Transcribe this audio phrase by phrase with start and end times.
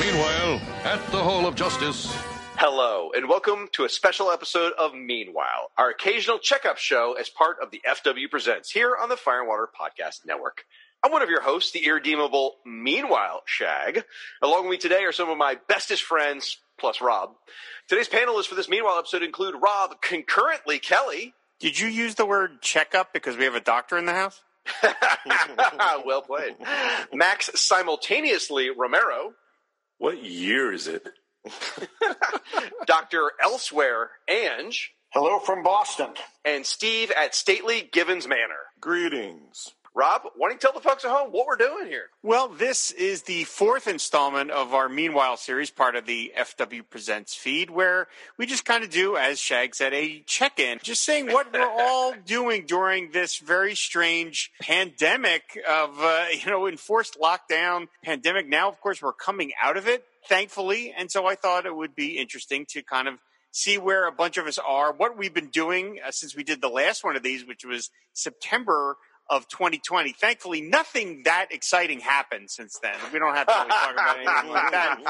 [0.00, 2.10] Meanwhile, at the Hall of Justice.
[2.56, 7.58] Hello, and welcome to a special episode of Meanwhile, our occasional checkup show as part
[7.62, 10.64] of the FW Presents here on the Fire and Water Podcast Network.
[11.04, 14.04] I'm one of your hosts, the irredeemable Meanwhile Shag.
[14.40, 17.34] Along with me today are some of my bestest friends, plus Rob.
[17.86, 21.34] Today's panelists for this Meanwhile episode include Rob, concurrently Kelly.
[21.60, 24.40] Did you use the word checkup because we have a doctor in the house?
[26.06, 26.56] well played.
[27.12, 29.34] Max, simultaneously Romero.
[30.02, 31.08] What year is it?
[32.86, 33.30] Dr.
[33.40, 34.94] Elsewhere Ange.
[35.10, 36.08] Hello from Boston.
[36.44, 38.66] And Steve at Stately Givens Manor.
[38.80, 39.74] Greetings.
[39.94, 42.06] Rob, why don't you tell the folks at home what we're doing here?
[42.22, 47.34] Well, this is the fourth installment of our Meanwhile series, part of the FW Presents
[47.34, 51.26] feed, where we just kind of do, as Shag said, a check in, just saying
[51.26, 57.88] what we're all doing during this very strange pandemic of, uh, you know, enforced lockdown
[58.02, 58.48] pandemic.
[58.48, 60.94] Now, of course, we're coming out of it, thankfully.
[60.96, 63.18] And so I thought it would be interesting to kind of
[63.50, 66.62] see where a bunch of us are, what we've been doing uh, since we did
[66.62, 68.96] the last one of these, which was September
[69.32, 70.12] of 2020.
[70.12, 72.94] Thankfully, nothing that exciting happened since then.
[73.14, 75.00] We don't have to really talk about anything like that.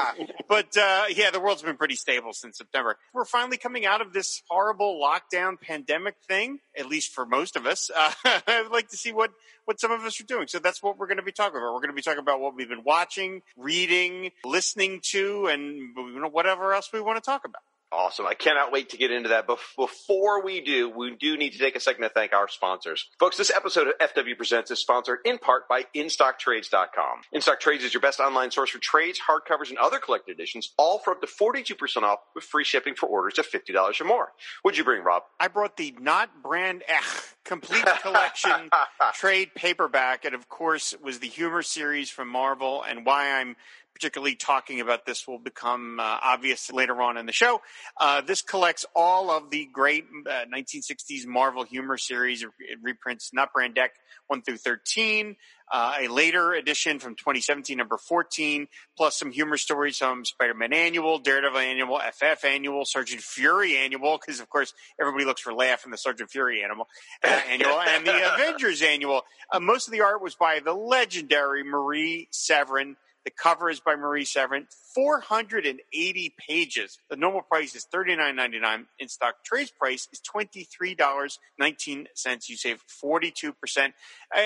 [0.47, 2.95] But uh, yeah, the world's been pretty stable since September.
[3.13, 7.67] We're finally coming out of this horrible lockdown pandemic thing, at least for most of
[7.67, 7.91] us.
[8.03, 9.31] Uh, I'd like to see what
[9.65, 10.47] what some of us are doing.
[10.47, 11.73] So that's what we're going to be talking about.
[11.73, 16.19] We're going to be talking about what we've been watching, reading, listening to, and you
[16.19, 17.61] know, whatever else we want to talk about.
[17.93, 18.25] Awesome.
[18.25, 19.45] I cannot wait to get into that.
[19.45, 23.07] But before we do, we do need to take a second to thank our sponsors.
[23.19, 27.21] Folks, this episode of FW Presents is sponsored in part by InStockTrades.com.
[27.35, 30.97] InStock Trades is your best online source for trades, hardcovers, and other collected editions, all
[30.97, 34.31] for up to 42% off with free shipping for orders of $50 or more.
[34.63, 35.23] What'd you bring, Rob?
[35.39, 38.69] I brought the Not Brand Echh complete collection
[39.13, 40.25] trade paperback.
[40.25, 43.55] And of course, it was the humor series from Marvel and why I'm
[43.93, 47.61] particularly talking about this will become uh, obvious later on in the show.
[47.99, 52.43] Uh, this collects all of the great uh, 1960s Marvel humor series.
[52.43, 53.89] It reprints Not Brand Echh
[54.27, 55.35] 1 through 13,
[55.71, 61.19] uh, a later edition from 2017, number 14, plus some humor stories from Spider-Man Annual,
[61.19, 65.91] Daredevil Annual, FF Annual, Sergeant Fury Annual, because of course everybody looks for Laugh in
[65.91, 66.87] the Sergeant Fury Annual,
[67.23, 69.23] uh, Annual, and the Avengers Annual.
[69.51, 72.95] Uh, most of the art was by the legendary Marie Severin.
[73.25, 74.67] The cover is by Marie Severin.
[74.93, 76.99] 480 pages.
[77.09, 78.85] The normal price is $39.99.
[78.99, 82.49] In stock trades price is $23.19.
[82.49, 83.85] You save 42%.
[83.85, 83.91] Uh,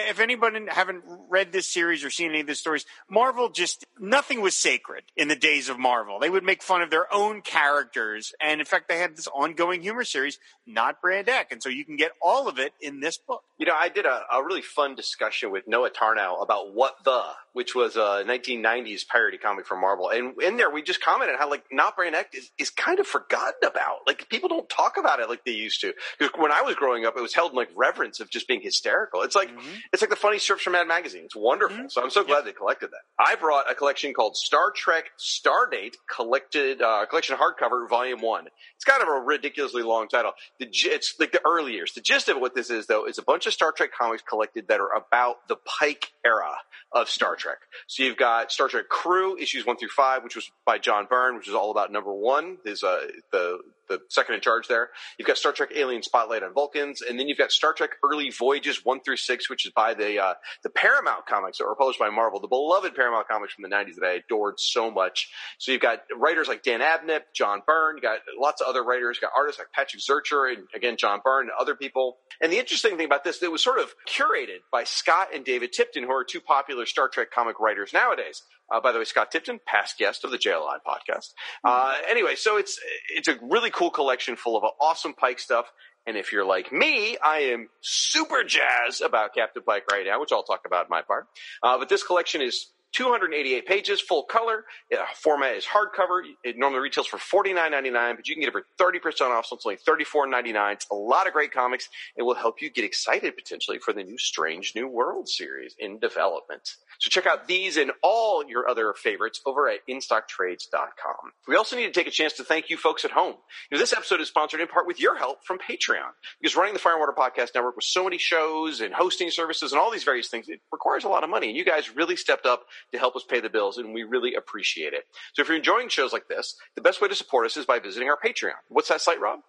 [0.10, 4.42] if anybody haven't read this series or seen any of the stories, Marvel just, nothing
[4.42, 6.20] was sacred in the days of Marvel.
[6.20, 8.34] They would make fun of their own characters.
[8.40, 11.52] And in fact, they had this ongoing humor series, not Brand Echh.
[11.52, 13.44] And so you can get all of it in this book.
[13.58, 17.24] You know, I did a, a really fun discussion with Noah Tarnow about What the,
[17.54, 18.24] which was a
[18.68, 20.10] 1990s parody comic from Marvel.
[20.10, 23.08] And in there, we just commented how like Not Brand Echh is, is kind of
[23.08, 24.00] forgotten about.
[24.06, 25.94] Like people don't talk about it like they used to.
[26.18, 28.62] Because when I was growing up, it was held in like reverence of just being
[28.62, 29.22] hysterical.
[29.22, 29.78] It's like mm-hmm.
[29.94, 31.24] it's like the funny strips from Mad Magazine.
[31.26, 31.78] It's wonderful.
[31.78, 31.90] Mm-hmm.
[31.90, 33.02] So I'm so glad they collected that.
[33.20, 38.48] I brought a collection called Star Trek Stardate collected uh, collection hardcover volume one.
[38.78, 40.34] It's kind of a ridiculously long title.
[40.60, 41.94] The, it's like the early years.
[41.94, 44.68] The gist of what this is though is a bunch of Star Trek comics collected
[44.68, 46.58] that are about the Pike era
[46.92, 47.58] of Star Trek.
[47.88, 51.36] So you've got Star Trek Crew issues one through five, which was by John Byrne,
[51.36, 54.90] which is all about number one, is uh, the the second in charge there.
[55.18, 58.30] You've got Star Trek Alien Spotlight on Vulcans, and then you've got Star Trek Early
[58.30, 60.34] Voyages one through six, which is by the uh,
[60.64, 63.96] the Paramount comics that were published by Marvel, the beloved Paramount comics from the '90s
[63.96, 65.30] that I adored so much.
[65.58, 69.18] So you've got writers like Dan Abnett, John Byrne, you got lots of other writers,
[69.22, 72.18] you got artists like Patrick Zircher, and again John Byrne and other people.
[72.42, 75.74] And the interesting thing about this, it was sort of curated by Scott and David
[75.74, 78.44] Tipton, who are two popular Star Trek comic writers nowadays.
[78.72, 81.34] Uh, by the way, Scott Tipton, past guest of the JLI podcast.
[81.64, 82.80] Uh, anyway, so it's
[83.16, 85.72] it's a really cool collection full of awesome Pike stuff.
[86.06, 90.32] And if you're like me, I am super jazzed about Captain Pike right now, which
[90.32, 91.28] I'll talk about in my part.
[91.62, 94.66] Uh, but this collection is 288 pages, full color.
[94.92, 96.22] Uh, format is hardcover.
[96.44, 99.66] It normally retails for $49.99, but you can get it for 30% off, so it's
[99.66, 100.74] only $34.99.
[100.74, 101.90] It's a lot of great comics.
[102.16, 106.00] It will help you get excited potentially for the new Strange New World series in
[106.00, 106.76] development.
[107.00, 111.32] So check out these and all your other favorites over at InStockTrades.com.
[111.48, 113.36] We also need to take a chance to thank you folks at home.
[113.70, 116.10] You know, this episode is sponsored in part with your help from Patreon.
[116.42, 119.72] Because running the Fire and Water Podcast Network with so many shows and hosting services
[119.72, 121.50] and all these various things, it requires a lot of money.
[121.50, 124.36] And you guys really stepped up to help us pay the bills, and we really
[124.36, 125.06] appreciate it.
[125.34, 127.80] So if you're enjoying shows like this, the best way to support us is by
[127.80, 128.54] visiting our Patreon.
[128.70, 129.40] What's that site, Rob?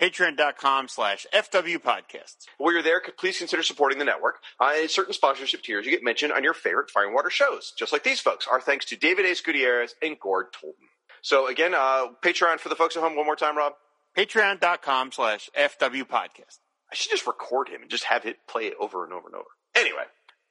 [0.00, 2.46] Patreon.com slash FW Podcasts.
[2.58, 4.36] While you're there, please consider supporting the network.
[4.60, 7.72] Uh, in certain sponsorship tiers, you get mentioned on your favorite Fire and Water shows,
[7.76, 8.46] just like these folks.
[8.50, 10.86] Our thanks to David a Gutierrez and Gord Tolton.
[11.22, 13.16] So again, uh, Patreon for the folks at home.
[13.16, 13.72] One more time, Rob.
[14.16, 16.58] Patreon.com slash FW Podcast.
[16.90, 19.34] I should just record him and just have it play it over and over and
[19.34, 19.46] over.
[19.74, 20.04] Anyway,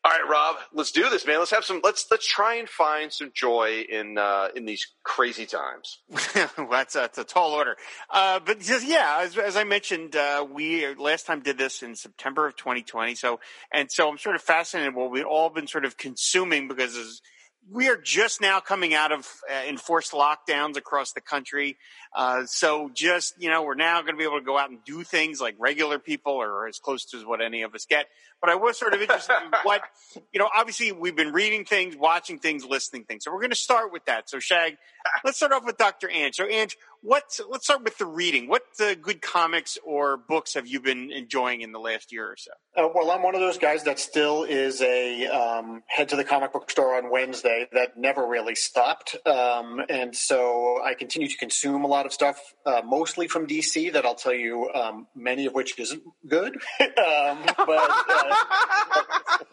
[0.07, 1.39] all right, Rob, let's do this, man.
[1.39, 1.81] Let's have some.
[1.83, 5.99] Let's let's try and find some joy in uh, in these crazy times.
[6.33, 7.75] that's, a, that's a tall order,
[8.09, 11.93] uh, but just, yeah, as, as I mentioned, uh, we last time did this in
[11.93, 13.15] September of 2020.
[13.15, 13.41] So
[13.73, 16.95] and so, I'm sort of fascinated what we've all been sort of consuming because.
[16.95, 17.21] As,
[17.71, 21.77] we are just now coming out of uh, enforced lockdowns across the country.
[22.15, 24.83] Uh, so just, you know, we're now going to be able to go out and
[24.85, 28.07] do things like regular people or as close to what any of us get.
[28.39, 29.81] But I was sort of interested in what,
[30.31, 33.23] you know, obviously we've been reading things, watching things, listening things.
[33.25, 34.29] So we're going to start with that.
[34.29, 34.77] So Shag,
[35.25, 36.09] let's start off with Dr.
[36.09, 36.35] Ange.
[36.35, 38.47] So Ange, what, let's start with the reading.
[38.47, 42.35] What uh, good comics or books have you been enjoying in the last year or
[42.37, 42.51] so?
[42.75, 46.23] Uh, well, I'm one of those guys that still is a um, head to the
[46.23, 49.15] comic book store on Wednesday that never really stopped.
[49.25, 53.93] Um, and so I continue to consume a lot of stuff, uh, mostly from DC
[53.93, 56.57] that I'll tell you, um, many of which isn't good.
[56.97, 58.35] Um, but uh,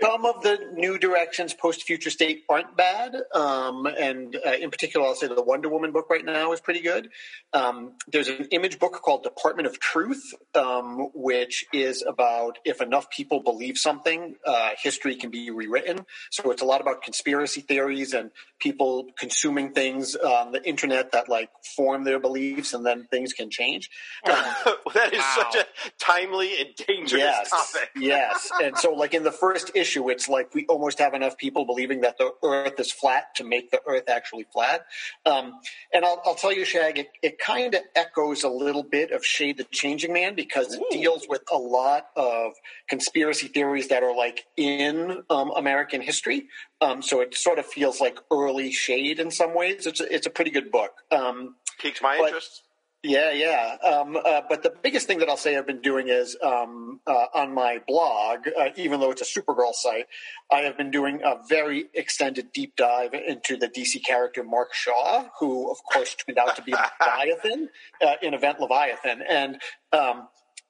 [0.00, 3.14] some of the new directions post Future State aren't bad.
[3.34, 6.80] Um, and uh, in particular, I'll say the Wonder Woman book right now is pretty
[6.80, 7.10] good.
[7.52, 13.10] Um, there's an image book called Department of Truth, um, which is about if enough
[13.10, 16.04] people believe something, uh, history can be rewritten.
[16.30, 21.28] So it's a lot about conspiracy theories and people consuming things on the internet that
[21.28, 23.90] like form their beliefs and then things can change.
[24.26, 24.34] Um,
[24.94, 25.34] that is wow.
[25.36, 25.66] such a
[25.98, 27.90] timely and dangerous yes, topic.
[27.96, 28.50] yes.
[28.62, 32.00] And so like in the first issue, it's like we almost have enough people believing
[32.02, 34.86] that the earth is flat to make the earth actually flat.
[35.26, 35.60] Um,
[35.92, 39.24] and I'll, I'll, tell you, Shag, it, it kind of echoes a little bit of
[39.24, 40.84] Shade the Changing Man because Ooh.
[40.90, 42.52] it deals with a lot of
[42.86, 46.48] conspiracy theories that are like in um, American history.
[46.82, 49.86] Um, so it sort of feels like early Shade in some ways.
[49.86, 50.92] It's a, it's a pretty good book.
[51.10, 52.63] Um, Piqued my but, interest.
[53.06, 53.76] Yeah, yeah.
[53.86, 57.26] Um, uh, but the biggest thing that I'll say I've been doing is um, uh,
[57.34, 60.06] on my blog, uh, even though it's a Supergirl site,
[60.50, 65.26] I have been doing a very extended deep dive into the DC character Mark Shaw,
[65.38, 67.68] who, of course, turned out to be Leviathan
[68.02, 69.20] uh, in Event Leviathan.
[69.28, 69.60] And
[69.92, 70.28] um,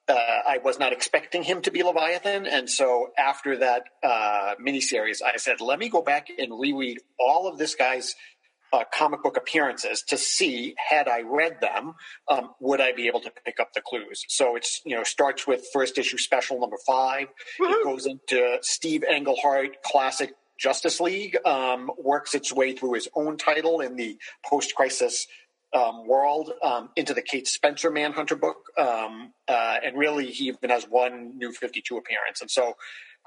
[0.09, 2.47] uh, I was not expecting him to be Leviathan.
[2.47, 7.47] And so after that uh, miniseries, I said, let me go back and reread all
[7.47, 8.13] of this guy's
[8.75, 11.93] uh, comic book appearances to see had I read them,
[12.27, 14.25] um, would I be able to pick up the clues?
[14.27, 17.27] So it's you know starts with first issue special number 5
[17.59, 17.73] Woo-hoo.
[17.73, 23.37] It goes into Steve Englehart classic Justice League, um, works its way through his own
[23.37, 25.27] title in the post crisis.
[25.73, 30.69] Um, world um, into the Kate Spencer Manhunter book, um, uh, and really he even
[30.69, 32.75] has one new Fifty Two appearance, and so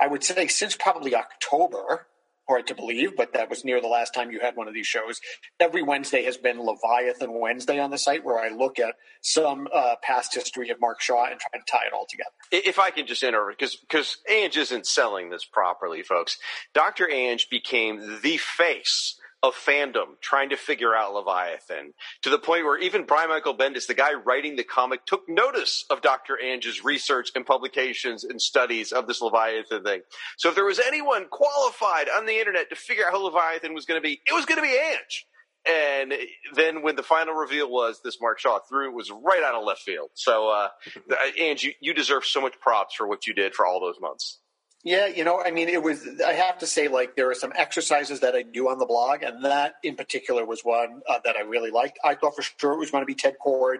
[0.00, 2.06] I would say since probably October,
[2.48, 4.86] hard to believe, but that was near the last time you had one of these
[4.86, 5.20] shows.
[5.60, 9.96] Every Wednesday has been Leviathan Wednesday on the site, where I look at some uh,
[10.02, 12.30] past history of Mark Shaw and try to tie it all together.
[12.50, 16.38] If I can just interrupt, because because Ange isn't selling this properly, folks.
[16.74, 22.64] Doctor Ange became the face of fandom trying to figure out Leviathan to the point
[22.64, 26.38] where even Brian Michael Bendis, the guy writing the comic, took notice of Dr.
[26.42, 30.00] Ange's research and publications and studies of this Leviathan thing.
[30.38, 33.84] So if there was anyone qualified on the internet to figure out who Leviathan was
[33.84, 35.26] going to be, it was going to be Ange.
[35.68, 36.14] And
[36.54, 39.64] then when the final reveal was this Mark Shaw threw, it was right out of
[39.64, 40.10] left field.
[40.14, 40.68] So, uh,
[41.38, 44.40] Ange, you, you deserve so much props for what you did for all those months.
[44.84, 47.52] Yeah, you know, I mean, it was, I have to say, like, there are some
[47.54, 51.36] exercises that I do on the blog, and that in particular was one uh, that
[51.36, 51.98] I really liked.
[52.04, 53.78] I thought for sure it was going to be Ted Kord,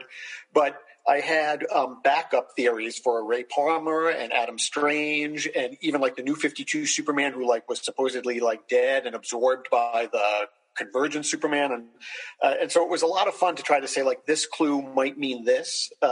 [0.52, 0.76] but
[1.08, 6.22] I had um, backup theories for Ray Palmer and Adam Strange, and even like the
[6.22, 11.72] new 52 Superman, who like was supposedly like dead and absorbed by the convergent Superman,
[11.72, 11.84] and
[12.42, 14.46] uh, and so it was a lot of fun to try to say like this
[14.46, 16.06] clue might mean this, uh,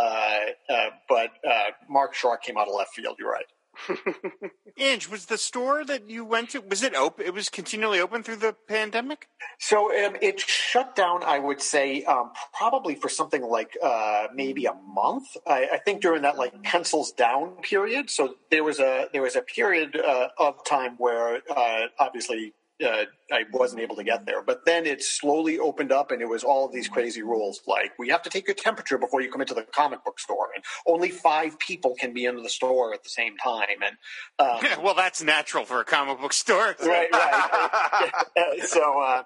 [0.71, 3.17] uh but uh, Mark Shaw came out of left field.
[3.19, 3.47] You're right.
[4.79, 7.27] Ange, was the store that you went to was it open?
[7.27, 9.29] It was continually open through the pandemic.
[9.59, 11.23] So um, it shut down.
[11.25, 15.29] I would say um, probably for something like uh, maybe a month.
[15.47, 18.11] I, I, think during that like pencils down period.
[18.11, 22.55] So there was a there was a period uh, of time where uh, obviously
[22.85, 24.43] uh, I wasn't able to get there.
[24.43, 27.99] But then it slowly opened up, and it was all of these crazy rules, like
[27.99, 30.65] we have to take your temperature before you come into the comic book store, and
[30.87, 33.83] only five people can be in the store at the same time.
[33.85, 33.97] And
[34.39, 36.77] um, well, that's natural for a comic book store.
[36.85, 38.63] right, right.
[38.65, 39.23] So, uh,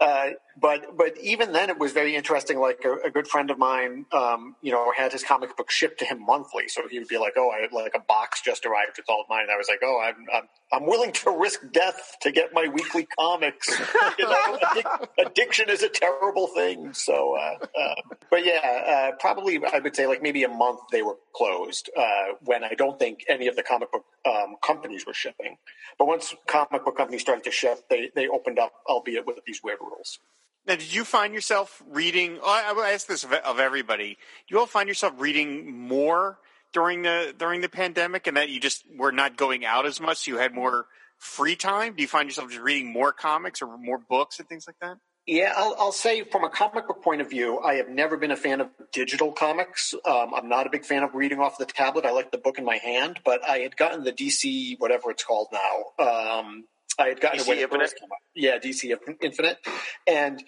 [0.00, 0.30] uh,
[0.60, 2.58] but but even then, it was very interesting.
[2.58, 5.98] Like a, a good friend of mine, um, you know, had his comic book shipped
[6.00, 8.96] to him monthly, so he would be like, "Oh, I like a box just arrived
[8.96, 11.60] with all of mine." And I was like, "Oh, I'm, I'm I'm willing to risk
[11.72, 13.68] death to get my weekly comics."
[14.18, 16.92] you know, addic- addiction is a terrible thing.
[16.92, 17.94] So, uh, uh,
[18.30, 22.34] but yeah, uh, probably I would say like maybe a month they were closed uh,
[22.44, 25.56] when I don't think any of the comic book um, companies were shipping.
[25.98, 29.60] But once comic book companies started to ship, they they opened up, albeit with these
[29.62, 30.18] weird rules.
[30.66, 32.38] Now, did you find yourself reading?
[32.44, 34.18] I I ask this of, of everybody.
[34.48, 36.38] You all find yourself reading more
[36.72, 40.18] during the during the pandemic, and that you just were not going out as much,
[40.18, 40.86] so you had more
[41.18, 41.94] free time?
[41.94, 44.98] Do you find yourself just reading more comics or more books and things like that?
[45.26, 48.30] Yeah, I'll, I'll say from a comic book point of view, I have never been
[48.30, 49.92] a fan of digital comics.
[50.06, 52.06] Um, I'm not a big fan of reading off the tablet.
[52.06, 55.22] I like the book in my hand, but I had gotten the DC, whatever it's
[55.22, 56.04] called now.
[56.06, 56.64] Um,
[56.98, 57.94] I had gotten DC it when Infinite?
[58.34, 59.58] Yeah, DC Infinite,
[60.06, 60.42] and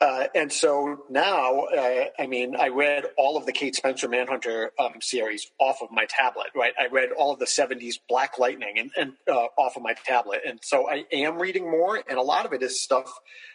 [0.00, 4.70] uh, and so now, uh, I mean, I read all of the Kate Spencer Manhunter
[4.78, 6.72] um, series off of my tablet, right?
[6.78, 10.40] I read all of the 70s Black Lightning and, and uh, off of my tablet.
[10.46, 13.10] And so I am reading more, and a lot of it is stuff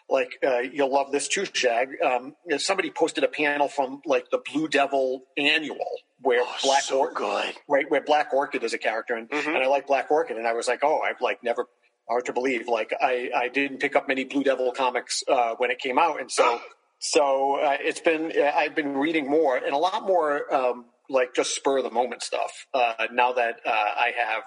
[0.09, 1.89] like uh, you'll love this too, Shag.
[2.03, 5.85] Um, you know, somebody posted a panel from like the Blue Devil annual
[6.23, 7.85] where Black so Orchid, right?
[7.89, 9.47] Where Black Orchid is a character, and, Mhm.
[9.47, 11.65] and I like Black Orchid, and I was like, oh, I've like never
[12.11, 12.67] hard to believe.
[12.67, 16.19] Like I, I didn't pick up many Blue Devil comics uh, when it came out,
[16.19, 16.59] and so
[16.99, 21.33] so uh, it's been uh, I've been reading more and a lot more um, like
[21.33, 24.43] just spur of the moment stuff uh, now that uh, I have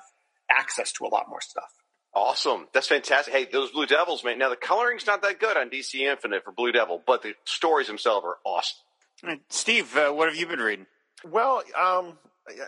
[0.50, 1.70] access to a lot more stuff.
[2.14, 2.68] Awesome.
[2.72, 3.34] That's fantastic.
[3.34, 4.38] Hey, those Blue Devils, man.
[4.38, 7.88] Now, the coloring's not that good on DC Infinite for Blue Devil, but the stories
[7.88, 9.40] themselves are awesome.
[9.48, 10.86] Steve, uh, what have you been reading?
[11.28, 12.16] Well, um,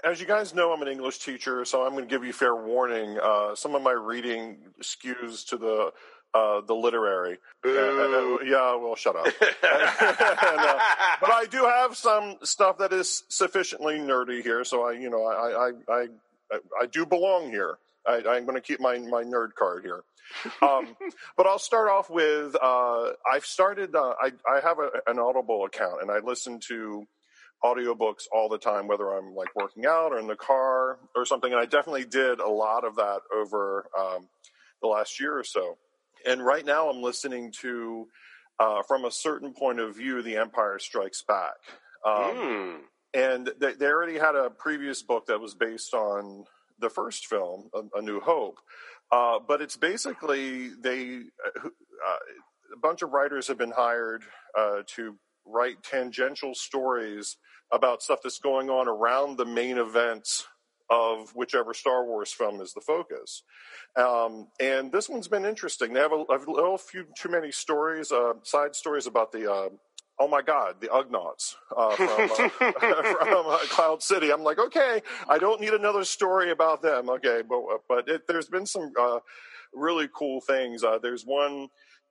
[0.04, 2.54] as you guys know, I'm an English teacher, so I'm going to give you fair
[2.54, 3.18] warning.
[3.22, 5.92] Uh, some of my reading skews to the
[6.34, 7.38] uh, the literary.
[7.64, 9.26] Uh, uh, yeah, well, shut up.
[9.66, 10.78] And, uh,
[11.20, 15.24] but I do have some stuff that is sufficiently nerdy here, so I, you know,
[15.24, 16.06] I, I, I,
[16.52, 17.78] I, I do belong here.
[18.06, 20.04] I, I'm going to keep my my nerd card here.
[20.62, 20.96] Um,
[21.36, 23.94] but I'll start off with uh, I've started.
[23.94, 27.06] Uh, I I have a, an Audible account, and I listen to
[27.64, 31.52] audiobooks all the time, whether I'm like working out or in the car or something.
[31.52, 34.28] And I definitely did a lot of that over um,
[34.82, 35.76] the last year or so.
[36.26, 38.08] And right now, I'm listening to,
[38.58, 41.54] uh, from a certain point of view, The Empire Strikes Back.
[42.04, 42.76] Um, Hmm.
[43.14, 46.44] and they, they already had a previous book that was based on
[46.78, 48.58] the first film, A, a New Hope.
[49.10, 52.16] Uh, but it's basically they uh,
[52.74, 54.24] a bunch of writers have been hired
[54.58, 57.36] uh, to write tangential stories
[57.72, 60.46] about stuff that's going on around the main events
[60.88, 63.42] of whichever Star Wars film is the focus.
[63.96, 65.92] Um, and this one's been interesting.
[65.92, 69.50] They have a, a little few too many stories, uh, side stories about the.
[69.52, 69.68] Uh,
[70.18, 74.32] Oh my God, the Ugnaughts uh, from, uh, from uh, Cloud City.
[74.32, 77.10] I'm like, okay, I don't need another story about them.
[77.10, 79.18] Okay, but but it, there's been some uh,
[79.74, 80.82] really cool things.
[80.82, 81.68] Uh, there's one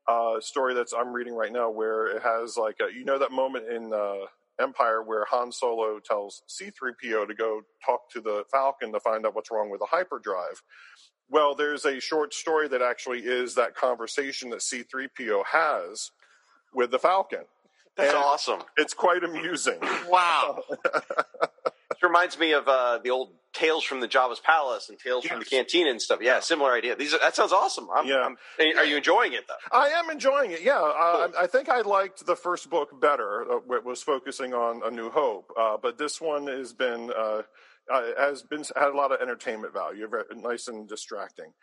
[0.07, 3.31] uh, story that's I'm reading right now where it has like a, you know that
[3.31, 4.25] moment in uh,
[4.59, 9.35] Empire where Han Solo tells C-3PO to go talk to the Falcon to find out
[9.35, 10.61] what's wrong with the hyperdrive.
[11.29, 16.11] Well, there's a short story that actually is that conversation that C-3PO has
[16.73, 17.45] with the Falcon.
[17.97, 18.59] That's And awesome.
[18.77, 19.79] It's quite amusing.
[20.07, 20.61] Wow.
[22.01, 25.39] It reminds me of uh, the old Tales from the Jabba's Palace and Tales from
[25.39, 25.49] the Yes.
[25.49, 26.19] Cantina and stuff.
[26.21, 26.97] Yeah, similar idea.
[26.97, 27.87] These are, that sounds awesome.
[27.95, 28.27] I'm, Yeah.
[28.59, 29.77] I'm, are you enjoying it though?
[29.77, 30.61] I am enjoying it.
[30.61, 33.45] Yeah, uh, I, I think I liked the first book better.
[33.49, 37.43] Uh, it was focusing on A New Hope, uh, but this one has been uh,
[37.89, 40.05] uh, has been had a lot of entertainment value.
[40.09, 41.53] Very nice and distracting.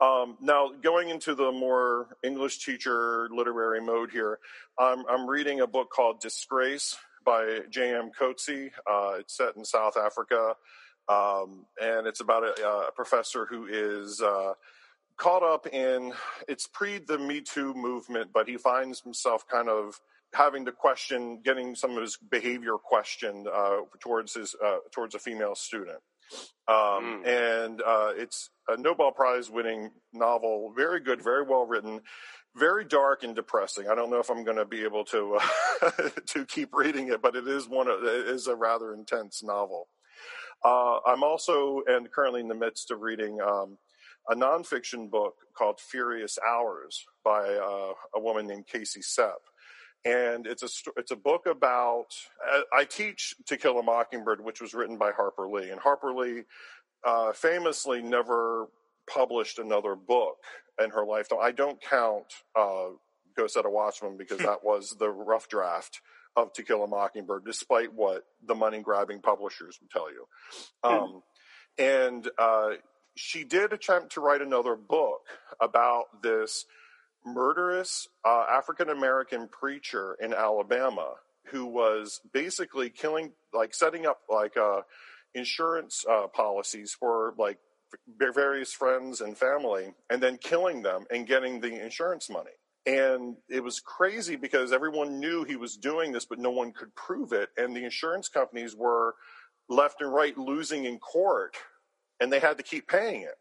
[0.00, 4.38] Um, now, going into the more English teacher literary mode here,
[4.78, 8.10] I'm, I'm reading a book called Disgrace by J.M.
[8.18, 8.70] Coetzee.
[8.90, 10.54] Uh, it's set in South Africa,
[11.08, 14.20] um, and it's about a, a professor who is.
[14.20, 14.54] Uh,
[15.16, 16.14] caught up in
[16.48, 20.00] it's pre the Me Too movement, but he finds himself kind of
[20.32, 25.18] having to question, getting some of his behavior questioned uh, towards his uh, towards a
[25.18, 25.98] female student.
[26.68, 32.00] Um, And uh, it's a Nobel Prize winning novel, very good, very well written,
[32.56, 33.88] very dark and depressing.
[33.88, 35.38] I don't know if I'm going to be able to
[35.82, 35.90] uh,
[36.26, 39.88] to keep reading it, but it is one of, it is a rather intense novel.
[40.64, 43.78] Uh, I'm also and currently in the midst of reading um,
[44.28, 49.38] a nonfiction book called Furious Hours by uh, a woman named Casey Cep.
[50.04, 52.06] And it's a it's a book about.
[52.72, 56.44] I teach To Kill a Mockingbird, which was written by Harper Lee, and Harper Lee
[57.04, 58.68] uh, famously never
[59.06, 60.38] published another book
[60.82, 61.38] in her lifetime.
[61.42, 62.88] I don't count uh,
[63.36, 66.00] Go Set a Watchman because that was the rough draft
[66.36, 70.26] of To Kill a Mockingbird, despite what the money grabbing publishers would tell you.
[70.82, 71.22] Um,
[71.78, 72.70] and uh,
[73.16, 75.22] she did attempt to write another book
[75.60, 76.66] about this
[77.24, 81.14] murderous uh, African American preacher in Alabama
[81.46, 84.82] who was basically killing, like setting up like uh,
[85.34, 87.58] insurance uh, policies for like
[88.18, 92.50] various friends and family, and then killing them and getting the insurance money.
[92.86, 96.94] And it was crazy because everyone knew he was doing this, but no one could
[96.94, 97.50] prove it.
[97.56, 99.14] And the insurance companies were
[99.68, 101.56] left and right losing in court,
[102.20, 103.36] and they had to keep paying it.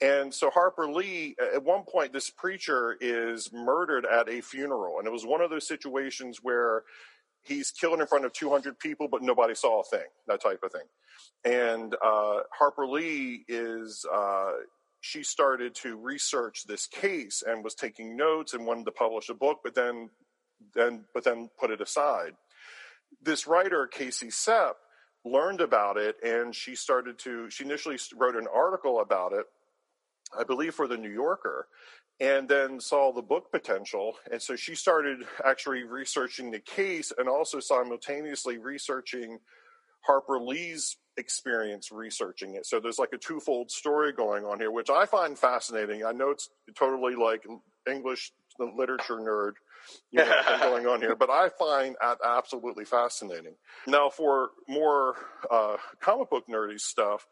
[0.00, 4.98] And so Harper Lee, at one point, this preacher is murdered at a funeral.
[4.98, 6.82] And it was one of those situations where
[7.46, 10.72] he's killed in front of 200 people, but nobody saw a thing, that type of
[10.72, 10.82] thing.
[11.44, 14.52] And uh, Harper Lee is, uh,
[15.00, 19.34] she started to research this case and was taking notes and wanted to publish a
[19.34, 20.10] book, but then,
[20.74, 22.32] then, but then put it aside.
[23.22, 24.76] This writer, Casey Cep,
[25.24, 29.46] learned about it and she started to, she initially wrote an article about it
[30.36, 31.68] I believe for the New Yorker,
[32.20, 34.14] and then saw the book potential.
[34.30, 39.38] And so she started actually researching the case and also simultaneously researching
[40.00, 42.66] Harper Lee's experience researching it.
[42.66, 46.04] So there's like a twofold story going on here, which I find fascinating.
[46.04, 47.44] I know it's totally like
[47.88, 49.52] English literature nerd
[50.10, 53.54] you know, going on here, but I find that absolutely fascinating.
[53.86, 55.14] Now, for more
[55.50, 57.26] uh, comic book nerdy stuff,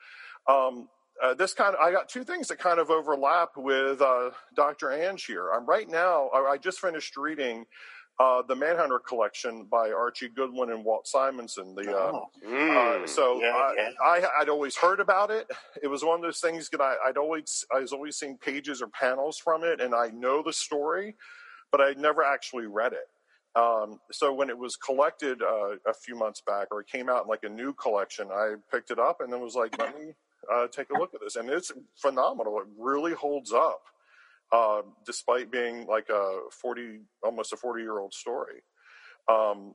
[0.49, 0.89] um,
[1.23, 4.91] uh, this kind of I got two things that kind of overlap with uh, Dr.
[4.93, 5.51] Ange here.
[5.53, 6.29] I'm right now.
[6.35, 7.65] I, I just finished reading
[8.21, 11.75] uh, the Manhunter collection by Archie Goodwin and Walt Simonson.
[11.75, 12.27] The uh, Oh.
[12.47, 13.09] Mm.
[13.09, 13.91] so Yeah, I, yeah.
[14.05, 15.49] I I'd always heard about it.
[15.83, 18.83] It was one of those things that I, I'd always I was always seeing pages
[18.83, 21.17] or panels from it, and I know the story,
[21.71, 23.09] but I'd never actually read it.
[23.57, 27.23] Um, so when it was collected uh, a few months back, or it came out
[27.23, 30.13] in like a new collection, I picked it up and then was like, let me
[30.53, 32.59] uh, take a look at this, and it's phenomenal.
[32.59, 33.83] It really holds up,
[34.53, 38.63] uh, despite being like a forty, almost a forty-year-old story.
[39.29, 39.75] Um,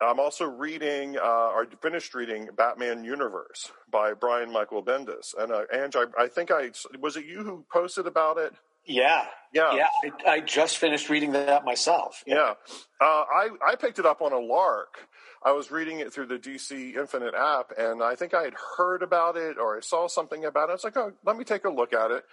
[0.00, 5.34] I'm also reading, uh, or finished reading Batman Universe by Brian Michael Bendis.
[5.38, 8.52] And uh, Ange, I, I think I was it you who posted about it.
[8.86, 9.88] Yeah, Yeah, yeah.
[10.26, 12.22] I, I just finished reading that myself.
[12.26, 12.54] yeah.
[13.00, 15.08] Uh, I I picked it up on a lark.
[15.44, 19.02] I was reading it through the DC Infinite app, and I think I had heard
[19.02, 20.70] about it or I saw something about it.
[20.70, 22.24] I was like, oh, let me take a look at it.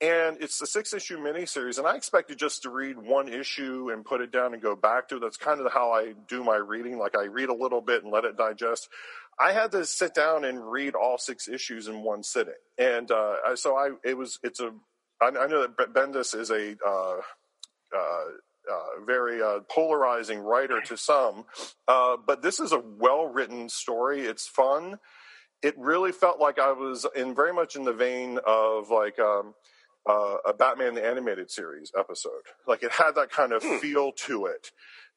[0.00, 4.04] And it's a six issue miniseries, and I expected just to read one issue and
[4.04, 5.20] put it down and go back to it.
[5.20, 6.98] That's kind of how I do my reading.
[6.98, 8.88] Like I read a little bit and let it digest.
[9.40, 13.56] I had to sit down and read all six issues in one sitting, and uh,
[13.56, 14.72] so I it was it's a
[15.20, 17.16] I, I know that Bendis is a uh,
[17.94, 18.24] uh,
[18.70, 21.44] uh, very uh, polarizing writer to some,
[21.86, 24.20] uh, but this is a well written story.
[24.20, 24.98] It's fun.
[25.62, 29.54] It really felt like I was in very much in the vein of like um,
[30.08, 32.32] uh, a Batman the Animated Series episode.
[32.66, 34.70] Like it had that kind of feel to it.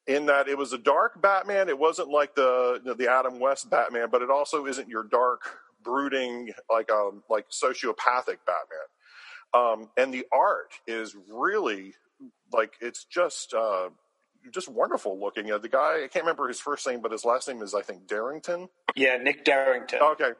[0.08, 3.38] In that it was a dark Batman, it wasn't like the you know, the Adam
[3.38, 8.88] West Batman, but it also isn't your dark, brooding, like um like sociopathic Batman.
[9.54, 11.94] Um, and the art is really
[12.52, 13.90] like it's just uh,
[14.50, 15.50] just wonderful looking.
[15.50, 17.82] Uh, the guy I can't remember his first name, but his last name is I
[17.82, 18.68] think Derington.
[18.94, 20.00] Yeah, Nick Derington.
[20.12, 20.32] Okay,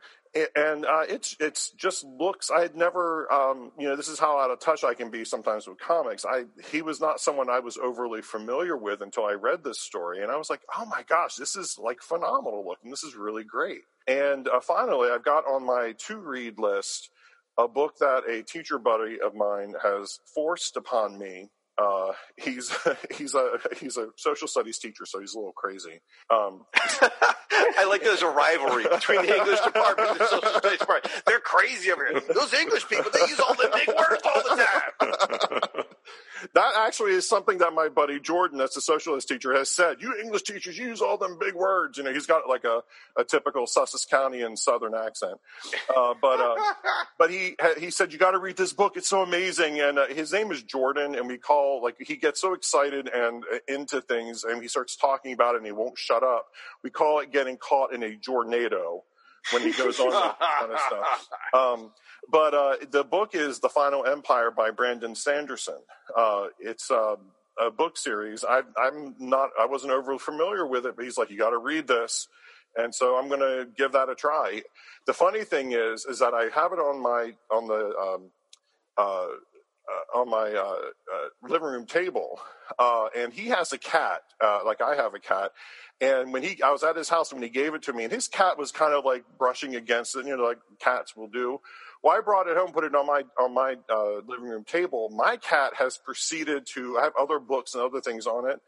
[0.56, 2.50] and uh, it's it's just looks.
[2.50, 5.24] I had never, um, you know, this is how out of touch I can be
[5.24, 6.24] sometimes with comics.
[6.24, 10.22] I he was not someone I was overly familiar with until I read this story,
[10.22, 12.90] and I was like, oh my gosh, this is like phenomenal looking.
[12.90, 13.82] This is really great.
[14.08, 17.10] And uh, finally, I've got on my to read list
[17.58, 21.50] a book that a teacher buddy of mine has forced upon me.
[21.78, 22.70] Uh, he's
[23.16, 26.00] he's a he's a social studies teacher, so he's a little crazy.
[26.30, 31.14] Um, I like there's a rivalry between the English department and the social studies department.
[31.26, 32.20] They're crazy over here.
[32.34, 35.84] Those English people, they use all the big words all the time.
[36.54, 39.96] that actually is something that my buddy Jordan, that's a socialist teacher, has said.
[40.00, 41.96] You English teachers use all them big words.
[41.96, 42.82] You know, he's got like a,
[43.16, 45.38] a typical Sussex County and Southern accent.
[45.94, 46.56] Uh, but uh,
[47.18, 48.96] but he he said you got to read this book.
[48.96, 49.80] It's so amazing.
[49.80, 53.44] And uh, his name is Jordan, and we call like he gets so excited and
[53.52, 56.46] uh, into things, and he starts talking about it, and he won't shut up.
[56.82, 59.02] We call it getting caught in a Jornado.
[59.50, 61.28] when he goes on that kind of stuff.
[61.54, 61.92] Um,
[62.30, 65.78] but uh, the book is The Final Empire by Brandon Sanderson.
[66.16, 67.16] Uh, it's uh,
[67.60, 68.44] a book series.
[68.44, 71.58] I, I'm not, I wasn't overly familiar with it, but he's like, you got to
[71.58, 72.28] read this.
[72.76, 74.62] And so I'm going to give that a try.
[75.06, 78.30] The funny thing is, is that I have it on my, on the, um,
[79.88, 80.76] uh, on my uh,
[81.12, 82.40] uh, living room table,
[82.78, 85.52] uh, and he has a cat, uh, like I have a cat.
[86.00, 88.04] And when he, I was at his house and when he gave it to me,
[88.04, 91.28] and his cat was kind of like brushing against it, you know, like cats will
[91.28, 91.60] do.
[92.02, 95.10] Well, I brought it home, put it on my on my uh, living room table.
[95.10, 98.60] My cat has proceeded to I have other books and other things on it.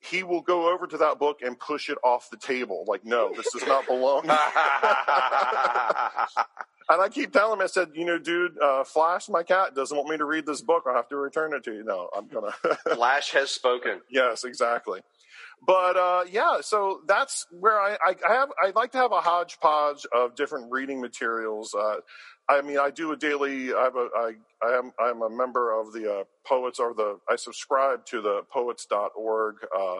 [0.00, 2.84] He will go over to that book and push it off the table.
[2.86, 4.26] Like, no, this does not belong.
[6.88, 9.96] And I keep telling him, I said, you know, dude, uh, Flash, my cat, doesn't
[9.96, 10.84] want me to read this book.
[10.86, 11.84] I'll have to return it to you.
[11.84, 12.52] No, I'm gonna.
[12.94, 14.00] Flash has spoken.
[14.10, 15.00] yes, exactly.
[15.66, 18.48] But uh, yeah, so that's where I, I, I have.
[18.62, 21.74] I like to have a hodgepodge of different reading materials.
[21.74, 21.96] Uh,
[22.48, 23.74] I mean, I do a daily.
[23.74, 24.08] I have a.
[24.16, 24.92] I, I am.
[25.00, 27.18] I'm a member of the uh, poets or the.
[27.28, 29.96] I subscribe to the poets.org uh,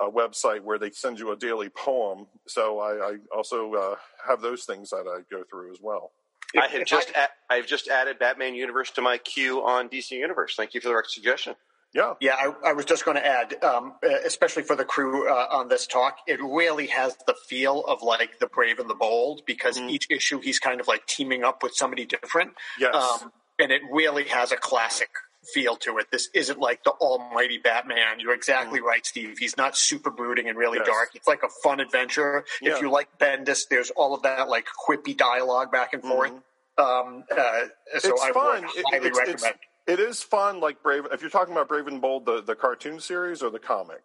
[0.00, 2.26] uh, website where they send you a daily poem.
[2.46, 3.94] So I, I also uh,
[4.26, 6.12] have those things that I go through as well.
[6.58, 10.12] I have just I, a- I've just added Batman Universe to my queue on DC
[10.12, 10.54] Universe.
[10.56, 11.54] Thank you for the suggestion.
[11.94, 15.46] Yeah, Yeah, I, I was just going to add, um, especially for the crew uh,
[15.50, 19.40] on this talk, it really has the feel of like the Brave and the Bold
[19.46, 19.88] because Mhm.
[19.90, 23.80] each issue he's kind of like teaming up with somebody different, yes, um, and it
[23.90, 25.08] really has a classic
[25.54, 26.06] feel to it.
[26.10, 28.18] This isn't like the almighty Batman.
[28.20, 29.38] You're exactly right, Steve.
[29.38, 30.86] He's not super brooding and really Yes.
[30.86, 31.10] dark.
[31.14, 32.44] It's like a fun adventure.
[32.60, 32.74] Yeah.
[32.74, 36.32] If you like Bendis, there's all of that like quippy dialogue back and forth.
[36.32, 36.42] Mhm.
[36.78, 37.64] Um, uh,
[37.98, 38.62] so It's I fun.
[38.62, 39.58] would It- highly it's- it's- recommend.
[39.88, 40.60] It is fun.
[40.60, 41.06] Like Brave.
[41.10, 44.02] If you're talking about Brave and Bold, the, the cartoon series or the comic.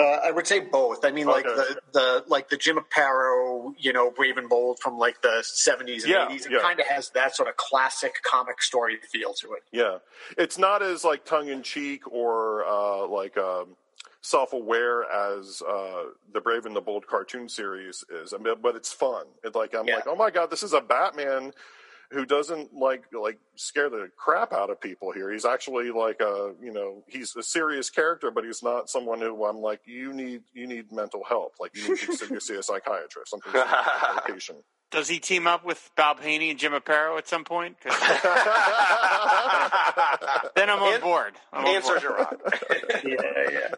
[0.00, 1.04] Uh, I would say both.
[1.04, 1.54] I mean, like Okay.
[1.54, 6.04] the, the like the Jim Aparo, you know, Brave and Bold from like the seventies
[6.04, 6.46] and Yeah, eighties.
[6.46, 6.58] It yeah.
[6.60, 9.62] kind of has that sort of classic comic story feel to it.
[9.72, 9.98] Yeah,
[10.38, 13.76] it's not as like tongue in cheek or uh, like um,
[14.20, 18.34] self aware as uh, the Brave and the Bold cartoon series is.
[18.62, 19.26] But it's fun.
[19.44, 19.96] It's like I'm Yeah.
[19.96, 21.52] like, oh my god, this is a Batman
[22.10, 25.30] who doesn't like like scare the crap out of people here.
[25.32, 29.44] He's actually like a you know he's a serious character, but he's not someone who
[29.46, 31.54] I'm like you need you need mental help.
[31.60, 34.56] Like you need to see a psychiatrist, something medication.
[34.90, 37.76] Does he team up with Bob Haney and Jim Aparo at some point?
[37.80, 37.98] 'Cause
[40.54, 41.32] then I'm on An- board.
[41.52, 42.00] I'm on Answer board.
[42.02, 42.36] Gerard.
[43.04, 43.74] Yeah, yeah.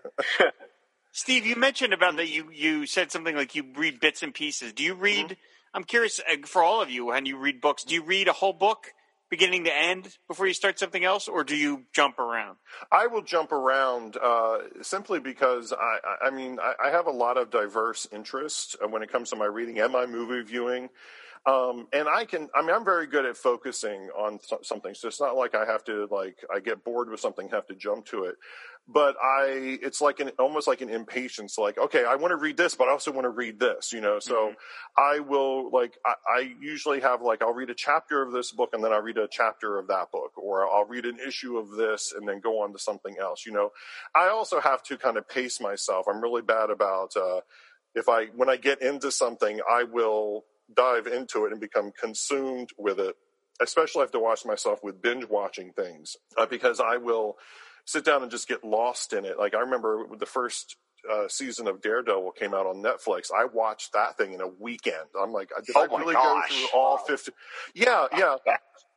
[1.13, 4.73] Steve, you mentioned about that you you said something like you read bits and pieces.
[4.75, 5.27] Do you read?
[5.27, 5.33] Mm-hmm.
[5.77, 7.85] I'm curious uh, for all of you when you read books.
[7.85, 8.95] Do you read a whole book
[9.29, 12.57] beginning to end before you start something else, or do you jump around?
[12.91, 17.37] I will jump around uh, simply because I, I- mean I, I have a lot
[17.37, 20.89] of diverse interests when it comes to my reading and my movie viewing,
[21.47, 24.95] um, and I can I mean I'm very good at focusing on so- something.
[24.95, 27.75] So it's not like I have to like I get bored with something have to
[27.77, 28.35] jump to it,
[28.89, 31.57] but I it's like an almost like an impatience.
[31.57, 33.93] Like okay, I want to read this, but I also want to read this.
[33.93, 34.55] You know, so
[34.99, 38.71] I will like I, I usually have like I'll read a chapter of this book
[38.73, 41.71] and then I'll read a chapter of that book, or I'll read an issue of
[41.71, 43.47] this and then go on to something else.
[43.47, 43.71] You know,
[44.17, 46.07] I also have to kind of pace myself.
[46.09, 47.41] I'm really bad about uh,
[47.95, 52.71] if I when I get into something, I will dive into it and become consumed
[52.79, 53.17] with it.
[53.61, 57.37] Especially, I have to watch myself with binge watching things uh, because I will
[57.87, 59.39] sit down and just get lost in it.
[59.39, 60.77] Like I remember the first
[61.11, 63.31] uh, season of Daredevil came out on Netflix.
[63.35, 65.07] I watched that thing in a weekend.
[65.19, 66.51] I'm like, did Oh I really gosh.
[66.51, 67.33] go through all fifty?
[67.75, 68.37] Yeah, yeah.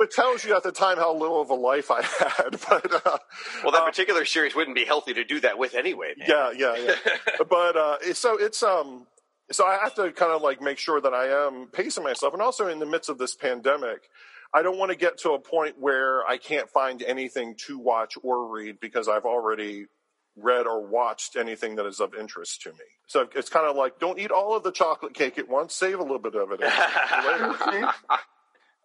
[0.01, 2.57] It tells you at the time how little of a life I had.
[2.69, 3.17] But uh,
[3.63, 6.13] Well, that uh, particular series wouldn't be healthy to do that with anyway.
[6.17, 6.27] Man.
[6.29, 7.13] yeah, yeah, yeah.
[7.49, 9.07] but uh, so it's um,
[9.51, 12.41] so I have to kind of like make sure that I am pacing myself, and
[12.41, 14.09] also in the midst of this pandemic.
[14.51, 18.17] I don't want to get to a point where I can't find anything to watch
[18.23, 19.85] or read because I've already
[20.35, 22.85] read or watched anything that is of interest to me.
[23.07, 25.75] So it's kind of like don't eat all of the chocolate cake at once.
[25.75, 26.61] Save a little bit of it.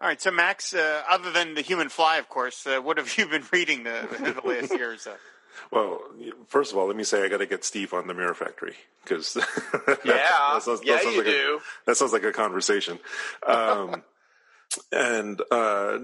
[0.01, 3.17] All right, so Max, uh, other than the Human Fly, of course, uh, what have
[3.17, 5.15] you been reading the, the last year or so?
[5.71, 6.01] Well,
[6.47, 8.75] first of all, let me say I got to get Steve on the Mirror Factory
[9.03, 9.37] because
[10.05, 11.61] Yeah, yeah, you like do.
[11.61, 12.99] A, that sounds like a conversation.
[13.47, 14.03] Um,
[14.93, 15.99] and uh,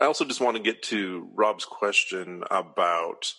[0.00, 3.32] I also just want to get to Rob's question about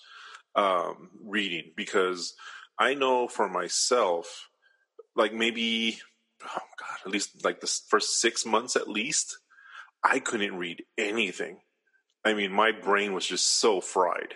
[0.55, 2.33] um, reading because
[2.79, 4.49] I know for myself,
[5.15, 5.99] like maybe,
[6.43, 9.37] oh God, at least like the first six months at least,
[10.03, 11.59] I couldn't read anything.
[12.23, 14.35] I mean, my brain was just so fried.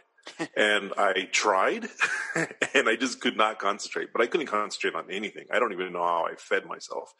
[0.55, 1.87] And I tried,
[2.73, 4.09] and I just could not concentrate.
[4.13, 5.45] But I couldn't concentrate on anything.
[5.51, 7.13] I don't even know how I fed myself.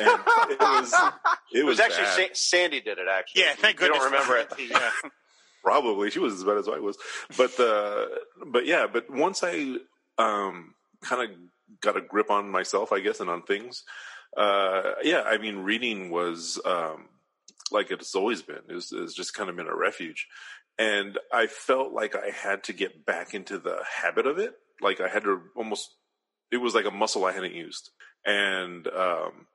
[0.00, 0.08] And
[0.50, 0.92] it was
[1.52, 2.26] it It was, was actually.
[2.28, 3.06] Sa- Sandy did it.
[3.10, 3.98] Actually, Yeah, thank you goodness.
[4.02, 4.52] don't remember it.
[4.70, 4.90] Yeah.
[5.62, 6.96] probably she was as bad as I was.
[7.36, 8.06] But uh,
[8.46, 9.76] but yeah, but once I
[10.18, 11.36] um, kind of
[11.80, 13.84] got a grip on myself, I guess, and on things.
[14.36, 17.08] Uh, yeah, I mean, reading was um,
[17.72, 18.60] like it's always been.
[18.68, 20.26] It's, it's just kind of been a refuge,
[20.78, 24.54] and I felt like I had to get back into the habit of it.
[24.80, 25.88] Like I had to almost.
[26.50, 27.90] It was like a muscle I hadn't used,
[28.26, 29.46] and um,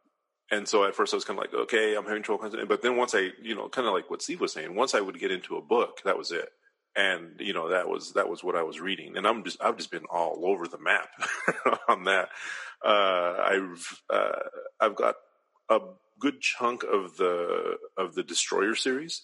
[0.52, 2.50] and so at first I was kind of like, okay, I'm having trouble.
[2.68, 5.02] But then once I, you know, kind of like what Steve was saying, once I
[5.02, 6.50] would get into a book, that was it.
[6.96, 9.76] And you know that was that was what I was reading, and I'm just I've
[9.76, 11.10] just been all over the map
[11.90, 12.30] on that.
[12.86, 14.40] Uh, I've uh,
[14.80, 15.16] I've got
[15.70, 15.80] a
[16.20, 19.24] good chunk of the of the Destroyer series.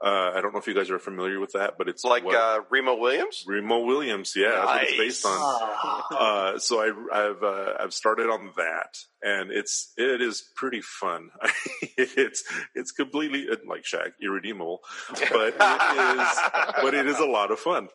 [0.00, 2.24] Uh, I don't know if you guys are familiar with that, but it's It's like
[2.24, 3.44] what- uh, Remo Williams.
[3.48, 4.34] Remo Williams.
[4.36, 6.16] Yeah, that's what it's based on Ah.
[6.54, 11.30] uh, so I, I've uh, I've started on that, and it's it is pretty fun.
[11.96, 12.44] it's
[12.76, 14.80] it's completely uh, like Shag, irredeemable,
[15.10, 16.38] but it is
[16.82, 17.88] but it is a lot of fun.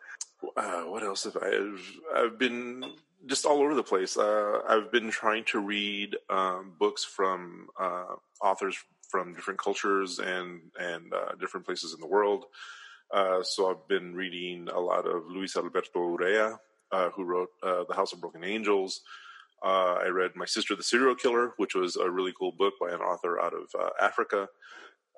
[0.57, 1.47] Uh, what else have I?
[1.55, 2.83] I've, I've been
[3.27, 4.17] just all over the place.
[4.17, 8.75] Uh, I've been trying to read um, books from uh, authors
[9.13, 12.45] from different cultures and and uh, different places in the world.
[13.13, 16.57] Uh, so I've been reading a lot of Luis Alberto Urrea,
[16.91, 19.01] uh, who wrote uh, The House of Broken Angels.
[19.63, 22.89] Uh, I read My Sister the Serial Killer, which was a really cool book by
[22.89, 24.47] an author out of uh, Africa.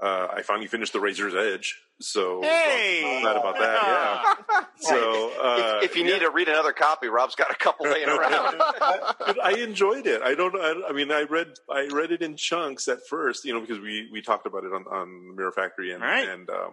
[0.01, 3.03] Uh, I finally finished The Razor's Edge, so Hey!
[3.17, 4.35] I'm glad about that.
[4.49, 4.61] Yeah.
[4.77, 8.09] So uh, if, if you need to read another copy, Rob's got a couple laying
[8.19, 8.57] around.
[8.59, 10.21] But I enjoyed it.
[10.21, 10.53] I don't.
[10.55, 11.47] I, I mean, I read.
[11.71, 14.73] I read it in chunks at first, you know, because we we talked about it
[14.73, 16.27] on on Mirror Factory and Right.
[16.27, 16.49] and.
[16.49, 16.69] Uh,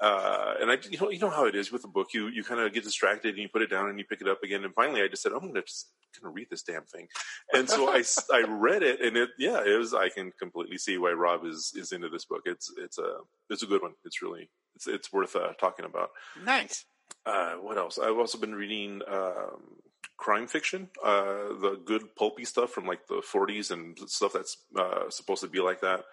[0.00, 2.08] uh, and I, you know, you know how it is with a book.
[2.14, 4.28] You you kind of get distracted and you put it down and you pick it
[4.28, 4.64] up again.
[4.64, 7.08] And finally, I just said, I'm going to just kind of read this damn thing.
[7.52, 9.94] And so I, I read it, and it yeah, it was.
[9.94, 12.42] I can completely see why Rob is is into this book.
[12.44, 13.16] It's it's a
[13.50, 13.94] it's a good one.
[14.04, 16.10] It's really it's it's worth uh, talking about.
[16.44, 16.84] Nice.
[17.26, 17.98] Uh, what else?
[17.98, 19.78] I've also been reading um,
[20.16, 25.08] crime fiction, uh, the good pulpy stuff from like the 40s and stuff that's uh,
[25.10, 26.04] supposed to be like that.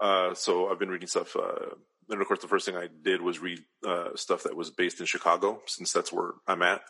[0.00, 1.36] Uh, so I've been reading stuff.
[2.08, 5.00] And of course, the first thing I did was read uh, stuff that was based
[5.00, 6.82] in Chicago, since that's where I'm at.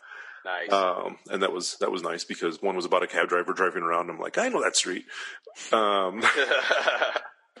[0.43, 0.71] nice.
[0.71, 3.83] Um, and that was that was nice because one was about a cab driver driving
[3.83, 4.09] around.
[4.09, 5.05] I'm like, I know that street.
[5.71, 6.21] Um,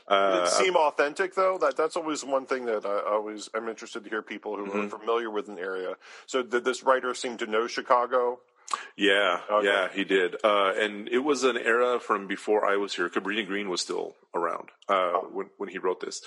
[0.07, 1.57] Did uh, it seem authentic though?
[1.59, 4.79] That that's always one thing that I always I'm interested to hear people who Mm-hmm.
[4.81, 5.95] are familiar with an area.
[6.27, 8.39] So did this writer seem to know Chicago?
[8.97, 9.67] Yeah, Okay.
[9.67, 10.35] yeah, he did.
[10.43, 13.09] Uh, and it was an era from before I was here.
[13.09, 16.21] Cabrini Green was still around uh, when when he wrote this.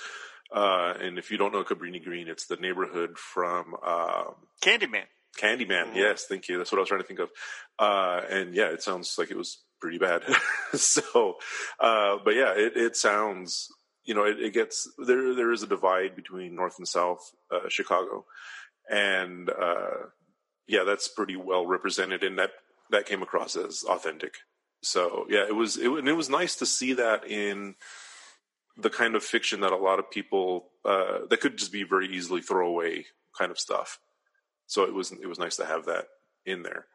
[0.53, 5.05] Uh, and if you don't know Cabrini Green, it's the neighborhood from um Candyman.
[5.39, 5.95] Candyman.
[5.95, 6.59] Yes, thank you.
[6.59, 7.31] That's what I was trying to think of.
[7.79, 10.23] Uh, and yeah, it sounds like it was pretty bad.
[10.75, 11.37] so,
[11.79, 13.69] uh, but yeah, it, it sounds.
[14.05, 15.35] You know, it, it gets there.
[15.35, 18.25] There is a divide between North and South uh, Chicago,
[18.91, 20.07] and uh,
[20.67, 22.51] yeah, that's pretty well represented, and that
[22.91, 24.35] that came across as authentic.
[24.83, 27.75] So yeah, it was it, and it was nice to see that in
[28.79, 32.09] the kind of fiction that a lot of people uh, that could just be very
[32.09, 33.05] easily throwaway
[33.37, 33.99] kind of stuff.
[34.67, 36.07] So it was it was nice to have that
[36.47, 36.87] in there.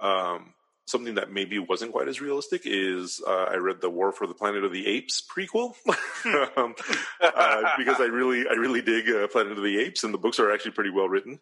[0.00, 0.54] Um,
[0.86, 4.34] something that maybe wasn't quite as realistic is uh, I read the War for the
[4.34, 5.74] Planet of the Apes prequel
[6.56, 6.74] um,
[7.20, 10.38] uh, because I really I really dig uh, Planet of the Apes and the books
[10.38, 11.40] are actually pretty well written.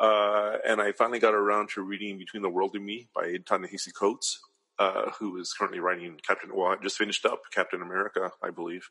[0.00, 3.92] Uh, and I finally got around to reading Between the World and Me by Ta-Nehisi
[3.92, 4.40] Coates,
[4.80, 6.50] uh, who is currently writing Captain.
[6.52, 8.88] Well, just finished up Captain America, I believe.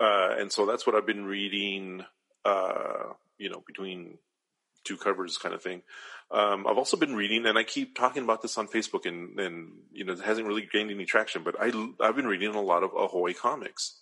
[0.00, 2.02] Uh, and so that's what I've been reading.
[2.44, 4.18] Uh, you know, between
[4.84, 5.82] two covers, kind of thing.
[6.30, 9.72] Um, I've also been reading, and I keep talking about this on Facebook, and, and
[9.92, 11.44] you know, it hasn't really gained any traction.
[11.44, 14.00] But I, I've been reading a lot of Ahoy comics.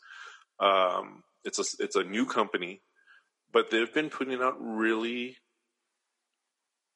[0.61, 2.83] Um, it's a it's a new company,
[3.53, 5.39] but they've been putting out really.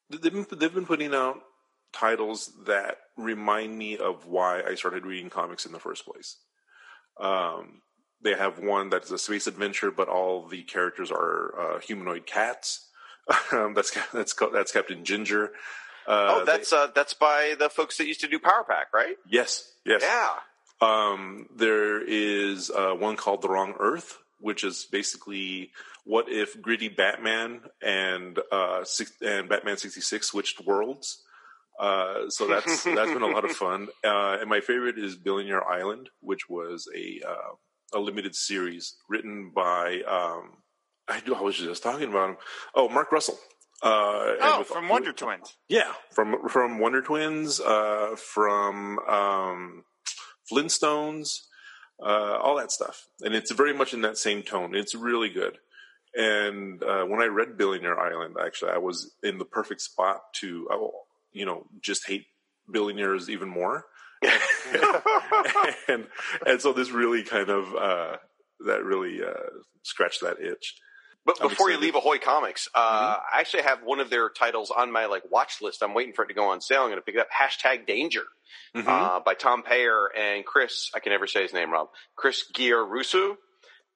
[0.09, 1.41] They've been, they've been putting out
[1.95, 6.37] titles that remind me of why I started reading comics in the first place.
[7.19, 7.81] Um,
[8.21, 12.87] they have one that's a space adventure, but all the characters are uh, humanoid cats.
[13.51, 15.51] um, that's that's that's Captain Ginger.
[16.07, 19.15] Uh, oh, that's uh, that's by the folks that used to do Power Pack, right?
[19.27, 20.03] yes, yes.
[20.03, 20.35] Yeah.
[20.81, 25.71] Um, there is uh, one called The Wrong Earth, which is basically
[26.03, 31.23] what if gritty Batman and uh, six, and Batman sixty six switched worlds.
[31.79, 33.87] Uh, so that's that's been a lot of fun.
[34.03, 37.53] Uh, and my favorite is Billionaire Island, which was a uh,
[37.93, 40.57] a limited series written by um,
[41.07, 42.37] I, do- I was just talking about him.
[42.73, 43.37] Oh, Mark Russell.
[43.83, 45.55] Uh, Oh, with- from Wonder Twins.
[45.67, 49.83] Yeah, from from Wonder Twins, uh, from um,
[50.51, 51.39] Flintstones,
[52.01, 54.75] uh, all that stuff, and it's very much in that same tone.
[54.75, 55.57] It's really good.
[56.17, 60.67] And uh, when I read Billionaire Island, actually, I was in the perfect spot to,
[60.71, 60.91] oh,
[61.35, 62.25] you know, just hate
[62.71, 63.85] billionaires even more.
[65.87, 66.07] and
[66.45, 68.17] and so this really kind of uh,
[68.65, 69.33] that really uh,
[69.83, 70.75] scratched that itch.
[71.25, 74.71] But I'm before you leave Ahoy Comics, uh, I actually have one of their titles
[74.75, 75.81] on my like watch list.
[75.81, 76.81] I'm waiting for it to go on sale.
[76.81, 77.27] I'm going to pick it up.
[77.31, 78.23] Hashtag Danger
[78.75, 78.87] Mhm.
[78.87, 80.91] uh, by Tom Peyer and Chris.
[80.93, 81.87] I can never say his name, Rob.
[82.15, 83.35] Chris Giarusu.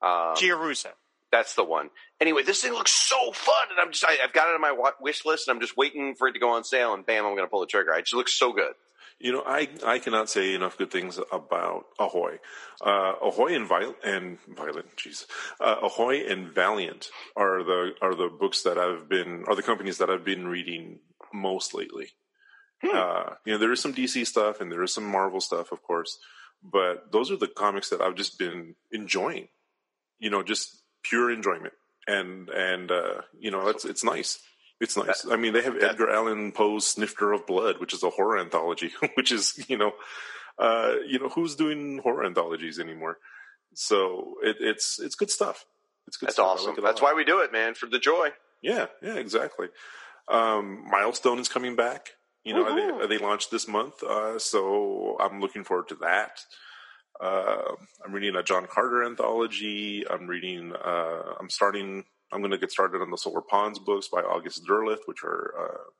[0.02, 0.88] Uh, Giarrusso.
[1.30, 1.90] That's the one.
[2.20, 4.92] Anyway, this thing looks so fun, and I'm just I, I've got it on my
[5.00, 7.34] wish list, and I'm just waiting for it to go on sale, and bam, I'm
[7.34, 7.92] going to pull the trigger.
[7.92, 8.72] It just looks so good.
[9.18, 12.38] You know, I I cannot say enough good things about Ahoy.
[12.80, 15.26] Uh, Ahoy and Viol- and Violent, jeez,
[15.60, 19.98] uh, Ahoy and Valiant are the are the books that I've been are the companies
[19.98, 21.00] that I've been reading
[21.34, 22.08] most lately.
[22.82, 25.82] Uh, you know, there is some DC stuff and there is some Marvel stuff, of
[25.82, 26.18] course,
[26.62, 29.48] but those are the comics that I've just been enjoying.
[30.18, 31.74] You know, just pure enjoyment,
[32.06, 34.38] and and uh, you know, it's it's nice.
[34.80, 35.26] It's nice.
[35.30, 38.90] I mean, they have Edgar Allan Poe's Snifter of Blood, which is a horror anthology,
[39.14, 39.92] which is you know,
[40.58, 43.18] uh, you know, who's doing horror anthologies anymore?
[43.74, 45.64] So it, it's it's good stuff.
[46.06, 46.46] It's good That's stuff.
[46.46, 46.74] Awesome.
[46.74, 48.30] like That's why we do it, man, for the joy.
[48.62, 49.68] Yeah, yeah, exactly.
[50.28, 52.10] Um, Milestone is coming back.
[52.44, 53.00] You know, Woohoo.
[53.02, 56.40] they, they launched this month, uh, so I'm looking forward to that.
[57.20, 60.04] Uh, I'm reading a John Carter anthology.
[60.08, 60.72] I'm reading.
[60.72, 62.04] Uh, I'm starting.
[62.32, 65.54] I'm going to get started on the Solar Pons books by August Derleth, which are
[65.60, 65.90] uh,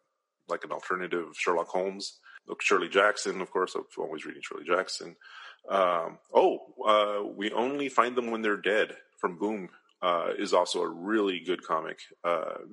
[0.49, 2.19] like an alternative Sherlock Holmes.
[2.47, 3.75] Look, Shirley Jackson, of course.
[3.75, 5.17] I'm always reading Shirley Jackson.
[5.69, 9.69] Um, oh, uh, we only find them when they're dead from Boom
[10.01, 11.99] uh, is also a really good comic.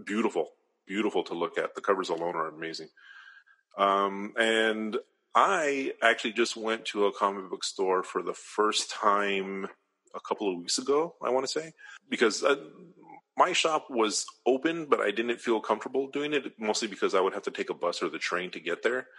[0.05, 0.51] Beautiful,
[0.87, 1.75] beautiful to look at.
[1.75, 2.87] The covers alone are amazing.
[3.77, 4.97] Um, and
[5.39, 9.67] I actually just went to a comic book store for the first time
[10.15, 11.73] a couple of weeks ago, I want to say,
[12.09, 12.55] because uh,
[13.37, 17.35] my shop was open, but I didn't feel comfortable doing it, mostly because I would
[17.35, 19.09] have to take a bus or the train to get there.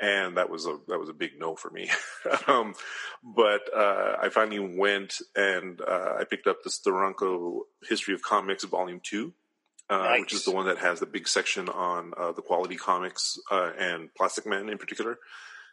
[0.00, 1.88] And that was a that was a big no for me.
[2.48, 2.74] um,
[3.22, 8.64] but uh, I finally went and uh, I picked up the Steranko History of Comics
[8.64, 9.32] Volume Two,
[9.88, 13.38] uh, which is the one that has the big section on uh, the quality comics
[13.48, 15.18] uh, and Plastic Man in particular.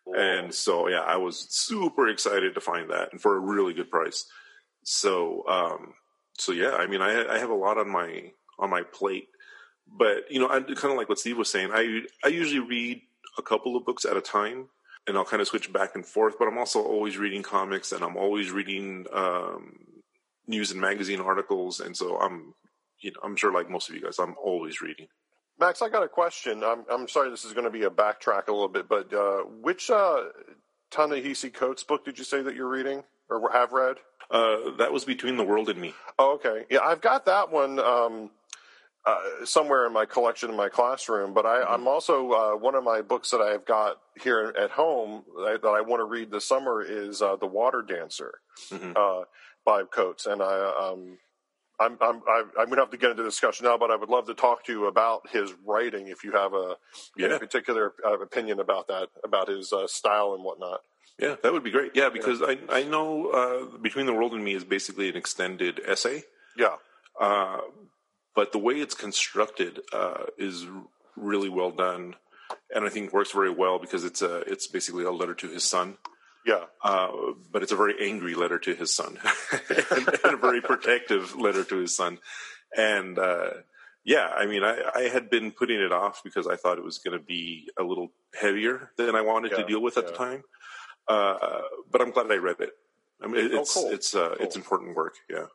[0.06, 3.92] And so, yeah, I was super excited to find that and for a really good
[3.92, 4.26] price.
[4.84, 5.94] So, um,
[6.38, 9.28] so yeah, I mean, I, I have a lot on my, on my plate,
[9.88, 11.70] but you know, I kind of like what Steve was saying.
[11.74, 13.02] I, I usually read
[13.38, 14.70] a couple of books at a time
[15.08, 18.04] and I'll kind of switch back and forth, but I'm also always reading comics and
[18.04, 19.80] I'm always reading, um,
[20.48, 21.80] news and magazine articles.
[21.80, 22.56] And so I'm,
[23.00, 25.08] you know, I'm sure like most of you guys, I'm always reading.
[25.60, 26.64] Max, I got a question.
[26.64, 29.40] I'm, I'm sorry this is going to be a backtrack a little bit, but uh,
[29.62, 30.24] which uh,
[30.92, 33.98] Ta-Nehisi Coates book did you say that you're reading or have read?
[34.32, 35.94] Uh, that was between the world and me.
[36.18, 36.66] Oh, okay.
[36.70, 38.30] Yeah, I've got that one um,
[39.06, 42.84] uh, somewhere in my collection in my classroom, but I, I'm also uh, one of
[42.84, 46.46] my books that I've got here at home that, that I want to read this
[46.48, 48.40] summer is uh, The Water Dancer
[48.72, 48.96] Mhm.
[48.96, 49.26] uh,
[49.66, 50.74] by Coates, and I.
[50.92, 51.18] Um,
[51.80, 54.26] I'm I'm I'm I'm gonna have to get into discussion now, but I would love
[54.28, 56.76] to talk to you about his writing if you have a,
[57.16, 57.38] Yeah.
[57.38, 60.82] particular uh, opinion about that, about his uh, style and whatnot.
[61.18, 61.92] Yeah, that would be great.
[61.96, 65.82] Yeah, because I I know uh, between the world and me is basically an extended
[65.86, 66.24] essay,
[66.58, 66.76] Yeah,
[67.20, 67.62] uh,
[68.36, 70.66] but the way it's constructed uh, is
[71.16, 72.16] really well done,
[72.74, 75.64] and I think works very well because it's a it's basically a letter to his
[75.64, 75.98] son,
[76.52, 77.10] yeah, uh,
[77.52, 79.18] but it's a very angry letter to his son,
[79.96, 82.18] and, and a very protective letter to his son,
[82.76, 83.18] and.
[83.20, 83.50] Uh,
[84.06, 86.98] yeah, I mean, I, I had been putting it off because I thought it was
[87.04, 90.14] going to be a little heavier than I wanted Yeah, to deal with at the
[90.14, 90.42] time.
[91.08, 91.38] Uh,
[91.92, 92.72] but I'm glad I read it.
[93.22, 93.90] I mean, it- Oh, cool.
[93.92, 94.46] it's uh, Cool.
[94.46, 95.16] it's important work.
[95.30, 95.48] Yeah.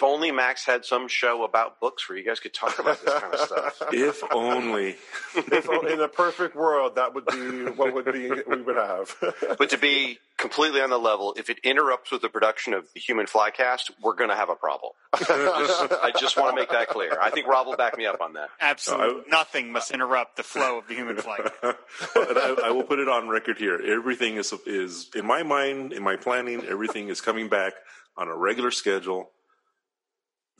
[0.00, 3.12] If only Max had some show about books where you guys could talk about this
[3.12, 3.82] kind of stuff.
[3.92, 4.96] If only.
[5.36, 9.14] if in a perfect world, that would be what would be we would have.
[9.58, 13.00] But to be completely on the level, if it interrupts with the production of the
[13.00, 14.92] Human Flycast, we're going to have a problem.
[15.18, 17.18] Just- I just want to make that clear.
[17.20, 18.48] I think Rob will back me up on that.
[18.58, 21.46] Absolutely nothing must interrupt the flow of the human flight.
[21.60, 21.76] but
[22.14, 23.78] I, I will put it on record here.
[23.78, 26.64] Everything is is in my mind, in my planning.
[26.64, 27.74] Everything is coming back
[28.16, 29.30] on a regular schedule.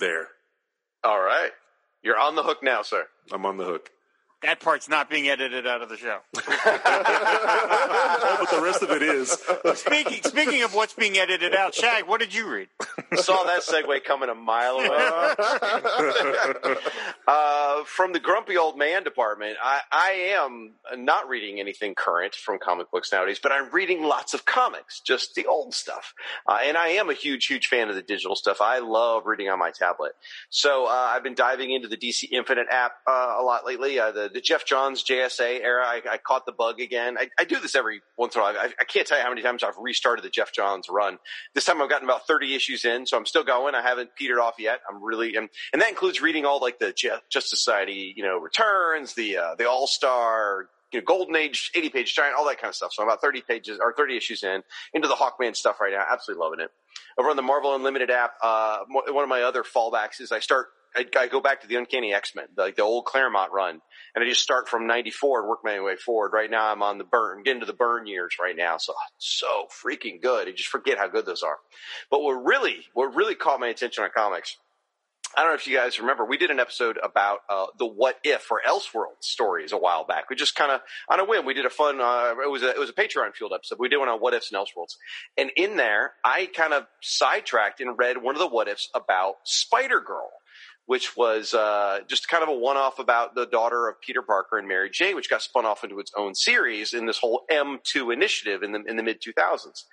[0.00, 0.28] There,
[1.04, 1.50] All right.
[2.02, 3.06] You're on the hook now, sir.
[3.32, 3.90] I'm on the hook.
[4.42, 6.20] That part's not being edited out of the show.
[6.34, 6.40] Oh,
[8.40, 9.32] but the rest of it is.
[9.78, 12.68] Speaking speaking of what's being edited out, Shag, what did you read?
[13.16, 14.88] Saw that segue coming a mile away.
[17.28, 22.58] uh, from the grumpy old man department, I, I am not reading anything current from
[22.58, 26.14] comic books nowadays, but I'm reading lots of comics, just the old stuff.
[26.46, 28.62] Uh, and I am a huge, huge fan of the digital stuff.
[28.62, 30.12] I love reading on my tablet.
[30.48, 33.98] So uh, I've been diving into the DC Infinite app uh, a lot lately.
[33.98, 37.16] Uh, the, Geoff Johns JSA era, I, I caught the bug again.
[37.18, 38.56] I, I, do this every once in a while.
[38.56, 41.18] I, I can't tell you how many times I've restarted the Geoff Johns run.
[41.54, 43.74] This time I've gotten about 30 issues in, so I'm still going.
[43.74, 44.80] I haven't petered off yet.
[44.88, 49.14] I'm really, and, and that includes reading all like the Justice Society, you know, returns,
[49.14, 52.68] the, uh, the All Star, you know, Golden Age, 80 page giant, all that kind
[52.70, 52.92] of stuff.
[52.92, 54.62] So I'm about 30 pages or 30 issues in
[54.92, 56.04] into the Hawkman stuff right now.
[56.10, 56.70] Absolutely loving it.
[57.18, 60.68] Over on the Marvel Unlimited app, uh, one of my other fallbacks is I start
[60.96, 63.80] I, I, go back to the Uncanny X Men, like the old Claremont run,
[64.14, 66.32] and I just start from '94 and work my way forward.
[66.32, 69.66] Right now, I'm on the Byrne, getting to the Byrne years right now, so so
[69.84, 70.48] freaking good.
[70.48, 71.58] I just forget how good those are.
[72.10, 74.56] But what really, what really caught my attention on comics,
[75.36, 78.16] I don't know if you guys remember, we did an episode about uh, the What
[78.24, 80.28] If or Elseworld stories a while back.
[80.28, 82.00] We just kind of on a whim, we did a fun.
[82.00, 83.78] Uh, it was a, it was a Patreon fueled episode.
[83.78, 84.96] We did one on What Ifs and Elseworlds,
[85.38, 89.34] and in there, I kind of sidetracked and read one of the What Ifs about
[89.44, 90.30] Spider Girl
[90.86, 94.66] which was uh, just kind of a one-off about the daughter of Peter Parker and
[94.66, 98.62] Mary Jane, which got spun off into its own series in this whole M2 initiative
[98.62, 99.84] in the in the mid 2000s.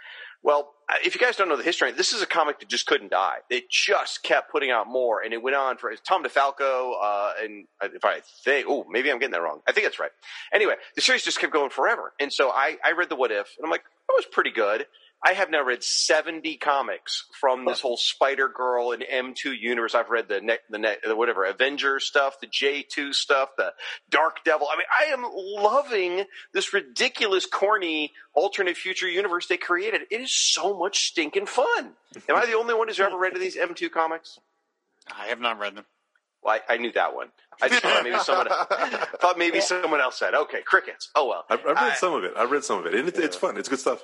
[0.44, 0.74] Well,
[1.04, 3.38] if you guys don't know the history, this is a comic that just couldn't die.
[3.50, 7.66] It just kept putting out more, and it went on for Tom DeFalco, uh, and
[7.82, 9.62] if I think, oh, maybe I'm getting that wrong.
[9.68, 10.12] I think that's right.
[10.54, 13.56] Anyway, the series just kept going forever, and so I, I read the What If,
[13.58, 14.86] and I'm like, that was pretty good.
[15.24, 19.96] I have now read 70 comics from this whole Spider Girl and M2 universe.
[19.96, 23.74] I've read the ne- the, ne- the whatever Avengers stuff, the J2 stuff, the
[24.12, 24.68] Dark Devil.
[24.72, 30.02] I mean, I am loving this ridiculous, corny alternate future universe they created.
[30.12, 31.94] It is so much stinking fun.
[32.30, 34.40] Am I the only one who's ever read these M2 comics?
[35.16, 35.86] I have not read them.
[36.44, 37.30] Well, I, I knew that one.
[37.60, 38.48] I just thought maybe someone
[39.20, 40.36] thought maybe someone else said.
[40.36, 41.10] Okay, crickets.
[41.16, 41.46] Oh well.
[41.50, 42.34] I've, I've read I, some of it.
[42.38, 43.58] I've read some of it, and it, it's fun.
[43.58, 44.04] It's good stuff.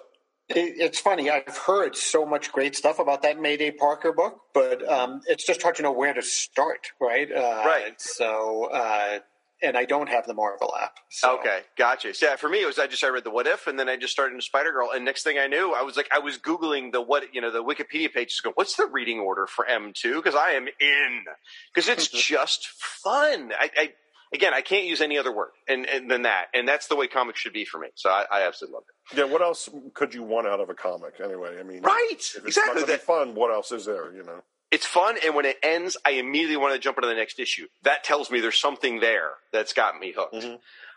[0.49, 1.29] It's funny.
[1.29, 5.63] I've heard so much great stuff about that Mayday Parker book, but um, it's just
[5.63, 7.31] hard to know where to start, right?
[7.31, 7.99] Uh, right.
[7.99, 9.19] So, uh,
[9.63, 10.97] and I don't have the Marvel app.
[11.09, 11.39] So.
[11.39, 12.13] Okay, gotcha.
[12.13, 13.87] So yeah, for me, it was I just I read the What If, and then
[13.87, 16.19] I just started into Spider Girl, and next thing I knew, I was like, I
[16.19, 18.41] was googling the what you know the Wikipedia pages.
[18.41, 20.15] Go, what's the reading order for M two?
[20.15, 21.23] Because I am in
[21.73, 23.53] because it's just fun.
[23.57, 23.93] I, I
[24.33, 27.07] again, I can't use any other word and, and than that, and that's the way
[27.07, 27.87] comics should be for me.
[27.95, 29.17] So I, I absolutely love it.
[29.17, 31.57] Yeah, what else could you want out of a comic anyway?
[31.59, 32.07] I mean, right?
[32.11, 32.81] If it's exactly.
[32.81, 33.35] Not that fun.
[33.35, 34.13] What else is there?
[34.13, 37.15] You know, it's fun, and when it ends, I immediately want to jump into the
[37.15, 37.67] next issue.
[37.83, 40.35] That tells me there's something there that's got me hooked.
[40.35, 40.55] Mm-hmm.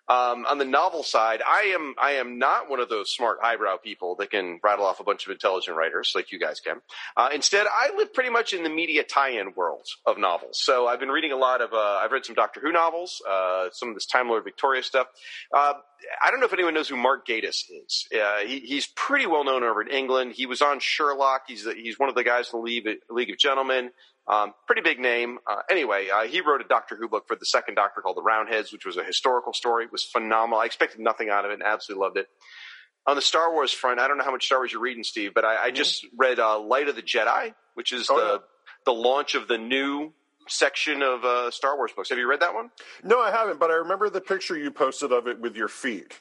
[0.08, 3.78] Um, on the novel side, I am I am not one of those smart highbrow
[3.78, 6.80] people that can rattle off a bunch of intelligent writers like you guys can.
[7.16, 10.58] Uh, instead, I live pretty much in the media tie-in world of novels.
[10.60, 11.72] So I've been reading a lot of.
[11.72, 15.08] Uh, I've read some Doctor Who novels, uh, some of this Time Lord Victorious stuff.
[15.52, 15.74] Uh,
[16.24, 18.06] I don't know if anyone knows who Mark Gatiss is.
[18.14, 20.32] Uh, he, he's pretty well known over in England.
[20.32, 21.42] He was on Sherlock.
[21.48, 23.90] He's he's one of the guys in the League, League of Gentlemen.
[24.28, 25.38] Um, pretty big name.
[25.46, 28.22] Uh, anyway, uh, he wrote a Doctor Who book for the second Doctor called The
[28.22, 29.84] Roundheads, which was a historical story.
[29.84, 30.58] It was phenomenal.
[30.58, 32.28] I expected nothing out of it and absolutely loved it.
[33.06, 35.32] On the Star Wars front, I don't know how much Star Wars you're reading, Steve,
[35.32, 38.38] but I, I just read uh, Light of the Jedi, which is oh, the yeah.
[38.84, 40.12] the launch of the new
[40.48, 42.08] section of uh, Star Wars books.
[42.08, 42.70] Have you read that one?
[43.04, 46.20] No, I haven't, but I remember the picture you posted of it with your feet.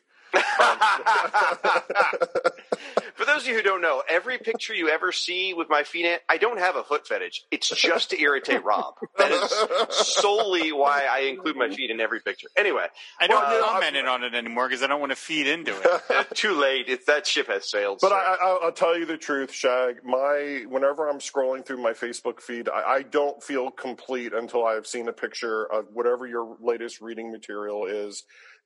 [3.15, 6.05] For those of you who don't know, every picture you ever see with my feet
[6.05, 7.43] in, I don't have a foot fetish.
[7.49, 8.95] It's just to irritate Rob.
[9.17, 12.47] That is solely why I include my feet in every picture.
[12.57, 12.87] Anyway,
[13.19, 15.73] I don't well, comment uh, on it anymore because I don't want to feed into
[15.73, 16.27] it.
[16.35, 16.85] Too late.
[16.89, 17.99] It's, that ship has sailed.
[18.01, 20.03] But I, will tell you the truth, Shag.
[20.03, 24.87] My whenever I'm scrolling through my Facebook feed, I, I don't feel complete until I've
[24.87, 28.23] seen a picture of whatever your latest reading material is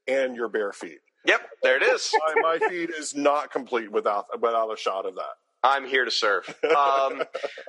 [0.08, 1.00] and your bare feet.
[1.26, 2.12] Yep, there it is.
[2.36, 5.36] my, my feed is not complete without without a shot of that.
[5.62, 6.46] I'm here to serve.
[6.70, 7.24] Um,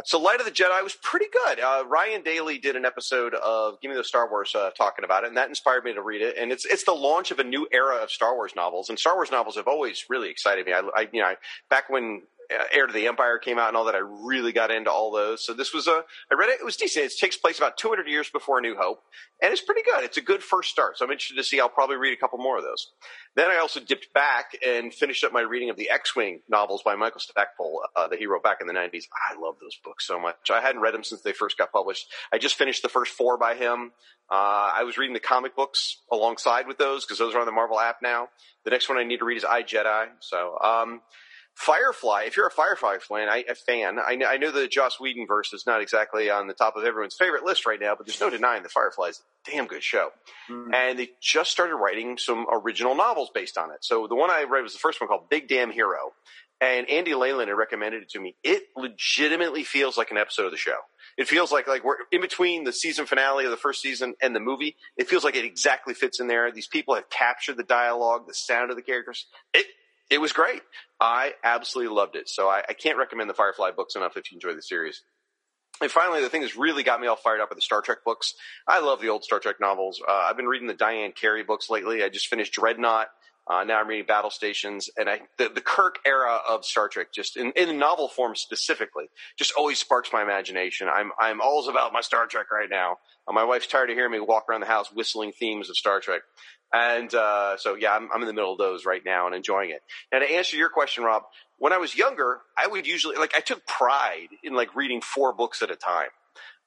[0.04, 1.58] so, Light of the Jedi was pretty good.
[1.58, 5.24] Uh, Ryan Daly did an episode of Give Me the Star Wars uh, talking about
[5.24, 6.36] it, and that inspired me to read it.
[6.38, 9.16] And it's it's the launch of a new era of Star Wars novels, and Star
[9.16, 10.72] Wars novels have always really excited me.
[10.72, 11.36] I, I you know, I,
[11.68, 12.22] back when
[12.72, 15.44] Heir to the Empire came out and all that, I really got into all those.
[15.44, 17.06] So this was a, I read it, it was decent.
[17.06, 19.02] It takes place about 200 years before New Hope,
[19.42, 20.04] and it's pretty good.
[20.04, 20.98] It's a good first start.
[20.98, 21.60] So I'm interested to see.
[21.60, 22.88] I'll probably read a couple more of those.
[23.36, 26.96] Then I also dipped back and finished up my reading of the X-Wing novels by
[26.96, 29.04] Michael Stackpole uh, that he wrote back in the 90s.
[29.30, 30.50] I love those books so much.
[30.50, 32.06] I hadn't read them since they first got published.
[32.32, 33.92] I just finished the first four by him.
[34.30, 37.52] Uh, I was reading the comic books alongside with those because those are on the
[37.52, 38.28] Marvel app now.
[38.64, 40.06] The next one I need to read is I Jedi.
[40.20, 41.00] So, um,
[41.60, 44.98] Firefly, if you're a Firefly fan, I, a fan, I, know, I know the Joss
[44.98, 48.06] Whedon verse is not exactly on the top of everyone's favorite list right now, but
[48.06, 50.08] there's no denying that Firefly is a damn good show.
[50.50, 50.72] Mm-hmm.
[50.72, 53.84] And they just started writing some original novels based on it.
[53.84, 56.14] So the one I read was the first one called Big Damn Hero.
[56.62, 58.36] And Andy Leyland had recommended it to me.
[58.42, 60.78] It legitimately feels like an episode of the show.
[61.18, 64.34] It feels like like we're in between the season finale of the first season and
[64.34, 64.76] the movie.
[64.96, 66.50] It feels like it exactly fits in there.
[66.50, 69.26] These people have captured the dialogue, the sound of the characters.
[69.52, 69.66] It
[70.10, 70.62] it was great.
[71.00, 72.28] I absolutely loved it.
[72.28, 75.02] So I, I can't recommend the Firefly books enough if you enjoy the series.
[75.80, 77.98] And finally, the thing that's really got me all fired up are the Star Trek
[78.04, 78.34] books.
[78.68, 80.02] I love the old Star Trek novels.
[80.06, 82.02] Uh, I've been reading the Diane Carey books lately.
[82.02, 83.08] I just finished Dreadnought.
[83.50, 87.08] Uh, now I'm reading Battle Stations, and I, the, the Kirk era of Star Trek,
[87.12, 89.06] just in, in novel form specifically,
[89.36, 90.88] just always sparks my imagination.
[90.92, 92.98] I'm I'm always about my Star Trek right now.
[93.26, 96.00] Uh, my wife's tired of hearing me walk around the house whistling themes of Star
[96.00, 96.20] Trek.
[96.72, 99.70] And uh, so, yeah, I'm, I'm in the middle of those right now and enjoying
[99.70, 99.82] it.
[100.12, 101.24] Now, to answer your question, Rob,
[101.58, 105.32] when I was younger, I would usually like I took pride in like reading four
[105.32, 106.08] books at a time.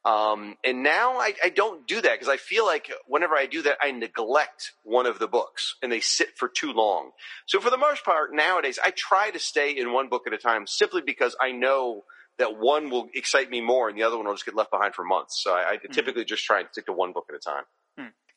[0.05, 3.61] Um, and now I, I, don't do that because I feel like whenever I do
[3.61, 7.11] that, I neglect one of the books and they sit for too long.
[7.45, 10.37] So for the most part, nowadays, I try to stay in one book at a
[10.37, 12.03] time simply because I know
[12.37, 14.93] that one will excite me more and the other one will just get left behind
[14.93, 15.41] for months.
[15.41, 15.93] So I, I mm-hmm.
[15.93, 17.63] typically just try and stick to one book at a time.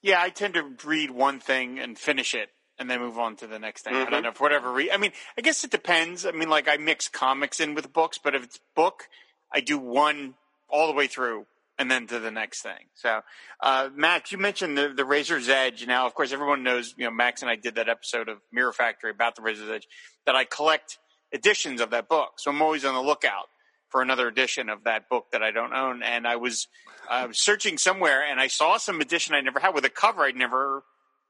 [0.03, 3.47] Yeah, I tend to read one thing and finish it and then move on to
[3.47, 3.95] the next thing.
[3.95, 4.03] Mm-hmm.
[4.03, 4.25] I don't mm-hmm.
[4.25, 4.95] know for whatever reason.
[4.95, 6.27] I mean, I guess it depends.
[6.27, 9.05] I mean, like I mix comics in with books, but if it's book,
[9.53, 10.35] I do one
[10.69, 11.47] all the way through
[11.79, 12.87] and then to the next thing.
[12.95, 13.21] So,
[13.61, 15.87] uh, Max, you mentioned the, the Razor's Edge.
[15.87, 18.73] Now, of course, everyone knows, you know, Max and I did that episode of Mirror
[18.73, 19.87] Factory about the Razor's Edge
[20.25, 20.99] that I collect
[21.33, 22.35] editions of that book.
[22.39, 23.49] So I'm always on the lookout
[23.89, 26.03] for another edition of that book that I don't own.
[26.03, 26.67] And I was
[27.11, 30.37] uh, searching somewhere and I saw some edition I never had with a cover I'd
[30.37, 30.83] never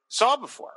[0.08, 0.72] saw before.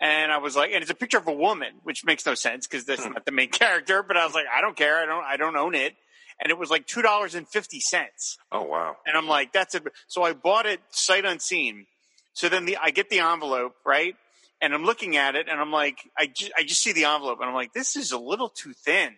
[0.00, 2.66] And I was like, and it's a picture of a woman, which makes no sense
[2.66, 3.12] because that's hmm.
[3.12, 4.02] not the main character.
[4.02, 4.98] But I was like, I don't care.
[4.98, 5.24] I don't.
[5.24, 5.94] I don't own it.
[6.40, 8.36] And it was like two dollars and fifty cents.
[8.50, 8.96] Oh wow!
[9.06, 9.84] And I'm like, that's it.
[10.08, 11.86] So I bought it sight unseen.
[12.32, 14.16] So then the I get the envelope right,
[14.60, 17.38] and I'm looking at it, and I'm like, I just, I just see the envelope,
[17.40, 19.14] and I'm like, this is a little too thin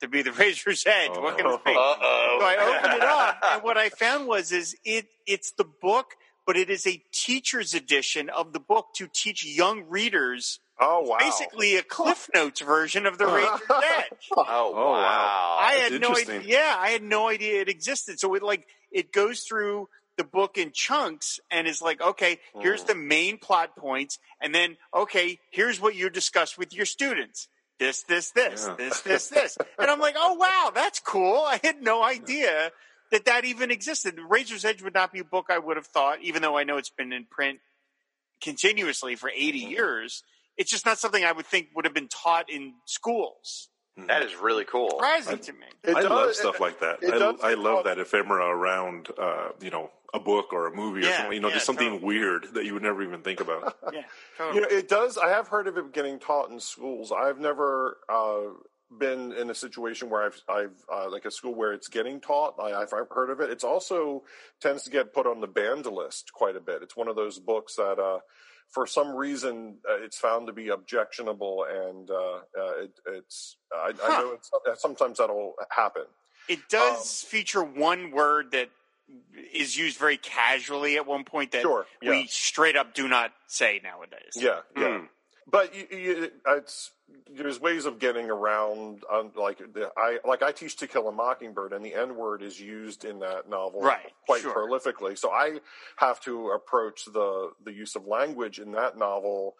[0.00, 1.10] to be the Razor's Edge.
[1.14, 1.70] Oh, what can it be?
[1.70, 2.36] Uh-oh.
[2.40, 6.14] So I opened it up, and what I found was is it it's the book,
[6.46, 10.60] but it is a teacher's edition of the book to teach young readers.
[10.78, 11.16] Oh wow!
[11.18, 14.28] Basically, a Cliff Notes version of the Razor's Edge.
[14.36, 14.44] Oh,
[14.76, 15.58] oh wow!
[15.60, 16.42] I had no idea.
[16.44, 18.20] Yeah, I had no idea it existed.
[18.20, 19.88] So it like it goes through
[20.18, 22.86] the book in chunks and is like, okay, here's mm.
[22.86, 28.02] the main plot points, and then okay, here's what you discuss with your students this,
[28.04, 28.74] this, this, yeah.
[28.76, 29.58] this, this, this.
[29.78, 31.44] And I'm like, oh, wow, that's cool.
[31.46, 32.70] I had no idea
[33.10, 34.18] that that even existed.
[34.28, 36.78] Razor's Edge would not be a book I would have thought, even though I know
[36.78, 37.60] it's been in print
[38.42, 39.70] continuously for 80 mm-hmm.
[39.70, 40.22] years.
[40.56, 43.68] It's just not something I would think would have been taught in schools.
[43.98, 44.08] Mm-hmm.
[44.08, 44.90] That is really cool.
[44.90, 45.66] Surprising to me.
[45.86, 46.98] I does, love stuff it, like that.
[47.02, 51.08] I, I, love that ephemera around, uh, you know, a book or a movie yeah,
[51.08, 51.32] or something.
[51.32, 52.04] You know, yeah, just something totally.
[52.04, 53.76] weird that you would never even think about.
[53.94, 54.02] yeah,
[54.36, 54.56] totally.
[54.56, 55.16] You know, it does.
[55.16, 57.10] I have heard of it getting taught in schools.
[57.10, 58.52] I've never uh,
[58.98, 62.56] been in a situation where I've, I've uh, like a school where it's getting taught.
[62.60, 63.50] I, have heard of it.
[63.50, 64.24] It's also
[64.60, 66.82] tends to get put on the banned list quite a bit.
[66.82, 68.18] It's one of those books that, uh,
[68.70, 73.56] for some reason, uh, it's found to be objectionable, and uh, uh, it, it's.
[73.72, 74.12] I, huh.
[74.12, 76.04] I know it's, sometimes that'll happen.
[76.48, 78.70] It does um, feature one word that
[79.52, 82.10] is used very casually at one point that sure, yeah.
[82.10, 84.32] we straight up do not say nowadays.
[84.34, 84.82] Yeah, yeah.
[84.82, 85.08] Mm.
[85.48, 86.90] But you, you, it's
[87.30, 89.02] there's ways of getting around.
[89.12, 92.42] Um, like the, I like I teach To Kill a Mockingbird, and the N word
[92.42, 94.54] is used in that novel right, quite sure.
[94.54, 95.16] prolifically.
[95.18, 95.60] So I
[95.96, 99.54] have to approach the the use of language in that novel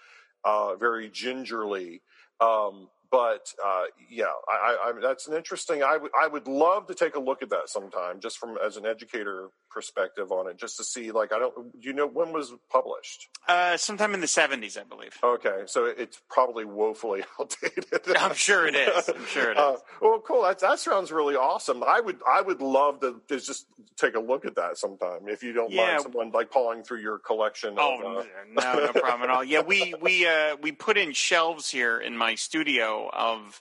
[0.44, 2.03] uh, very gingerly.
[2.40, 5.82] Um, but uh, yeah, I, I, that's an interesting.
[5.82, 8.76] I would I would love to take a look at that sometime, just from as
[8.76, 11.12] an educator perspective on it, just to see.
[11.12, 11.54] Like, I don't.
[11.78, 13.28] Do you know when was published?
[13.46, 15.18] Uh, sometime in the seventies, I believe.
[15.22, 18.16] Okay, so it's probably woefully outdated.
[18.16, 19.08] I'm sure it is.
[19.10, 19.62] I'm sure it is.
[19.62, 19.72] uh.
[19.72, 20.42] Uh, well, cool.
[20.44, 21.84] That that sounds really awesome.
[21.84, 23.66] I would I would love to, to just
[23.96, 25.88] take a look at that sometime if you don't yeah.
[25.88, 27.74] mind someone like pawing through your collection.
[27.76, 28.24] Oh of, uh...
[28.50, 29.44] no, no problem at all.
[29.44, 33.60] Yeah, we we uh, we put in shelves here in my studio of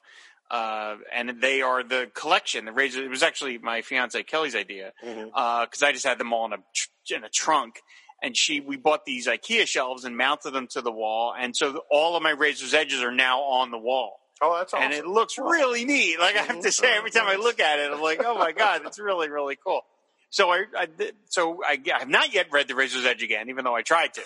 [0.52, 2.66] uh, and they are the collection.
[2.66, 3.04] The razor.
[3.04, 5.30] It was actually my fiance Kelly's idea because mm-hmm.
[5.34, 7.82] uh, I just had them all in a in a trunk,
[8.22, 11.82] and she we bought these IKEA shelves and mounted them to the wall, and so
[11.89, 14.20] all of my razor's edges are now on the wall.
[14.41, 14.84] Oh, that's awesome!
[14.84, 16.20] And it looks really neat.
[16.20, 18.52] Like I have to say, every time I look at it, I'm like, oh my
[18.52, 19.82] god, it's really really cool.
[20.30, 20.88] So I, I
[21.26, 24.14] so I, I have not yet read the Razor's Edge again, even though I tried
[24.16, 24.22] to.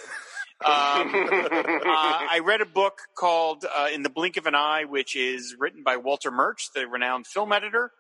[0.66, 5.56] uh, I read a book called uh, In the Blink of an Eye, which is
[5.58, 7.92] written by Walter Murch, the renowned film editor.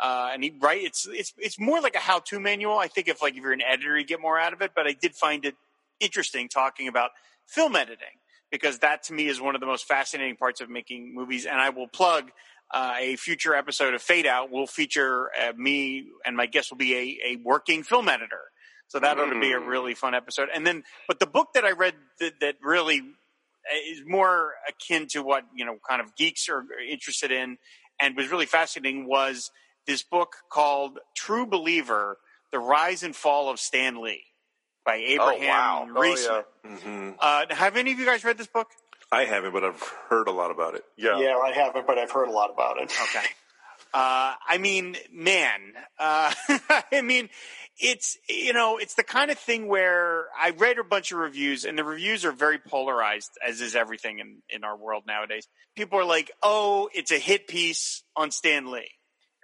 [0.00, 2.78] Uh, and he right, it's it's it's more like a how-to manual.
[2.78, 4.72] I think if like if you're an editor, you get more out of it.
[4.74, 5.54] But I did find it
[6.00, 7.10] interesting talking about
[7.46, 8.18] film editing
[8.50, 11.46] because that to me is one of the most fascinating parts of making movies.
[11.46, 12.30] And I will plug
[12.70, 16.78] uh, a future episode of Fade Out will feature uh, me and my guest will
[16.78, 18.50] be a, a working film editor.
[18.88, 20.48] So that ought to be a really fun episode.
[20.54, 25.06] And then, but the book that I read that, that really uh, is more akin
[25.08, 27.58] to what, you know, kind of geeks are interested in
[28.00, 29.50] and was really fascinating was
[29.86, 32.18] this book called True Believer,
[32.50, 34.24] The Rise and Fall of Stan Lee
[34.86, 35.88] by Abraham oh, wow.
[35.94, 36.44] Oh, Riesman.
[36.64, 38.68] hmm uh, have any of you guys read this book?
[39.12, 40.84] I haven't, but I've heard a lot about it.
[40.96, 41.18] Yeah.
[41.18, 42.92] Yeah, I haven't, but I've heard a lot about it.
[43.02, 43.26] Okay.
[43.94, 45.60] Uh, I mean, man,
[45.98, 46.32] uh,
[46.92, 47.30] I mean,
[47.78, 51.64] it's, you know, it's the kind of thing where I read a bunch of reviews
[51.64, 55.46] and the reviews are very polarized, as is everything in, in our world nowadays.
[55.76, 58.90] People are like, oh, it's a hit piece on Stan Lee.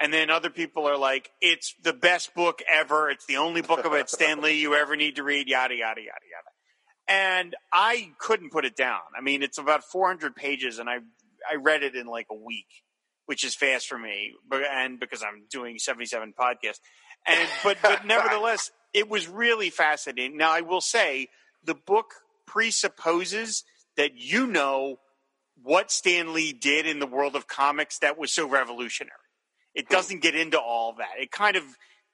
[0.01, 3.09] And then other people are like, it's the best book ever.
[3.11, 6.26] It's the only book about Stan Lee you ever need to read, yada, yada, yada,
[6.30, 6.51] yada.
[7.07, 9.01] And I couldn't put it down.
[9.16, 10.97] I mean, it's about 400 pages and I,
[11.51, 12.66] I read it in like a week,
[13.27, 14.33] which is fast for me.
[14.49, 16.81] But, and because I'm doing 77 podcasts
[17.27, 20.37] and, but, but nevertheless, it was really fascinating.
[20.37, 21.29] Now I will say
[21.64, 22.14] the book
[22.47, 23.64] presupposes
[23.97, 24.99] that you know
[25.62, 29.12] what Stan Lee did in the world of comics that was so revolutionary.
[29.75, 31.20] It doesn't get into all that.
[31.20, 31.64] It kind of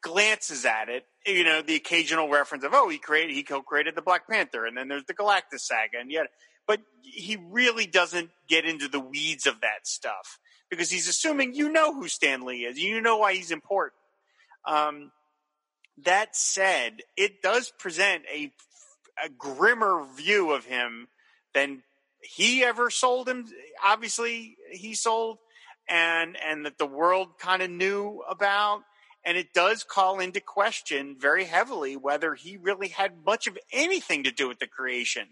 [0.02, 4.02] glances at it, you know, the occasional reference of, oh, he created, he co-created the
[4.02, 6.28] Black Panther, and then there's the Galactus saga, and yet,
[6.66, 10.38] but he really doesn't get into the weeds of that stuff
[10.70, 13.94] because he's assuming you know who Stan Lee is, you know why he's important.
[14.64, 15.10] Um,
[16.04, 18.52] that said, it does present a,
[19.22, 21.08] a grimmer view of him
[21.52, 21.82] than
[22.22, 23.46] he ever sold him.
[23.84, 25.38] Obviously, he sold,
[25.88, 28.82] and and that the world kind of knew about.
[29.22, 34.24] And it does call into question very heavily whether he really had much of anything
[34.24, 35.26] to do with the creation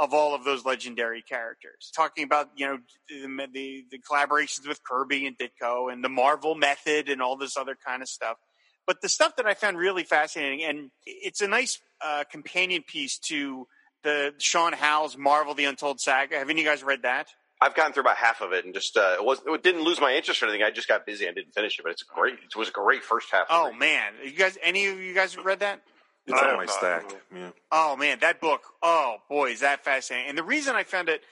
[0.00, 1.92] of all of those legendary characters.
[1.94, 2.78] Talking about you know
[3.08, 7.56] the the, the collaborations with Kirby and Ditko and the Marvel method and all this
[7.56, 8.38] other kind of stuff.
[8.86, 13.18] But the stuff that I found really fascinating, and it's a nice uh, companion piece
[13.28, 13.68] to
[14.02, 16.38] the Sean Howe's Marvel: The Untold Saga.
[16.38, 17.28] Have any of you guys read that?
[17.62, 20.00] I've gotten through about half of it and just uh, it was it didn't lose
[20.00, 20.62] my interest or anything.
[20.64, 22.34] I just got busy and didn't finish it, but it's great.
[22.34, 23.48] It was a great first half.
[23.50, 25.82] Oh man, you guys, any of you guys read that?
[26.26, 27.04] It's on my stack.
[27.34, 27.50] Yeah.
[27.72, 28.62] Oh man, that book.
[28.82, 30.28] Oh boy, is that fascinating!
[30.28, 31.22] And the reason I found it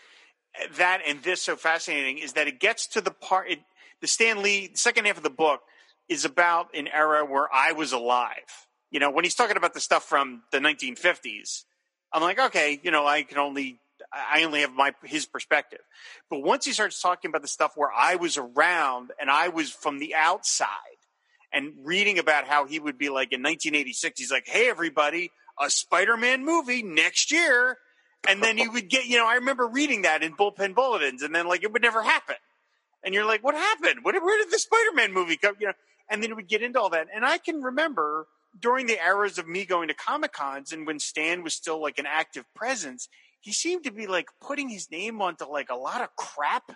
[0.76, 3.51] that and this so fascinating is that it gets to the part.
[3.51, 3.61] It,
[4.01, 5.61] the Stan Lee the second half of the book
[6.09, 8.66] is about an era where I was alive.
[8.91, 11.64] You know, when he's talking about the stuff from the 1950s,
[12.12, 13.80] I'm like, okay, you know, I can only
[14.12, 15.80] I only have my his perspective.
[16.30, 19.70] But once he starts talking about the stuff where I was around and I was
[19.70, 20.68] from the outside
[21.53, 25.30] and reading about how he would be like in 1986, he's like, "Hey, everybody,
[25.61, 27.78] a Spider-Man movie next year,"
[28.28, 31.34] and then he would get, you know, I remember reading that in bullpen bulletins, and
[31.34, 32.36] then like it would never happen,
[33.03, 34.01] and you're like, "What happened?
[34.03, 35.72] What, where did the Spider-Man movie come?" You know,
[36.11, 38.26] and then it would get into all that, and I can remember
[38.59, 41.99] during the eras of me going to comic cons and when Stan was still like
[41.99, 43.09] an active presence,
[43.40, 46.72] he seemed to be like putting his name onto like a lot of crap.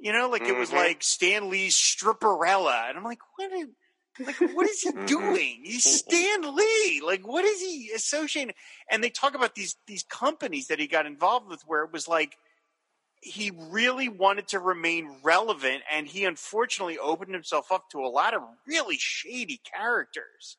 [0.00, 0.76] You know, like it was Mhm.
[0.76, 2.88] like Stan Lee's stripperella.
[2.88, 3.68] And I'm like, what is,
[4.18, 5.06] like, what is he Mhm.
[5.06, 5.60] doing?
[5.64, 7.00] He's Stan Lee.
[7.04, 8.54] Like, what is he associating?
[8.90, 12.08] And they talk about these, these companies that he got involved with where it was
[12.08, 12.36] like,
[13.20, 18.34] he really wanted to remain relevant and he unfortunately opened himself up to a lot
[18.34, 20.56] of really shady characters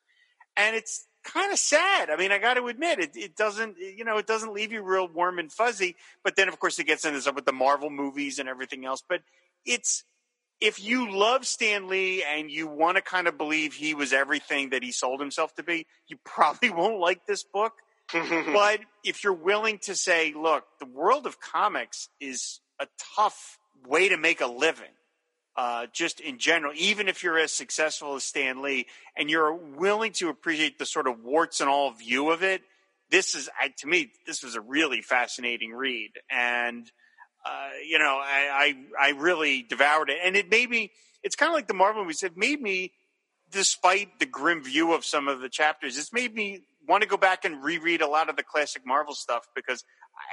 [0.56, 2.10] and it's kind of sad.
[2.10, 4.82] I mean, I got to admit, it, it doesn't, you know, it doesn't leave you
[4.82, 5.96] real warm and fuzzy.
[6.24, 9.02] But then, of course, it gets into stuff with the Marvel movies and everything else.
[9.08, 9.22] But
[9.66, 10.04] it's
[10.64, 14.70] if you love Stan Lee and you want to kind of believe he was everything
[14.70, 17.74] that he sold himself to be, you probably won't like this book.
[18.14, 24.08] but if you're willing to say, look, the world of comics is a tough way
[24.08, 24.92] to make a living
[25.58, 28.88] uh, just in general, even if you're as successful as Stan Lee
[29.18, 32.62] and you're willing to appreciate the sort of warts and all view of it,
[33.10, 36.12] this is, I, to me, this was a really fascinating read.
[36.32, 36.90] And,
[37.46, 40.18] uh, you know, I, I, I really devoured it.
[40.24, 40.92] And it made me,
[41.24, 42.92] it's kind of like the Marvel movies, it made me,
[43.52, 47.18] despite the grim view of some of the chapters, it's made me want to go
[47.18, 49.84] back and reread a lot of the classic Marvel stuff because,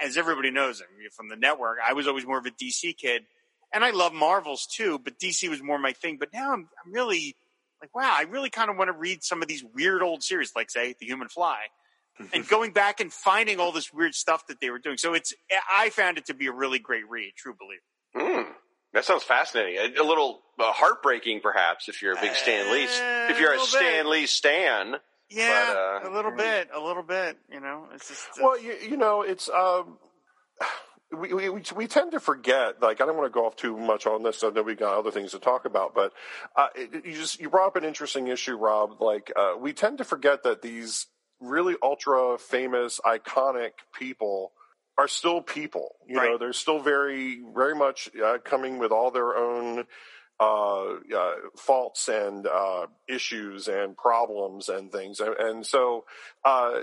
[0.03, 2.97] as everybody knows I mean, from the network, I was always more of a DC
[2.97, 3.23] kid
[3.73, 6.17] and I love Marvels too, but DC was more my thing.
[6.19, 7.37] But now I'm, I'm really
[7.81, 10.53] like, wow, I really kind of want to read some of these weird old series,
[10.57, 11.59] like say The Human Fly.
[12.33, 14.97] And going back and finding all this weird stuff that they were doing.
[14.97, 15.35] So it's
[15.73, 17.33] I found it to be a really great read.
[17.37, 18.37] True believer.
[18.39, 18.47] Mm,
[18.93, 19.79] that sounds fascinating.
[19.97, 22.85] A, a little uh, heartbreaking, perhaps, if you're a big Stan Lee.
[22.85, 24.07] Uh, If you're a a Stan bit.
[24.07, 24.97] Lee stan,
[25.29, 27.39] Yeah, But, uh, a little bit, a little bit.
[27.53, 29.99] You know, it's just uh, Well, you, you know, it's um,
[31.17, 32.83] we, we we we tend to forget.
[32.83, 34.43] Like, I don't want to go off too much on this.
[34.45, 36.13] I know we got other things to talk about, but
[36.57, 39.01] uh, it, you just you brought up an interesting issue, Rob.
[39.01, 41.07] Like, uh, we tend to forget that these
[41.41, 44.53] really ultra famous, iconic people
[44.99, 45.97] are still people.
[46.07, 49.85] You know, they're still very very much uh, coming with all their own.
[50.43, 56.07] Uh, uh, faults and uh, issues and problems and things, and, and so
[56.47, 56.81] uh,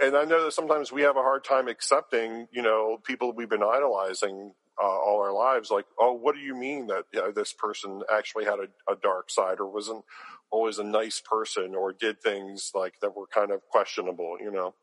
[0.00, 3.48] and I know that sometimes we have a hard time accepting, you know, people we've
[3.48, 4.52] been idolizing
[4.82, 5.70] uh, all our lives.
[5.70, 8.96] Like, oh, what do you mean that you know, this person actually had a, a
[8.96, 10.04] dark side, or wasn't
[10.50, 14.74] always a nice person, or did things like that were kind of questionable, you know?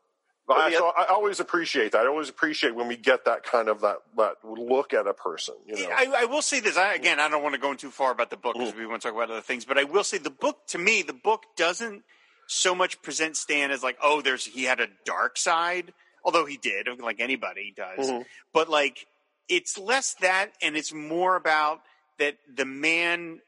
[0.46, 2.04] But I, Well, so I always appreciate that.
[2.04, 5.54] I always appreciate when we get that kind of that that look at a person,
[5.66, 5.90] you know.
[5.94, 7.20] I, I will say this I, again.
[7.20, 9.08] I don't want to go in too far about the book because we want to
[9.08, 9.64] talk about other things.
[9.64, 12.02] But I will say the book to me, the book doesn't
[12.48, 15.92] so much present Stan as like, oh, there's he had a dark side,
[16.24, 18.10] although he did, like anybody does.
[18.10, 18.24] Mhm.
[18.52, 19.06] But like,
[19.48, 21.82] it's less that, and it's more about
[22.18, 23.40] that the man.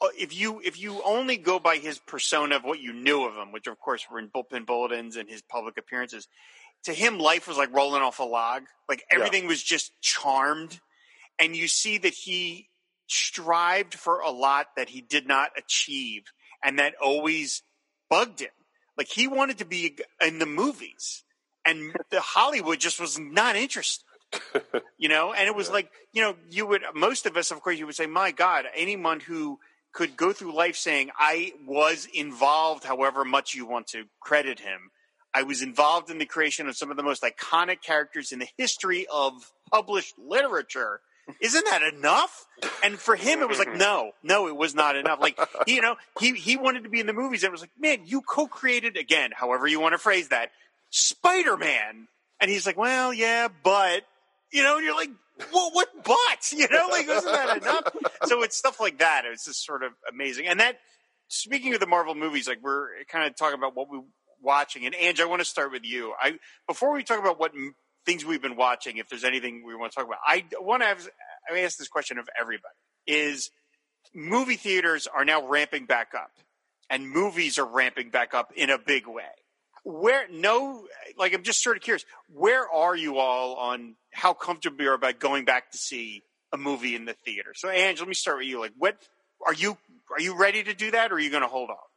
[0.00, 3.34] Uh, If you if you only go by his persona of what you knew of
[3.34, 6.28] him, which of course were in bullpen bulletins and his public appearances,
[6.84, 8.64] to him life was like rolling off a log.
[8.88, 10.80] Like everything was just charmed,
[11.38, 12.68] and you see that he
[13.06, 16.24] strived for a lot that he did not achieve,
[16.62, 17.62] and that always
[18.08, 18.50] bugged him.
[18.96, 21.24] Like he wanted to be in the movies,
[21.64, 24.04] and the Hollywood just was not interested.
[24.98, 27.78] you know, and it was like you know, you would most of us, of course,
[27.78, 29.58] you would say, "My God, anyone who."
[29.92, 34.90] Could go through life saying, I was involved, however much you want to credit him.
[35.34, 38.48] I was involved in the creation of some of the most iconic characters in the
[38.56, 41.00] history of published literature.
[41.40, 42.46] Isn't that enough?
[42.82, 45.20] And for him, it was like, no, no, it was not enough.
[45.20, 47.42] Like, you know, he, he wanted to be in the movies.
[47.42, 50.50] And it was like, man, you co-created again, however you want to phrase that,
[50.90, 52.08] Spider-Man.
[52.40, 54.04] And he's like, well, yeah, but,
[54.52, 55.10] you know, and you're like,
[55.52, 56.52] well, what but?
[56.52, 57.88] You know, like, isn't that enough?
[58.24, 59.22] So it's stuff like that.
[59.24, 60.46] It's just sort of amazing.
[60.46, 60.78] And that,
[61.28, 64.04] speaking of the Marvel movies, like we're kind of talking about what we are
[64.42, 64.86] watching.
[64.86, 66.12] And Ange, I want to start with you.
[66.20, 67.74] I before we talk about what m-
[68.06, 70.86] things we've been watching, if there's anything we want to talk about, I want to
[70.86, 71.08] have,
[71.50, 72.74] I ask this question of everybody:
[73.06, 73.50] Is
[74.14, 76.32] movie theaters are now ramping back up,
[76.90, 79.24] and movies are ramping back up in a big way.
[79.90, 80.84] Where no,
[81.16, 84.94] like I'm just sort of curious, where are you all on how comfortable you are
[84.94, 87.54] about going back to see a movie in the theater?
[87.54, 88.60] So, Ange, let me start with you.
[88.60, 88.98] Like, what
[89.46, 89.78] are you
[90.10, 91.88] are you ready to do that, or are you going to hold off?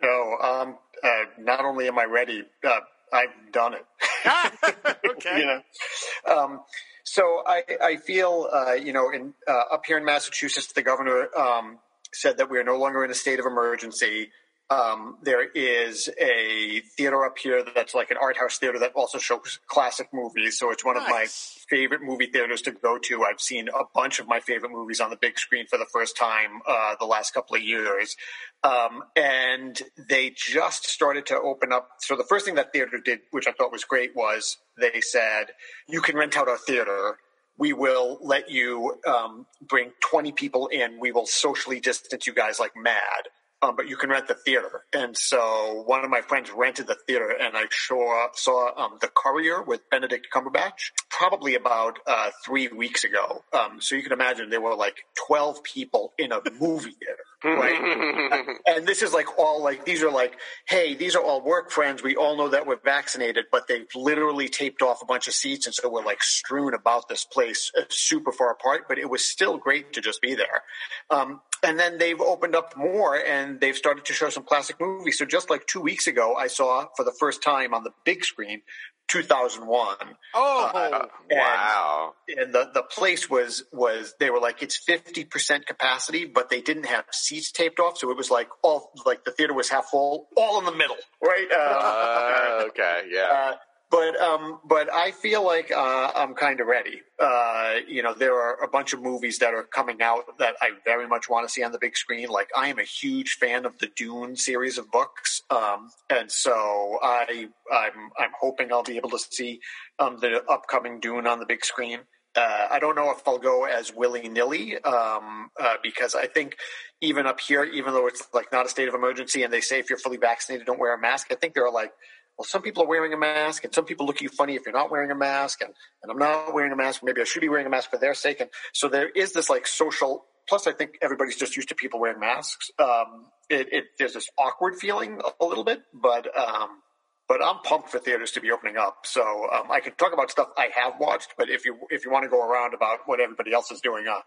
[0.00, 2.78] No, um, uh, not only am I ready, uh,
[3.12, 3.86] I've done it.
[5.10, 5.40] okay.
[5.40, 6.60] you know, um,
[7.02, 11.28] so I, I feel, uh, you know, in uh, up here in Massachusetts, the governor
[11.36, 11.78] um,
[12.12, 14.30] said that we are no longer in a state of emergency.
[14.68, 19.18] Um, there is a theater up here that's like an art house theater that also
[19.18, 20.58] shows classic movies.
[20.58, 21.26] So it's one of my
[21.68, 23.22] favorite movie theaters to go to.
[23.22, 26.16] I've seen a bunch of my favorite movies on the big screen for the first
[26.16, 28.16] time uh, the last couple of years.
[28.64, 31.88] Um, and they just started to open up.
[31.98, 35.46] So the first thing that theater did, which I thought was great, was they said,
[35.88, 37.18] you can rent out our theater.
[37.56, 40.98] We will let you um, bring 20 people in.
[40.98, 43.28] We will socially distance you guys like mad.
[43.62, 44.82] Um, but you can rent the theater.
[44.92, 49.08] And so one of my friends rented the theater, and I saw saw um, the
[49.08, 53.44] Courier with Benedict Cumberbatch probably about uh, three weeks ago.
[53.54, 54.96] Um, so you can imagine there were like
[55.26, 58.58] twelve people in a movie theater, right?
[58.66, 60.36] and this is like all like these are like,
[60.68, 62.02] hey, these are all work friends.
[62.02, 65.64] We all know that we're vaccinated, but they've literally taped off a bunch of seats,
[65.64, 68.82] and so we're like strewn about this place, uh, super far apart.
[68.86, 70.62] But it was still great to just be there.
[71.10, 75.18] Um, and then they've opened up more and they've started to show some classic movies.
[75.18, 78.24] So just like two weeks ago, I saw for the first time on the big
[78.24, 78.62] screen
[79.08, 79.96] 2001.
[80.34, 82.12] Oh, Uh, wow.
[82.28, 86.86] And the, the place was, was, they were like, it's 50% capacity, but they didn't
[86.86, 87.98] have seats taped off.
[87.98, 90.96] So it was like all, like the theater was half full, all in the middle,
[91.22, 91.46] right?
[91.56, 93.54] Uh, okay, yeah.
[93.96, 97.00] But um, but I feel like uh, I'm kind of ready.
[97.18, 100.72] Uh, you know, there are a bunch of movies that are coming out that I
[100.84, 102.28] very much want to see on the big screen.
[102.28, 106.98] Like I am a huge fan of the Dune series of books, um, and so
[107.02, 109.60] I I'm I'm hoping I'll be able to see
[109.98, 112.00] um, the upcoming Dune on the big screen.
[112.36, 116.56] Uh, I don't know if I'll go as willy nilly um, uh, because I think
[117.00, 119.78] even up here, even though it's like not a state of emergency and they say
[119.78, 121.28] if you're fully vaccinated, don't wear a mask.
[121.30, 121.92] I think there are like
[122.36, 124.66] well, some people are wearing a mask, and some people look at you funny if
[124.66, 125.72] you're not wearing a mask, and,
[126.02, 127.02] and I'm not wearing a mask.
[127.02, 128.40] Maybe I should be wearing a mask for their sake.
[128.40, 130.24] And so there is this like social.
[130.48, 132.70] Plus, I think everybody's just used to people wearing masks.
[132.78, 136.82] Um, it, it, there's this awkward feeling a little bit, but um,
[137.28, 138.98] but I'm pumped for theaters to be opening up.
[139.04, 142.10] So um, I can talk about stuff I have watched, but if you if you
[142.10, 144.20] want to go around about what everybody else is doing, uh,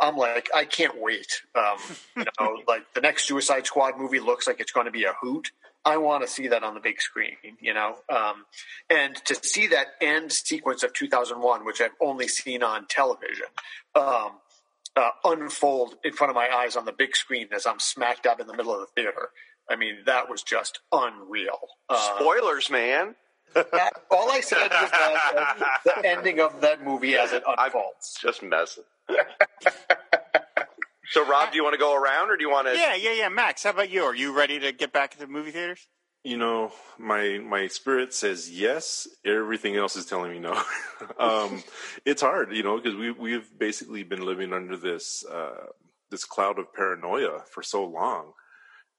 [0.00, 1.42] I'm like I can't wait.
[1.54, 1.78] Um,
[2.16, 5.14] you know, like the next Suicide Squad movie looks like it's going to be a
[5.20, 5.50] hoot.
[5.86, 8.44] I want to see that on the big screen, you know, um,
[8.90, 13.46] and to see that end sequence of 2001, which I've only seen on television.
[13.94, 14.32] Um,
[14.94, 18.40] uh, unfold in front of my eyes on the big screen as I'm smack dab
[18.40, 19.28] in the middle of the theater
[19.68, 21.58] I mean, that was just unreal.
[21.88, 23.14] Uh, Spoilers, man.
[23.54, 28.18] That, all I said was that, uh, the ending of that movie as it unfolds.
[28.22, 28.84] I'm just messing.
[31.10, 32.76] so, Rob, do you want to go around, or do you want to?
[32.76, 33.28] Yeah, yeah, yeah.
[33.28, 34.02] Max, how about you?
[34.02, 35.86] Are you ready to get back to the movie theaters?
[36.24, 39.06] You know, my my spirit says yes.
[39.24, 40.60] Everything else is telling me no.
[41.18, 41.62] um,
[42.04, 45.66] it's hard, you know, because we we've basically been living under this uh,
[46.10, 48.32] this cloud of paranoia for so long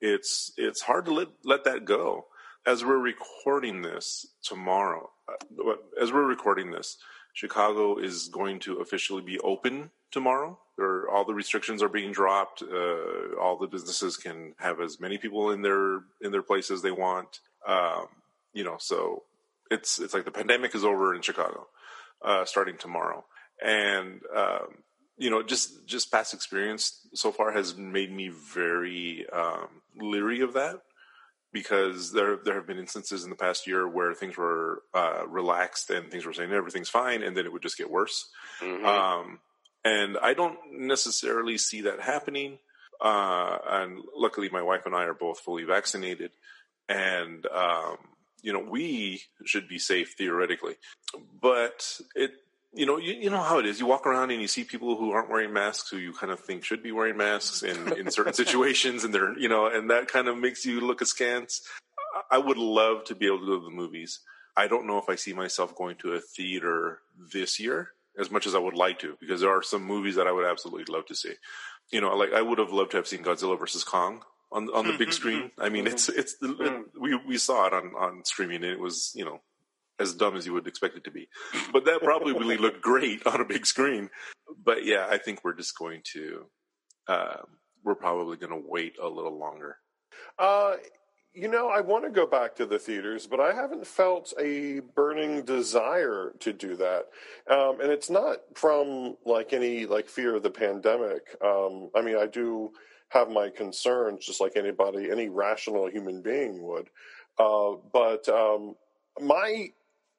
[0.02, 2.26] it's it's hard to let let that go.
[2.66, 6.98] As we're recording this tomorrow, uh, as we're recording this,
[7.38, 10.58] Chicago is going to officially be open tomorrow.
[10.76, 12.64] There, all the restrictions are being dropped.
[12.64, 16.82] Uh, all the businesses can have as many people in their in their place as
[16.82, 17.42] they want.
[17.68, 18.08] Um,
[18.54, 19.22] you know, so
[19.70, 21.68] it's it's like the pandemic is over in Chicago,
[22.24, 23.24] uh, starting tomorrow,
[23.64, 24.82] and um,
[25.16, 30.54] you know, just just past experience so far has made me very um, leery of
[30.54, 30.82] that
[31.58, 35.90] because there there have been instances in the past year where things were uh, relaxed
[35.90, 38.30] and things were saying everything's fine, and then it would just get worse.
[38.62, 38.86] Mm-hmm.
[38.86, 39.40] Um,
[39.84, 42.60] and I don't necessarily see that happening.
[43.02, 46.30] Uh, and luckily, my wife and I are both fully vaccinated,
[46.88, 47.98] and um,
[48.44, 50.76] you know we should be safe theoretically.
[51.42, 52.34] But it
[52.74, 53.80] you know, you, you know how it is.
[53.80, 56.40] You walk around and you see people who aren't wearing masks, who you kind of
[56.40, 60.08] think should be wearing masks in, in certain situations, and they're, you know, and that
[60.08, 61.62] kind of makes you look askance.
[62.30, 64.20] I would love to be able to go to the movies.
[64.56, 67.00] I don't know if I see myself going to a theater
[67.32, 70.26] this year as much as I would like to, because there are some movies that
[70.26, 71.34] I would absolutely love to see.
[71.92, 74.88] You know, like I would have loved to have seen Godzilla versus Kong on on
[74.88, 75.44] the big mm-hmm, screen.
[75.44, 75.62] Mm-hmm.
[75.62, 76.84] I mean, it's it's it, mm.
[77.00, 79.40] we we saw it on on streaming, and it was you know
[80.00, 81.28] as dumb as you would expect it to be.
[81.74, 84.10] But that probably really looked great on a big screen.
[84.64, 86.46] But yeah, I think we're just going to,
[87.08, 87.38] uh,
[87.84, 89.78] we're probably going to wait a little longer.
[90.38, 90.76] Uh,
[91.34, 94.80] you know, I want to go back to the theaters, but I haven't felt a
[94.96, 97.06] burning desire to do that.
[97.48, 101.36] Um, and it's not from like any like fear of the pandemic.
[101.44, 102.72] Um, I mean, I do
[103.10, 106.90] have my concerns, just like anybody, any rational human being would.
[107.38, 108.76] Uh, but um,
[109.22, 109.70] my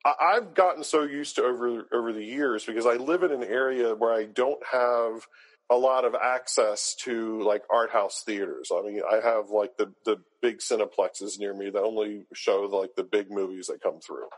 [0.04, 3.94] I've gotten so used to over over the years because I live in an area
[3.94, 5.26] where I don't have
[5.70, 8.70] a lot of access to like art house theaters.
[8.74, 12.94] I mean, I have like the the big cineplexes near me that only show like
[12.96, 14.28] the big movies that come through.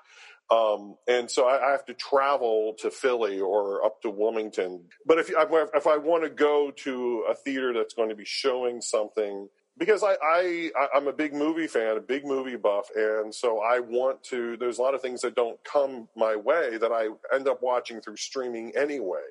[0.51, 4.87] Um, and so I, I, have to travel to Philly or up to Wilmington.
[5.07, 8.81] But if if I want to go to a theater that's going to be showing
[8.81, 9.49] something
[9.81, 13.81] because I, I I'm a big movie fan, a big movie buff, and so I
[13.81, 14.57] want to.
[14.59, 18.01] There's a lot of things that don't come my way that I end up watching
[18.01, 19.25] through streaming anyway.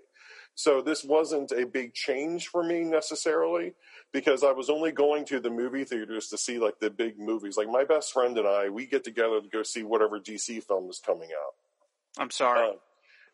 [0.56, 3.76] So this wasn't a big change for me necessarily
[4.12, 7.56] because I was only going to the movie theaters to see like the big movies.
[7.56, 10.89] Like my best friend and I, we get together to go see whatever DC film
[10.89, 11.54] is coming out.
[12.22, 12.68] I'm sorry.
[12.68, 12.74] Uh,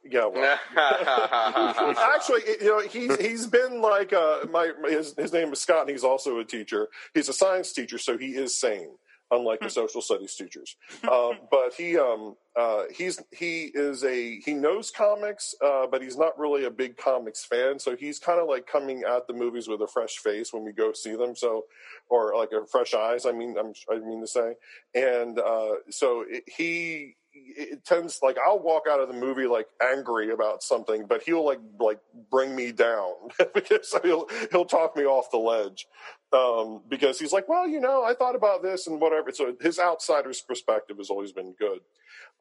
[0.10, 0.60] yeah, well,
[2.16, 5.90] actually, you know, he's he's been like uh, my his his name is Scott, and
[5.90, 6.88] he's also a teacher.
[7.14, 8.96] He's a science teacher, so he is sane,
[9.32, 10.76] unlike the social studies teachers.
[11.12, 16.18] Um, but he um uh, he's he is a he knows comics, uh, but he's
[16.18, 17.80] not really a big comics fan.
[17.80, 20.72] So he's kind of like coming at the movies with a fresh face when we
[20.72, 21.36] go see them.
[21.36, 21.66] So
[22.10, 23.26] or like a fresh eyes.
[23.26, 24.54] I mean, I'm, I mean to say,
[24.94, 29.68] and uh, so it, he it tends like I'll walk out of the movie like
[29.82, 32.00] angry about something, but he'll like like
[32.32, 33.14] bring me down
[33.54, 35.88] because he'll he'll talk me off the ledge
[36.34, 39.32] um, because he's like, well, you know, I thought about this and whatever.
[39.32, 41.80] So his outsider's perspective has always been good.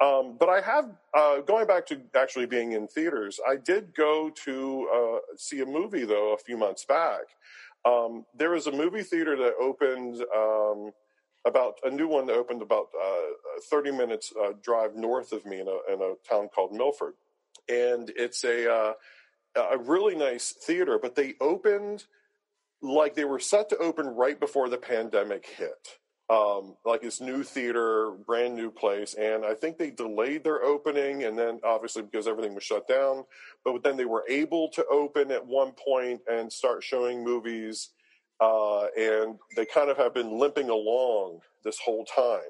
[0.01, 3.41] Um, but I have uh, going back to actually being in theaters.
[3.49, 7.23] I did go to uh, see a movie though a few months back.
[7.85, 10.93] Um, there was a movie theater that opened um,
[11.47, 15.61] about a new one that opened about uh, 30 minutes uh, drive north of me
[15.61, 17.15] in a, in a, town called Milford.
[17.69, 18.93] And it's a, uh,
[19.57, 22.05] a really nice theater, but they opened
[22.83, 25.99] like they were set to open right before the pandemic hit.
[26.31, 31.25] um, like this new theater, brand new place, and I think they delayed their opening,
[31.25, 33.25] and then obviously because everything was shut down,
[33.65, 37.91] but then they were able to open at one point and start showing movies,
[38.41, 42.41] uh, and they kind of have been limping along this whole time,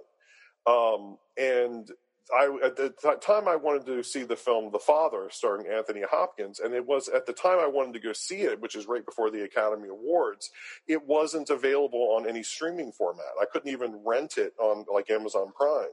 [0.66, 1.90] um, and
[2.34, 6.60] I at the time I wanted to see the film The Father starring Anthony Hopkins,
[6.60, 9.04] and it was at the time I wanted to go see it, which is right
[9.04, 10.50] before the Academy Awards.
[10.88, 13.26] It wasn't available on any streaming format.
[13.40, 15.88] I couldn't even rent it on like Amazon Prime,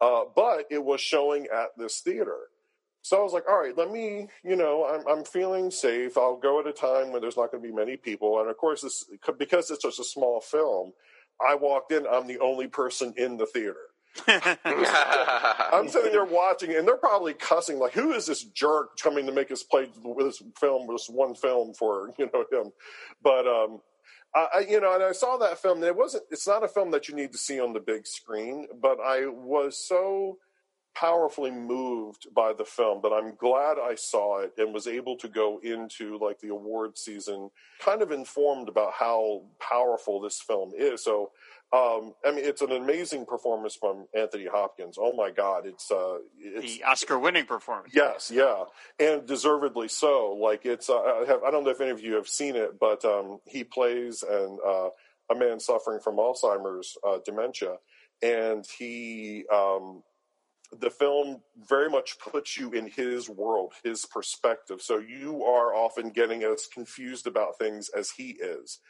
[0.00, 2.38] uh, but it was showing at this theater.
[3.08, 6.18] So I was like, all right, let me, you know, I'm I'm feeling safe.
[6.18, 8.58] I'll go at a time when there's not going to be many people, and of
[8.58, 9.06] course, this
[9.38, 10.92] because it's such a small film.
[11.40, 12.06] I walked in.
[12.06, 13.80] I'm the only person in the theater.
[14.28, 19.32] I'm sitting there watching, and they're probably cussing like, "Who is this jerk coming to
[19.32, 19.88] make us play
[20.18, 22.72] this film, this one film for you know him?"
[23.22, 23.80] But um,
[24.34, 25.78] I, you know, and I saw that film.
[25.78, 26.24] And it wasn't.
[26.30, 29.26] It's not a film that you need to see on the big screen, but I
[29.26, 30.36] was so
[30.98, 35.28] powerfully moved by the film that I'm glad I saw it and was able to
[35.28, 41.04] go into like the award season kind of informed about how powerful this film is.
[41.04, 41.30] So
[41.70, 44.96] um, I mean, it's an amazing performance from Anthony Hopkins.
[44.98, 47.92] Oh my God, it's uh, it's the Oscar-winning performance.
[47.94, 48.64] Yes, yeah,
[48.98, 50.32] and deservedly so.
[50.32, 52.80] Like it's, uh, I, have, I don't know if any of you have seen it,
[52.80, 54.88] but um, he plays and uh,
[55.30, 57.76] a man suffering from Alzheimer's uh, dementia,
[58.22, 59.44] and he.
[59.52, 60.02] Um,
[60.72, 64.82] the film very much puts you in his world, his perspective.
[64.82, 68.80] So you are often getting as confused about things as he is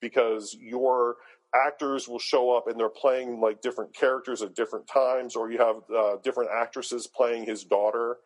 [0.00, 1.16] because you're
[1.54, 5.58] actors will show up and they're playing like different characters at different times, or you
[5.58, 8.16] have uh, different actresses playing his daughter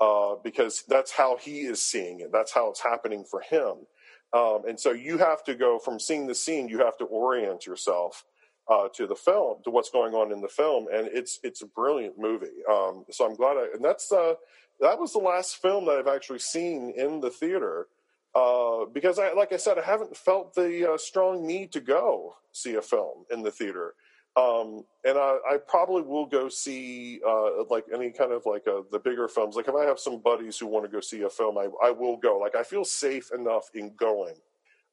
[0.00, 2.30] uh, because that's how he is seeing it.
[2.32, 3.86] That's how it's happening for him.
[4.32, 7.66] Um, and so you have to go from scene to scene, you have to orient
[7.66, 8.24] yourself
[8.68, 11.66] uh, to the film, to what's going on in the film, and it's it's a
[11.66, 12.62] brilliant movie.
[12.70, 14.34] Um, so I'm glad I and that's uh,
[14.80, 17.88] that was the last film that I've actually seen in the theater.
[18.34, 22.36] Uh, because I, like I said, I haven't felt the uh, strong need to go
[22.52, 23.94] see a film in the theater.
[24.36, 28.82] Um, and I, I, probably will go see uh, like any kind of like uh,
[28.92, 29.56] the bigger films.
[29.56, 31.90] Like if I have some buddies who want to go see a film, I, I
[31.92, 32.38] will go.
[32.38, 34.34] Like I feel safe enough in going,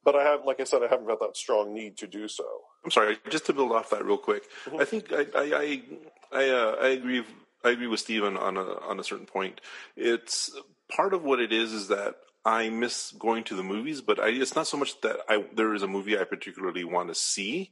[0.05, 2.45] but I have, like I said, I haven't felt that strong need to do so.
[2.83, 4.43] I'm sorry, just to build off that real quick.
[4.65, 4.79] Mm-hmm.
[4.81, 5.81] I think I I I,
[6.31, 7.23] I, uh, I agree.
[7.63, 9.61] I agree with Stephen on a on a certain point.
[9.95, 10.51] It's
[10.91, 12.15] part of what it is is that
[12.45, 15.73] I miss going to the movies, but I, it's not so much that I there
[15.73, 17.71] is a movie I particularly want to see,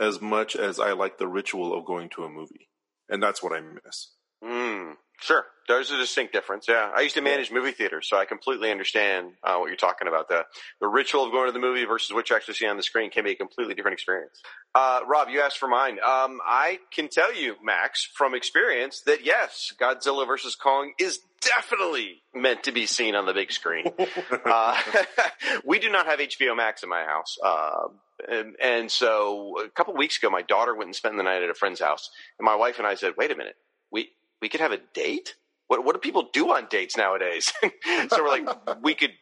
[0.00, 2.68] as much as I like the ritual of going to a movie,
[3.08, 4.12] and that's what I miss.
[4.42, 6.66] Mm, sure, there's a distinct difference.
[6.68, 10.08] Yeah, I used to manage movie theaters, so I completely understand uh, what you're talking
[10.08, 10.28] about.
[10.28, 10.44] The
[10.80, 13.10] the ritual of going to the movie versus what you actually see on the screen
[13.10, 14.40] can be a completely different experience.
[14.74, 15.94] Uh, Rob, you asked for mine.
[15.94, 22.22] Um, I can tell you, Max, from experience, that yes, Godzilla versus Kong is definitely
[22.34, 23.86] meant to be seen on the big screen.
[24.44, 24.80] uh,
[25.64, 27.36] we do not have HBO Max in my house.
[27.44, 27.88] Uh,
[28.28, 31.50] and, and, so a couple weeks ago, my daughter went and spent the night at
[31.50, 32.10] a friend's house.
[32.38, 33.56] And my wife and I said, wait a minute,
[33.90, 34.10] we,
[34.40, 35.34] we could have a date?
[35.68, 37.52] What, what do people do on dates nowadays?
[37.62, 39.12] so we're like, we could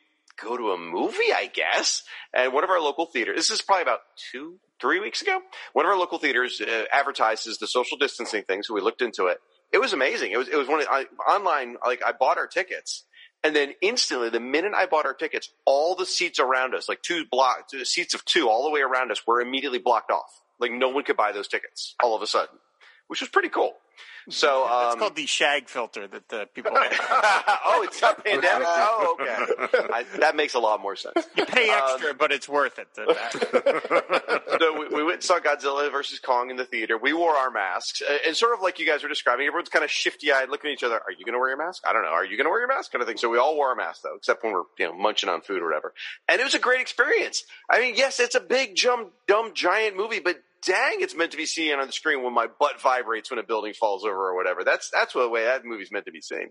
[0.42, 2.02] go to a movie, I guess.
[2.34, 4.00] And one of our local theaters, this is probably about
[4.30, 5.40] two, three weeks ago,
[5.72, 8.62] one of our local theaters uh, advertises the social distancing thing.
[8.62, 9.38] So we looked into it
[9.74, 10.30] it was amazing.
[10.30, 11.76] It was it was one of I, online.
[11.84, 13.02] Like I bought our tickets,
[13.42, 17.02] and then instantly, the minute I bought our tickets, all the seats around us, like
[17.02, 20.42] two block seats of two, all the way around us, were immediately blocked off.
[20.60, 22.56] Like no one could buy those tickets all of a sudden,
[23.08, 23.74] which was pretty cool.
[24.30, 26.72] So um, it's called the shag filter that the people.
[26.76, 28.66] oh, it's not pandemic.
[28.66, 29.86] Oh, okay.
[29.92, 31.26] I, that makes a lot more sense.
[31.36, 32.88] You pay um, extra, um, but it's worth it.
[34.58, 36.96] so we, we, went and saw Godzilla versus Kong in the theater.
[36.96, 39.90] We wore our masks, and sort of like you guys were describing, everyone's kind of
[39.90, 40.94] shifty-eyed, looking at each other.
[40.94, 41.82] Are you going to wear your mask?
[41.86, 42.08] I don't know.
[42.08, 42.92] Are you going to wear your mask?
[42.92, 43.18] Kind of thing.
[43.18, 45.60] So we all wore our masks though, except when we're you know munching on food
[45.60, 45.92] or whatever.
[46.28, 47.44] And it was a great experience.
[47.70, 51.36] I mean, yes, it's a big, dumb, dumb, giant movie, but dang, it's meant to
[51.36, 54.36] be seen on the screen when my butt vibrates when a building falls over or
[54.36, 54.64] whatever.
[54.64, 56.50] That's that's the way that movie's meant to be seen.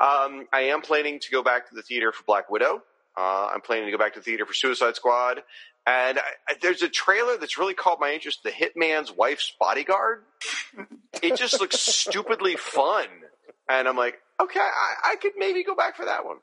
[0.00, 2.82] Um, I am planning to go back to the theater for Black Widow.
[3.16, 5.42] Uh, I'm planning to go back to the theater for Suicide Squad.
[5.86, 8.42] And I, I, there's a trailer that's really caught my interest.
[8.42, 10.22] The Hitman's Wife's Bodyguard.
[11.22, 13.06] it just looks stupidly fun.
[13.68, 16.38] And I'm like, okay, I, I could maybe go back for that one.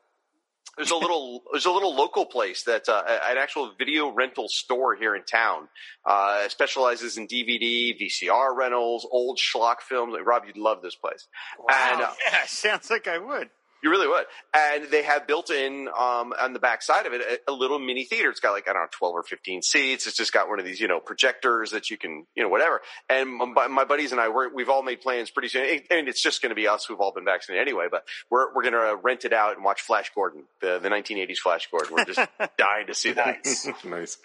[0.80, 4.96] There's a little there's a little local place that's uh, an actual video rental store
[4.96, 5.68] here in town.
[6.06, 10.14] Uh, specializes in DVD, VCR rentals, old schlock films.
[10.14, 11.28] Like, Rob, you'd love this place.
[11.58, 11.88] Wow.
[11.92, 13.50] And, uh, yeah, sounds like I would.
[13.82, 14.24] You really would.
[14.54, 17.78] And they have built in um, on the back side of it a, a, little
[17.78, 18.30] mini theater.
[18.30, 20.06] It's got like, I don't know, 12 or 15 seats.
[20.06, 22.80] It's just got one of these, you know, projectors that you can, you know, whatever.
[23.08, 25.80] And my, my buddies and I, we have all made plans pretty soon.
[25.90, 28.62] And it's just going to be us who've all been vaccinated anyway, but we're, we're
[28.62, 31.94] going to rent it out and watch Flash Gordon, the, the 1980s Flash Gordon.
[31.94, 32.20] We're just
[32.58, 33.46] dying to see that.
[33.84, 34.18] nice.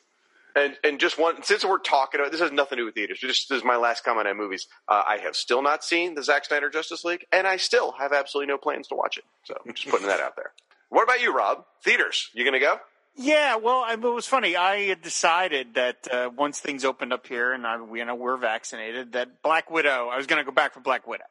[0.56, 3.20] And and just one since we're talking about this has nothing to do with theaters.
[3.20, 4.68] Just this is my last comment on movies.
[4.88, 8.14] Uh, I have still not seen the Zack Snyder Justice League, and I still have
[8.14, 9.26] absolutely no plans to watch it.
[9.44, 10.54] So I'm just putting that out there.
[10.90, 11.66] What about you, Rob?
[11.84, 12.30] Theaters?
[12.34, 12.78] You gonna go?
[13.18, 14.58] Yeah, well, I, it was funny.
[14.58, 18.16] I had decided that uh, once things opened up here and I, we, you know
[18.16, 20.10] we're vaccinated, that Black Widow.
[20.12, 21.24] I was going to go back for Black Widow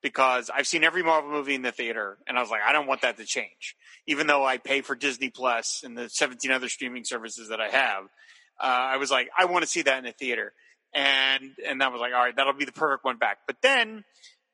[0.00, 2.86] because I've seen every Marvel movie in the theater, and I was like, I don't
[2.86, 3.76] want that to change.
[4.06, 7.68] Even though I pay for Disney Plus and the 17 other streaming services that I
[7.68, 8.04] have,
[8.60, 10.52] uh, I was like, I want to see that in the theater,
[10.94, 13.38] and and that was like, all right, that'll be the perfect one back.
[13.46, 14.04] But then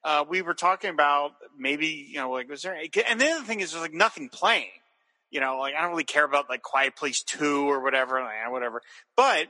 [0.05, 2.75] uh, we were talking about maybe you know like was there,
[3.09, 4.71] and the other thing is there's like nothing playing.
[5.31, 8.51] You know, like I don't really care about like Quiet Place Two or whatever, like,
[8.51, 8.83] whatever.
[9.17, 9.49] But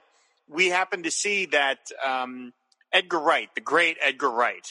[0.48, 2.52] we happened to see that um,
[2.92, 4.66] Edgar Wright, the great Edgar Wright,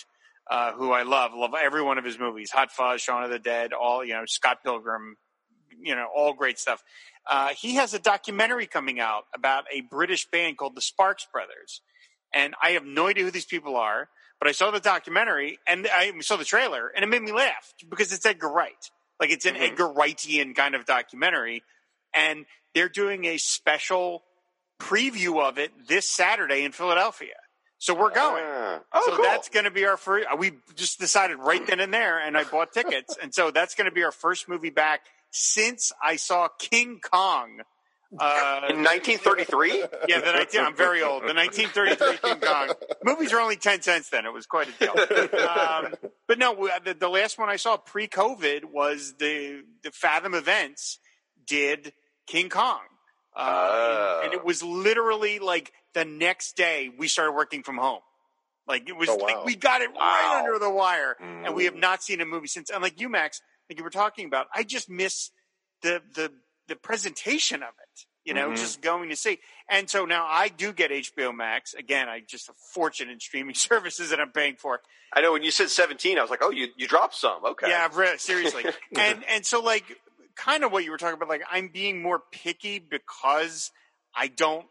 [0.49, 3.39] uh, who I love, love every one of his movies, Hot Fuzz, Shaun of the
[3.39, 5.17] Dead, all you know, Scott Pilgrim,
[5.81, 6.81] you know, all great stuff.
[7.29, 11.81] Uh, he has a documentary coming out about a British band called the Sparks Brothers.
[12.33, 14.09] And I have no idea who these people are,
[14.39, 17.73] but I saw the documentary and I saw the trailer and it made me laugh
[17.89, 18.89] because it's Edgar Wright.
[19.19, 19.63] Like it's an mm-hmm.
[19.63, 21.63] Edgar Wrightian kind of documentary.
[22.13, 22.45] And
[22.75, 24.23] they're doing a special
[24.79, 27.35] preview of it this Saturday in Philadelphia.
[27.77, 28.43] So we're going.
[28.43, 29.25] Uh, oh, so cool.
[29.25, 30.25] that's going to be our first.
[30.37, 33.89] We just decided right then and there, and I bought tickets, and so that's going
[33.89, 35.01] to be our first movie back
[35.33, 37.59] since I saw King Kong.
[38.17, 39.85] Uh, in 1933?
[40.07, 41.23] Yeah, the 19, I'm very old.
[41.23, 42.69] The 1933 King Kong.
[43.03, 44.27] Movies were only 10 cents then.
[44.27, 44.93] It was quite a deal.
[45.43, 45.95] Um,
[46.27, 50.99] but no, the, the, last one I saw pre COVID was the, the Fathom Events
[51.47, 51.91] did
[52.27, 52.81] King Kong.
[53.35, 54.19] Uh, uh.
[54.23, 58.01] And, and, it was literally like the next day we started working from home.
[58.67, 59.25] Like it was oh, wow.
[59.25, 59.99] like we got it wow.
[59.99, 61.45] right under the wire, mm.
[61.45, 62.69] and we have not seen a movie since.
[62.69, 65.31] And like you, Max, like you were talking about, I just miss
[65.81, 66.31] the the
[66.67, 68.05] the presentation of it.
[68.25, 68.55] You know, mm-hmm.
[68.55, 69.39] just going to see.
[69.69, 71.73] And so now I do get HBO Max.
[71.73, 74.79] Again, I just a fortune in streaming services that I'm paying for.
[75.11, 77.43] I know when you said 17, I was like, oh, you you dropped some.
[77.43, 77.67] Okay.
[77.67, 78.65] Yeah, really, seriously.
[78.97, 79.83] and and so like
[80.35, 83.71] kind of what you were talking about, like I'm being more picky because
[84.15, 84.65] I don't,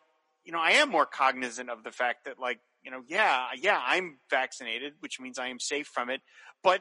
[0.45, 3.80] you know, I am more cognizant of the fact that like, you know, yeah, yeah,
[3.84, 6.20] I'm vaccinated, which means I am safe from it,
[6.62, 6.80] but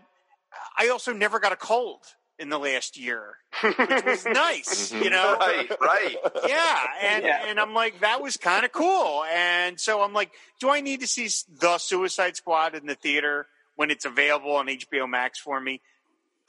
[0.77, 2.05] I also never got a cold
[2.39, 5.09] in the last year, which was nice, you mm-hmm.
[5.09, 5.37] know?
[5.39, 6.17] Right, right.
[6.47, 6.87] Yeah.
[7.03, 7.45] And, yeah.
[7.47, 9.23] and I'm like, that was kind of cool.
[9.31, 11.29] And so I'm like, do I need to see
[11.59, 13.45] The Suicide Squad in the theater
[13.75, 15.81] when it's available on HBO Max for me?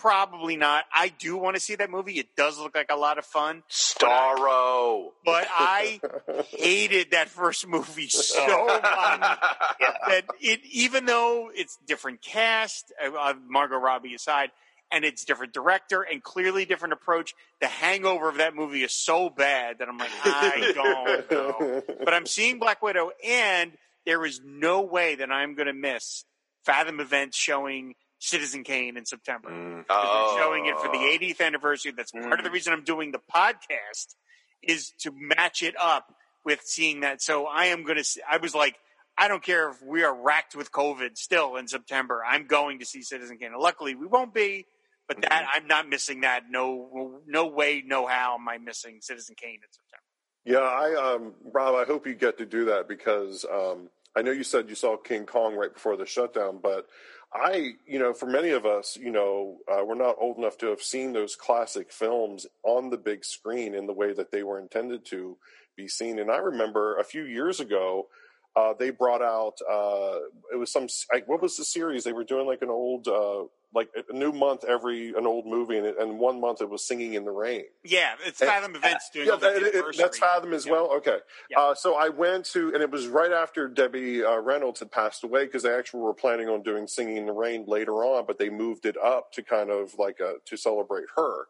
[0.03, 0.85] Probably not.
[0.93, 2.19] I do want to see that movie.
[2.19, 3.63] It does look like a lot of fun.
[3.71, 5.11] Starro.
[5.25, 11.79] But I, but I hated that first movie so much that it, even though it's
[11.87, 14.51] different cast, uh, Margot Robbie aside,
[14.91, 19.31] and it's different director and clearly different approach, the hangover of that movie is so
[19.31, 21.83] bad that I'm like, I don't know.
[22.05, 23.71] But I'm seeing Black Widow, and
[24.05, 26.25] there is no way that I'm going to miss
[26.65, 29.51] Fathom Events showing Citizen Kane in September.
[29.51, 29.85] Mm.
[29.91, 30.35] Oh.
[30.35, 31.93] They're showing it for the 80th anniversary.
[31.97, 32.53] That's part of the mm.
[32.53, 34.15] reason I'm doing the podcast
[34.63, 36.15] is to match it up
[36.45, 37.21] with seeing that.
[37.21, 38.77] So I am going to, I was like,
[39.19, 42.23] I don't care if we are racked with COVID still in September.
[42.25, 43.51] I'm going to see Citizen Kane.
[43.59, 44.67] luckily, we won't be,
[45.09, 45.45] but that mm-hmm.
[45.55, 46.45] I'm not missing that.
[46.49, 50.03] No, no way, no how am I missing Citizen Kane in September.
[50.45, 54.31] Yeah, I, um, Rob, I hope you get to do that because um, I know
[54.31, 56.87] you said you saw King Kong right before the shutdown, but
[57.35, 60.67] I, you know, for many of us, you know, uh, we're not old enough to
[60.67, 64.59] have seen those classic films on the big screen in the way that they were
[64.59, 65.39] intended to
[65.77, 66.19] be seen.
[66.19, 68.09] And I remember a few years ago,
[68.55, 70.19] uh, they brought out uh,
[70.53, 70.87] it was some
[71.27, 72.05] what was the series?
[72.05, 73.45] They were doing like an old uh,
[73.75, 77.15] like a new month every an old movie and, and one month it was singing
[77.15, 77.65] in the rain.
[77.85, 80.91] Yeah it's fathom and, events doing yeah that, it, that's fathom as well?
[80.97, 81.19] Okay.
[81.57, 85.25] Uh, so i went to and it was right after debbie uh, reynolds had passed
[85.25, 88.39] away because they actually were planning on doing singing in the rain later on but
[88.39, 91.47] they moved it up to kind of like a, to celebrate her.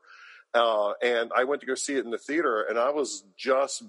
[0.54, 3.82] Uh, and i went to go see it in the theater and i was just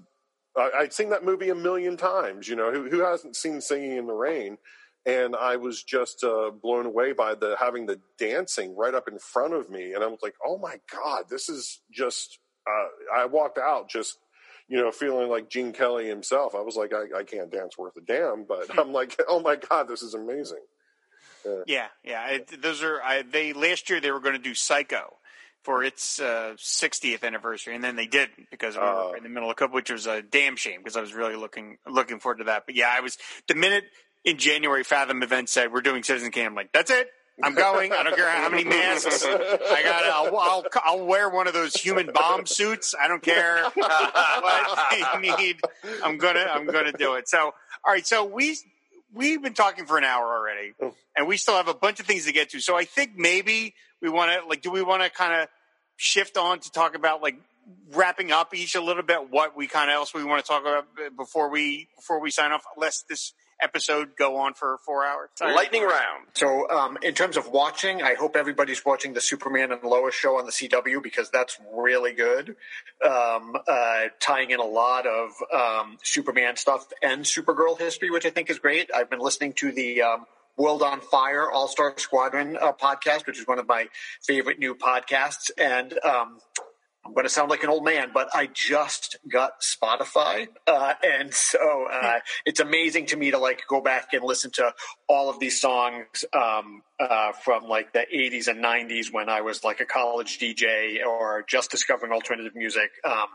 [0.55, 2.47] I'd seen that movie a million times.
[2.47, 4.57] You know, who, who hasn't seen Singing in the Rain?
[5.05, 9.19] And I was just uh, blown away by the having the dancing right up in
[9.19, 13.25] front of me, and I was like, "Oh my god, this is just." Uh, I
[13.25, 14.17] walked out just
[14.67, 16.55] you know, feeling like Gene Kelly himself.
[16.55, 19.55] I was like, I, I, can't dance worth a damn, but I'm like, oh my
[19.55, 20.63] god, this is amazing.
[21.45, 21.87] Yeah, yeah.
[22.03, 22.27] yeah.
[22.27, 25.17] It, those are I, they last year they were going to do Psycho,
[25.63, 29.09] for its uh, 60th anniversary, and then they didn't because we Oh.
[29.11, 31.35] were in the middle of COVID, which was a damn shame because I was really
[31.35, 32.65] looking looking forward to that.
[32.65, 33.17] But yeah, I was
[33.47, 33.85] the minute
[34.25, 37.09] in January Fathom event said we're doing Citizen Kane, I'm like, that's it.
[37.43, 37.91] I'm going.
[37.91, 40.03] I don't care how many masks I got.
[40.03, 42.93] I'll, I'll I'll wear one of those human bomb suits.
[43.01, 45.59] I don't care what they need.
[46.03, 47.27] I'm gonna I'm gonna do it.
[47.27, 47.53] So all
[47.87, 48.05] right.
[48.05, 48.55] So we
[49.13, 50.93] we've been talking for an hour already, oh.
[51.15, 52.59] and we still have a bunch of things to get to.
[52.59, 54.61] So I think maybe we want to like.
[54.61, 55.47] Do we want to kind of
[55.95, 57.35] shift on to talk about like
[57.93, 59.29] wrapping up each a little bit?
[59.29, 60.85] What we kind of else we want to talk about
[61.15, 62.63] before we before we sign off?
[62.77, 63.33] Lest this
[63.63, 65.29] episode go on for four hours.
[65.41, 66.27] Lightning round.
[66.33, 70.37] So, um, in terms of watching, I hope everybody's watching the Superman and Lois show
[70.37, 72.55] on the CW because that's really good.
[73.05, 78.29] Um, uh, tying in a lot of um, Superman stuff and Supergirl history, which I
[78.29, 78.89] think is great.
[78.93, 80.25] I've been listening to the um,
[80.57, 83.87] World on Fire All Star Squadron uh, podcast, which is one of my
[84.21, 85.49] favorite new podcasts.
[85.57, 86.39] And um,
[87.05, 91.33] I'm going to sound like an old man, but I just got Spotify, uh, and
[91.33, 94.73] so uh, it's amazing to me to like go back and listen to
[95.09, 99.65] all of these songs um, uh, from like the 80s and 90s when I was
[99.65, 103.27] like a college DJ or just discovering alternative music, um,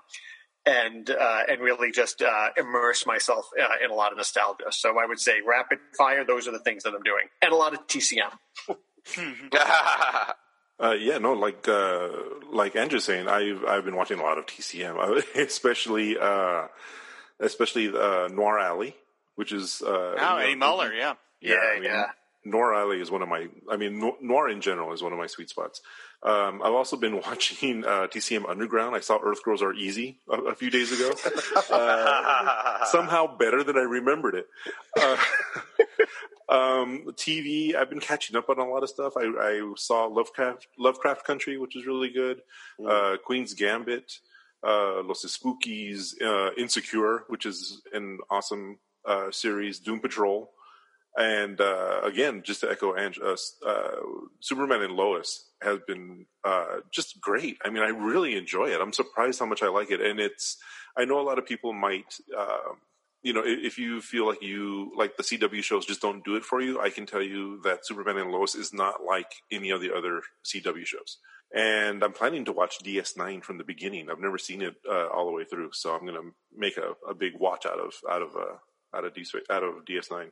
[0.65, 4.71] and uh, and really just uh, immerse myself uh, in a lot of nostalgia.
[4.71, 7.57] So I would say rapid fire; those are the things that I'm doing, and a
[7.57, 8.33] lot of TCM.
[10.81, 12.09] Uh, yeah, no, like uh,
[12.53, 16.69] like Andrew's saying, I've I've been watching a lot of TCM, especially uh,
[17.41, 18.95] especially uh, Noir Alley,
[19.35, 21.15] which is uh, Oh, you know, Eddie Muller, yeah.
[21.41, 22.07] Yeah, I mean, yeah.
[22.45, 23.49] Noir Alley is one of my.
[23.71, 25.81] I mean, Noir in general is one of my sweet spots.
[26.23, 28.95] Um, I've also been watching uh, TCM Underground.
[28.95, 31.13] I saw Earth Girls Are Easy a, a few days ago.
[31.71, 34.47] Uh, somehow better than I remembered it.
[34.99, 35.17] Uh,
[36.49, 39.15] um, TV, I've been catching up on a lot of stuff.
[39.17, 42.41] I, I saw Lovecraft, Lovecraft Country, which is really good.
[42.85, 44.13] Uh, Queen's Gambit,
[44.67, 49.79] uh, Los Espookys, uh, Insecure, which is an awesome uh, series.
[49.79, 50.51] Doom Patrol,
[51.19, 53.37] and uh, again, just to echo Ange, uh,
[54.41, 57.59] Superman and Lois has been uh, just great.
[57.65, 58.81] I mean, I really enjoy it.
[58.81, 60.59] I'm surprised how much I like it, and it's.
[60.97, 62.19] I know a lot of people might.
[63.23, 66.37] You know, if if you feel like you like the CW shows just don't do
[66.37, 69.71] it for you, I can tell you that Superman and Lois is not like any
[69.71, 71.19] of the other CW shows.
[71.55, 74.11] And I'm planning to watch DS9 from the beginning.
[74.11, 76.93] I've never seen it uh, all the way through, so I'm going to make a,
[77.09, 80.31] a big watch out of out of uh, out of DS, out of DS9.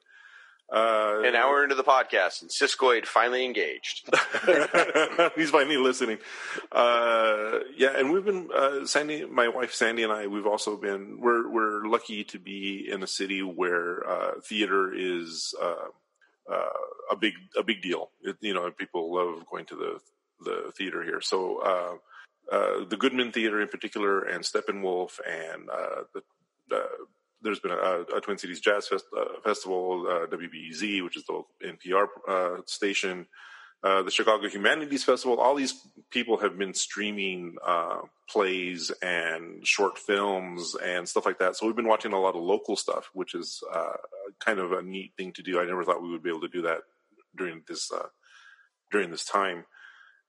[0.73, 4.09] Uh, An hour into the podcast, and Siskoid finally engaged.
[5.37, 6.19] He's finally listening.
[6.73, 10.27] Uh, yeah, and we've been uh, Sandy, my wife Sandy, and I.
[10.27, 11.21] We've also been.
[11.21, 15.87] We're we're lucky to be in a city where uh, theater is uh,
[16.53, 16.69] uh,
[17.13, 18.11] a big a big deal.
[18.23, 20.01] It, you know, people love going to the
[20.45, 21.21] the theater here.
[21.21, 26.03] So uh, uh, the Goodman Theater in particular, and Steppenwolf, and uh,
[26.69, 26.83] the.
[27.43, 31.43] There's been a, a Twin Cities Jazz Fest, uh, Festival, uh, WBEZ, which is the
[31.65, 33.27] NPR uh, station,
[33.83, 35.39] uh, the Chicago Humanities Festival.
[35.39, 35.75] All these
[36.11, 41.57] people have been streaming uh, plays and short films and stuff like that.
[41.57, 43.97] So we've been watching a lot of local stuff, which is uh,
[44.41, 45.61] kind of a neat thing to do.
[45.61, 46.81] I never thought we would be able to do that
[47.37, 47.91] during this
[48.91, 49.65] during this time.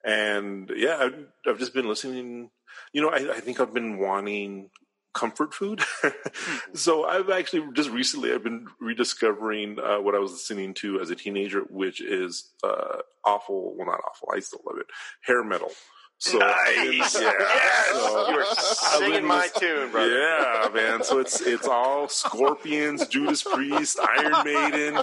[0.04, 2.50] And yeah, I've, I've just been listening.
[2.94, 4.70] You know, I, I think I've been wanting
[5.14, 5.82] comfort food.
[6.74, 11.10] so I've actually just recently I've been rediscovering uh, what I was listening to as
[11.10, 13.76] a teenager, which is uh, awful.
[13.76, 14.30] Well, not awful.
[14.34, 14.88] I still love it.
[15.22, 15.72] Hair metal.
[16.20, 17.22] So Nice.
[17.22, 17.92] yeah, Yes.
[17.92, 18.56] so- you were I've
[18.98, 20.20] singing my tune, brother.
[20.20, 21.04] Yeah, man.
[21.04, 24.96] So it's it's all Scorpions, Judas Priest, Iron Maiden,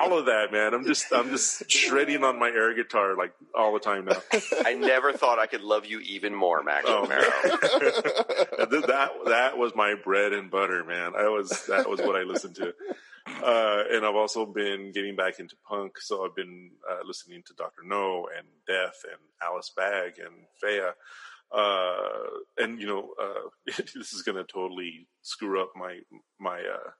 [0.00, 0.72] all of that, man.
[0.72, 4.16] I'm just I'm just shredding on my air guitar like all the time now.
[4.64, 7.04] I never thought I could love you even more, Mac Oh.
[8.82, 11.12] That that was my bread and butter, man.
[11.14, 12.72] I was that was what I listened to,
[13.26, 15.98] uh, and I've also been getting back into punk.
[16.00, 20.90] So I've been uh, listening to Doctor No and Death and Alice Bag and Fea.
[21.52, 22.28] Uh,
[22.58, 23.48] and you know, uh,
[23.94, 25.98] this is going to totally screw up my
[26.40, 26.90] my uh,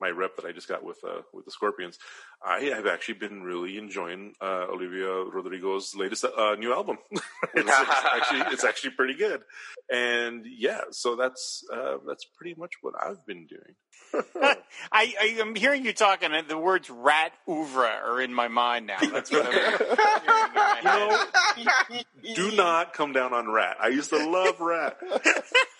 [0.00, 1.98] my rep that I just got with uh, with the Scorpions.
[2.44, 6.98] I have actually been really enjoying uh, Olivia Rodrigo's latest uh, new album.
[7.54, 9.42] it's, actually it's actually pretty good,
[9.90, 13.74] and yeah, so that's uh, that's pretty much what I've been doing.
[14.92, 18.86] I, I am hearing you talking, and the words "rat oeuvre" are in my mind
[18.86, 18.98] now.
[19.00, 22.04] That's what I'm hearing in my.
[22.34, 23.76] Do not come down on Ratt.
[23.80, 24.98] I used to love Ratt.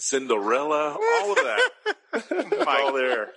[0.00, 1.70] Cinderella, all of that,
[2.68, 3.32] all there.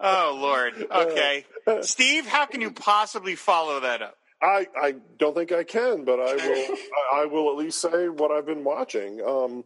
[0.00, 0.86] Oh Lord.
[0.90, 1.44] Okay,
[1.82, 4.16] Steve, how can you possibly follow that up?
[4.42, 6.76] I, I don't think I can, but I will.
[7.12, 9.20] I, I will at least say what I've been watching.
[9.20, 9.64] Um,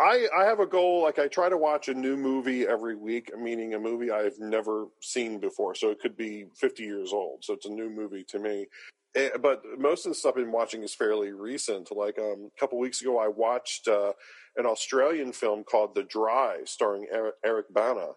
[0.00, 1.02] I, I have a goal.
[1.02, 4.86] Like I try to watch a new movie every week, meaning a movie I've never
[5.00, 5.74] seen before.
[5.74, 7.44] So it could be 50 years old.
[7.44, 8.66] So it's a new movie to me.
[9.14, 11.90] Eh, but most of the stuff I've been watching is fairly recent.
[11.90, 14.12] Like um, a couple weeks ago, I watched uh,
[14.56, 17.06] an Australian film called The Dry, starring
[17.44, 18.08] Eric Bana.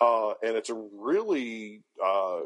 [0.00, 2.40] Uh, and it's a really uh,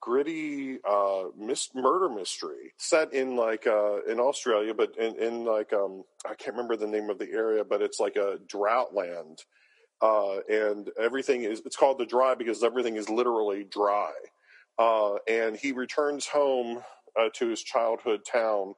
[0.00, 5.72] gritty uh, mis- murder mystery set in like uh, in Australia, but in, in like
[5.72, 9.44] um, I can't remember the name of the area, but it's like a drought land,
[10.02, 14.12] uh, and everything is it's called the dry because everything is literally dry.
[14.78, 16.82] Uh, and he returns home
[17.34, 18.74] to his childhood town.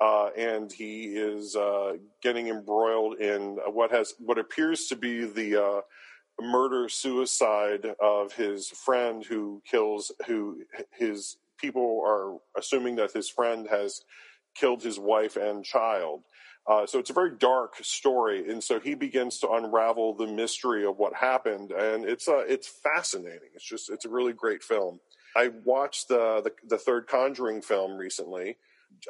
[0.00, 1.56] Uh, and he is
[2.22, 5.82] getting embroiled in what has what appears to be the
[6.40, 10.62] murder suicide of his friend who kills who
[10.92, 14.02] his people are assuming that his friend has
[14.54, 16.22] killed his wife and child.
[16.66, 20.84] Uh, so it's a very dark story, and so he begins to unravel the mystery
[20.84, 23.48] of what happened, and it's uh, it's fascinating.
[23.54, 25.00] It's just it's a really great film.
[25.34, 28.58] I watched the the, the third Conjuring film recently.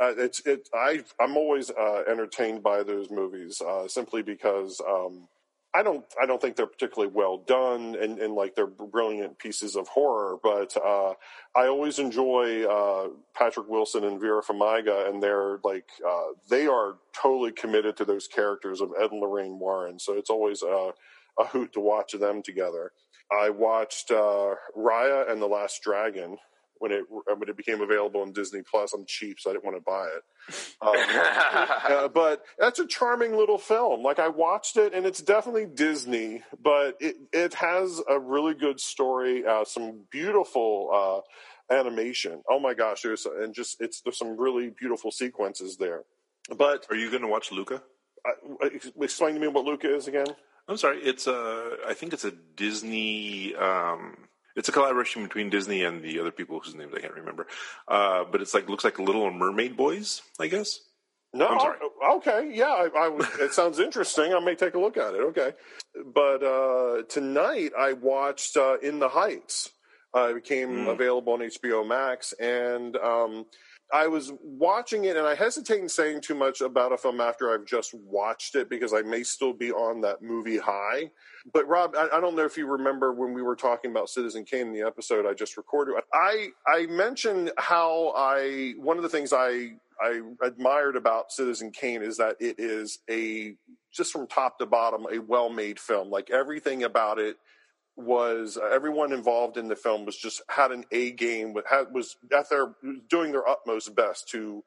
[0.01, 5.29] Uh, it's it I I'm always uh, entertained by those movies uh, simply because um,
[5.75, 9.77] I don't I don't think they're particularly well done and, and like they're brilliant pieces
[9.77, 11.15] of horror, but uh,
[11.57, 16.97] I always enjoy uh, Patrick Wilson and Vera Farmiga, and they're like uh, they are
[17.15, 20.93] totally committed to those characters of Ed and Lorraine Warren, so it's always a,
[21.39, 22.93] a hoot to watch them together.
[23.31, 26.39] I watched Raya and the Last Dragon,
[26.79, 28.93] when it when it became available on Disney Plus.
[28.93, 30.23] I'm cheap, so I didn't want to buy it.
[30.81, 34.03] Um, uh, but that's a charming little film.
[34.03, 38.81] Like I watched it, and it's definitely Disney, but it it has a really good
[38.81, 41.25] story, uh, some beautiful
[41.71, 42.43] uh, animation.
[42.49, 46.05] Oh my gosh, there's and just it's there's some really beautiful sequences there.
[46.57, 47.83] But are you going to watch Luca?
[49.01, 50.27] explain to me what Luca is again.
[50.69, 51.01] I'm sorry.
[51.03, 51.77] It's a.
[51.87, 53.55] I think it's a Disney.
[53.55, 54.28] Um,
[54.59, 57.47] it's a collaboration between Disney and the other people whose names I can't remember.
[57.87, 60.81] Uh, but it's like looks like Little Mermaid Boys, I guess.
[61.33, 61.79] No, I'm sorry.
[62.15, 64.33] okay, yeah, I, I, it sounds interesting.
[64.33, 65.21] I may take a look at it.
[65.21, 65.53] Okay,
[66.13, 69.71] but uh, tonight I watched uh, In the Heights.
[70.17, 70.89] Uh, it became mm.
[70.89, 73.45] available on HBO Max, and um,
[73.93, 77.53] I was watching it, and I hesitate in saying too much about a film after
[77.53, 81.11] I've just watched it because I may still be on that movie high.
[81.53, 84.45] But Rob, I, I don't know if you remember when we were talking about Citizen
[84.45, 85.95] Kane in the episode I just recorded.
[86.13, 92.03] I I mentioned how I one of the things I I admired about Citizen Kane
[92.03, 93.55] is that it is a
[93.93, 96.11] just from top to bottom a well made film.
[96.11, 97.37] Like everything about it
[97.99, 102.17] was uh, everyone involved in the film was just had an A game, had, was
[102.35, 102.75] at their
[103.09, 104.65] doing their utmost best to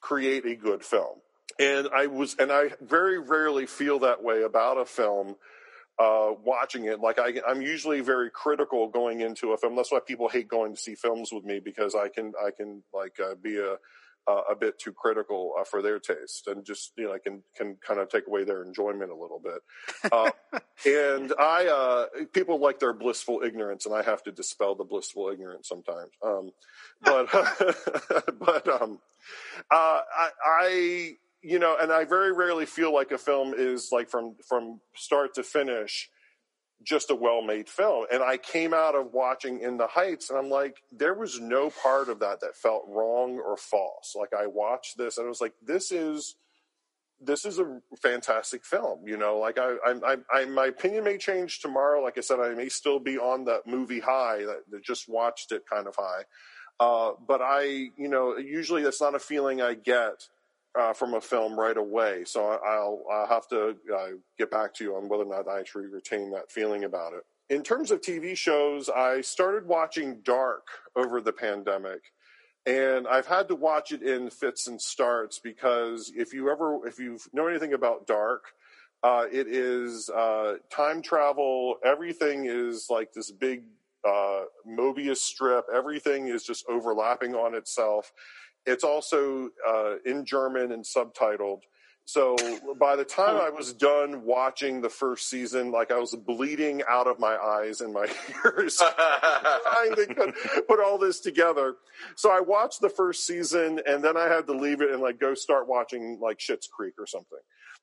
[0.00, 1.18] create a good film.
[1.58, 5.36] And I was, and I very rarely feel that way about a film.
[5.98, 9.76] Uh, watching it, like I, I'm usually very critical going into a film.
[9.76, 12.82] That's why people hate going to see films with me because I can, I can
[12.94, 13.76] like uh, be a
[14.30, 17.76] uh, a bit too critical uh, for their taste and just you know can can
[17.86, 19.60] kind of take away their enjoyment a little bit.
[20.12, 20.30] Uh,
[20.86, 25.28] and i uh, people like their blissful ignorance and i have to dispel the blissful
[25.28, 26.50] ignorance sometimes um,
[27.02, 27.28] but
[28.40, 28.98] but um,
[29.70, 31.12] uh, I, I
[31.42, 35.34] you know and i very rarely feel like a film is like from from start
[35.34, 36.08] to finish
[36.82, 38.06] just a well-made film.
[38.12, 41.70] And I came out of watching In the Heights and I'm like, there was no
[41.70, 44.14] part of that that felt wrong or false.
[44.18, 46.36] Like I watched this and I was like, this is
[47.22, 49.06] this is a fantastic film.
[49.06, 52.02] You know, like I, I, I, my opinion may change tomorrow.
[52.02, 55.52] Like I said, I may still be on that movie high that, that just watched
[55.52, 56.22] it kind of high.
[56.78, 60.28] Uh, but I, you know, usually that's not a feeling I get
[60.78, 62.24] uh, from a film right away.
[62.24, 64.06] So I'll, I'll have to uh,
[64.38, 67.24] get back to you on whether or not I actually retain that feeling about it.
[67.48, 72.12] In terms of TV shows, I started watching Dark over the pandemic.
[72.66, 76.98] And I've had to watch it in fits and starts because if you ever, if
[76.98, 78.44] you know anything about Dark,
[79.02, 81.76] uh, it is uh, time travel.
[81.84, 83.62] Everything is like this big
[84.06, 85.64] uh, Mobius strip.
[85.74, 88.12] Everything is just overlapping on itself.
[88.66, 91.60] It's also uh, in German and subtitled.
[92.06, 92.36] So
[92.80, 97.06] by the time I was done watching the first season, like I was bleeding out
[97.06, 98.06] of my eyes and my
[98.44, 100.34] ears, trying to
[100.68, 101.76] put all this together.
[102.16, 105.20] So I watched the first season, and then I had to leave it and like
[105.20, 107.38] go start watching like Schitt's Creek or something.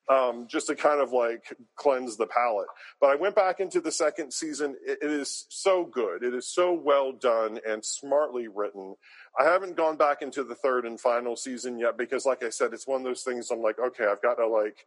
[0.09, 2.67] um, just to kind of like cleanse the palate.
[3.01, 4.75] But I went back into the second season.
[4.85, 6.23] It, it is so good.
[6.23, 8.95] It is so well done and smartly written.
[9.39, 12.73] I haven't gone back into the third and final season yet because, like I said,
[12.73, 13.51] it's one of those things.
[13.51, 14.85] I'm like, okay, I've got to like,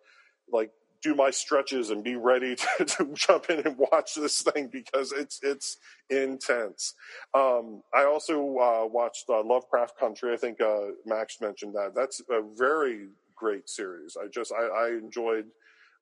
[0.52, 0.72] like
[1.02, 5.12] do my stretches and be ready to, to jump in and watch this thing because
[5.12, 5.78] it's it's
[6.09, 6.94] intense.
[7.35, 10.32] Um, I also uh, watched uh, Lovecraft Country.
[10.32, 11.94] I think uh, Max mentioned that.
[11.94, 14.16] That's a very great series.
[14.22, 15.47] I just I, I enjoyed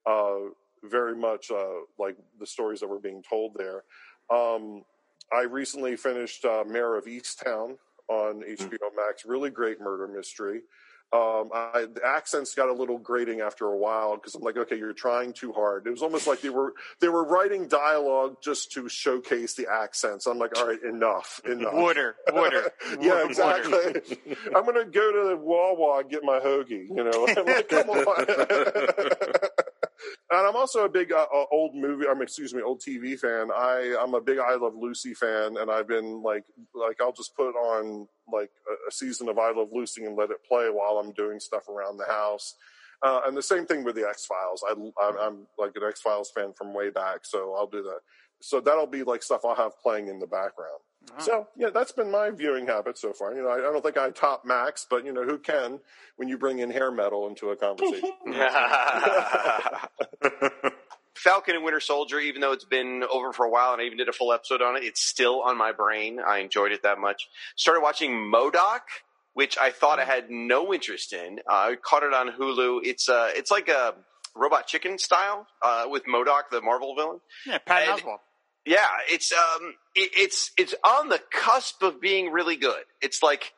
[0.06, 0.50] uh,
[0.84, 3.84] very much uh, like the stories that were being told there.
[4.30, 4.84] Um,
[5.32, 7.76] I recently finished uh, Mare of Easttown
[8.08, 9.24] on HBO Max.
[9.24, 10.62] Really great murder mystery.
[11.10, 14.76] Um, I, the accents got a little grating after a while because I'm like, okay,
[14.76, 15.86] you're trying too hard.
[15.86, 20.26] It was almost like they were they were writing dialogue just to showcase the accents.
[20.26, 21.72] I'm like, all right, enough, enough.
[21.72, 22.70] Water, water.
[23.00, 24.02] yeah, exactly.
[24.54, 26.88] I'm gonna go to the Wawa and get my hoagie.
[26.88, 28.26] You know, I'm like, come on.
[30.30, 32.06] and I'm also a big uh, uh, old movie.
[32.08, 33.50] I'm excuse me, old TV fan.
[33.54, 36.44] I I'm a big I Love Lucy fan, and I've been like
[36.74, 40.30] like I'll just put on like a, a season of I Love Lucy and let
[40.30, 42.54] it play while I'm doing stuff around the house.
[43.02, 44.64] Uh, and the same thing with the X Files.
[44.68, 48.00] I I'm, I'm like an X Files fan from way back, so I'll do that.
[48.40, 50.80] So that'll be like stuff I'll have playing in the background.
[51.18, 53.34] So yeah, that's been my viewing habit so far.
[53.34, 55.80] You know, I, I don't think I top Max, but you know, who can
[56.16, 58.12] when you bring in hair metal into a conversation?
[61.14, 63.98] Falcon and Winter Soldier, even though it's been over for a while and I even
[63.98, 66.20] did a full episode on it, it's still on my brain.
[66.24, 67.28] I enjoyed it that much.
[67.56, 68.80] Started watching MODOK,
[69.34, 71.40] which I thought I had no interest in.
[71.40, 72.80] Uh, I caught it on Hulu.
[72.84, 73.94] It's uh, it's like a
[74.36, 77.20] Robot Chicken style uh, with MODOK, the Marvel villain.
[77.46, 78.18] Yeah, Pat And- Oswalt.
[78.68, 82.82] Yeah, it's um, it, it's it's on the cusp of being really good.
[83.00, 83.54] It's like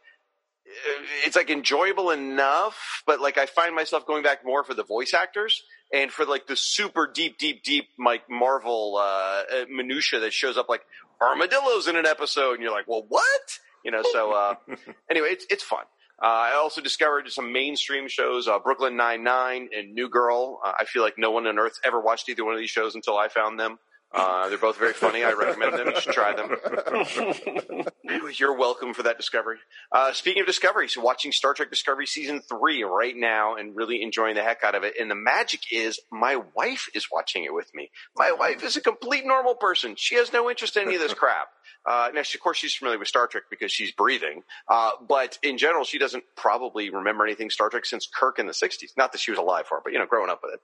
[0.69, 4.85] uh, it's like enjoyable enough, but like I find myself going back more for the
[4.85, 10.21] voice actors and for like the super deep, deep, deep like Marvel uh, uh, minutia
[10.21, 10.83] that shows up like
[11.21, 13.59] armadillos in an episode, and you're like, well, what?
[13.85, 14.03] You know.
[14.13, 14.55] So uh,
[15.11, 15.87] anyway, it's it's fun.
[16.23, 20.61] Uh, I also discovered some mainstream shows, uh, Brooklyn Nine Nine and New Girl.
[20.65, 22.95] Uh, I feel like no one on earth ever watched either one of these shows
[22.95, 23.81] until I found them.
[24.13, 25.23] Uh, they're both very funny.
[25.23, 25.87] I recommend them.
[25.87, 27.85] You should try them.
[28.39, 29.59] You're welcome for that discovery.
[29.93, 34.03] Uh, speaking of discovery, so watching Star Trek Discovery season three right now and really
[34.03, 34.95] enjoying the heck out of it.
[35.01, 37.91] And the magic is my wife is watching it with me.
[38.17, 39.95] My wife is a complete normal person.
[39.97, 41.49] She has no interest in any of this crap.
[41.87, 44.43] Uh, now, she, of course, she's familiar with Star Trek because she's breathing.
[44.69, 48.53] Uh, but in general, she doesn't probably remember anything Star Trek since Kirk in the
[48.53, 48.97] 60s.
[48.97, 50.61] Not that she was alive for it, but, you know, growing up with it.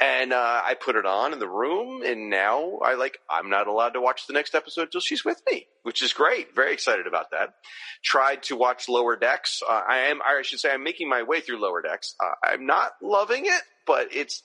[0.00, 3.66] And uh, I put it on in the room, and now I like, I'm not
[3.66, 6.54] allowed to watch the next episode until she's with me, which is great.
[6.54, 7.54] Very excited about that.
[8.02, 9.62] Tried to watch Lower Decks.
[9.68, 12.14] Uh, I am, I should say, I'm making my way through Lower Decks.
[12.22, 14.42] Uh, I'm not loving it, but it's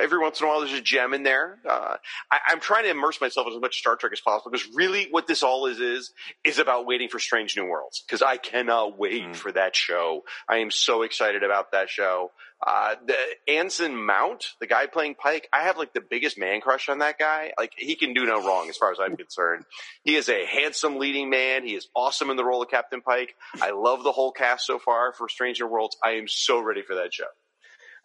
[0.00, 1.58] every once in a while there's a gem in there.
[1.68, 1.96] Uh,
[2.30, 5.26] I, I'm trying to immerse myself as much Star Trek as possible because really what
[5.26, 6.12] this all is is
[6.44, 10.24] is about waiting for Strange New Worlds because I cannot wait for that show.
[10.48, 12.30] I am so excited about that show.
[12.66, 13.16] Uh, the
[13.52, 17.16] Anson Mount, the guy playing Pike, I have like the biggest man crush on that
[17.16, 17.52] guy.
[17.56, 19.64] Like he can do no wrong as far as I'm concerned.
[20.02, 21.64] He is a handsome leading man.
[21.64, 23.36] He is awesome in the role of Captain Pike.
[23.60, 25.96] I love the whole cast so far for Strange New Worlds.
[26.04, 27.26] I am so ready for that show.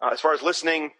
[0.00, 0.92] Uh, as far as listening,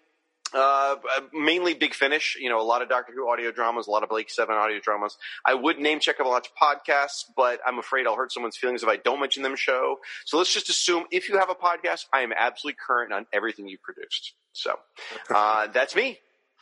[0.54, 0.96] uh,
[1.32, 2.36] mainly Big Finish.
[2.40, 4.78] You know, a lot of Doctor Who audio dramas, a lot of Blake Seven audio
[4.80, 5.16] dramas.
[5.44, 8.82] I would name check a lot of podcasts, but I'm afraid I'll hurt someone's feelings
[8.82, 9.54] if I don't mention them.
[9.56, 9.98] Show.
[10.24, 13.68] So let's just assume if you have a podcast, I am absolutely current on everything
[13.68, 14.34] you've produced.
[14.52, 14.74] So
[15.30, 16.18] uh, that's me.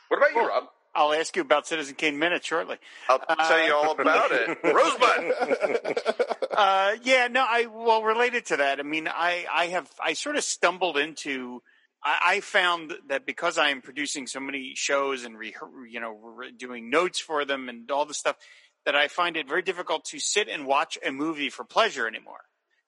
[0.09, 0.65] What about you, Rob?
[0.95, 2.77] I'll ask you about Citizen Kane minutes shortly.
[3.09, 4.59] I'll tell you all about it.
[4.65, 6.27] Rosebud.
[6.53, 8.79] Uh, yeah, no, I well related to that.
[8.79, 11.63] I mean, I I have I sort of stumbled into.
[12.05, 15.55] I, I found that because I am producing so many shows and re,
[15.89, 18.37] you know re- doing notes for them and all the stuff,
[18.85, 22.41] that I find it very difficult to sit and watch a movie for pleasure anymore.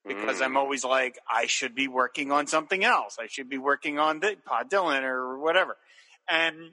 [0.07, 3.17] Because I'm always like, I should be working on something else.
[3.19, 5.79] I should be working on the Pod Dylan or whatever.
[6.29, 6.73] And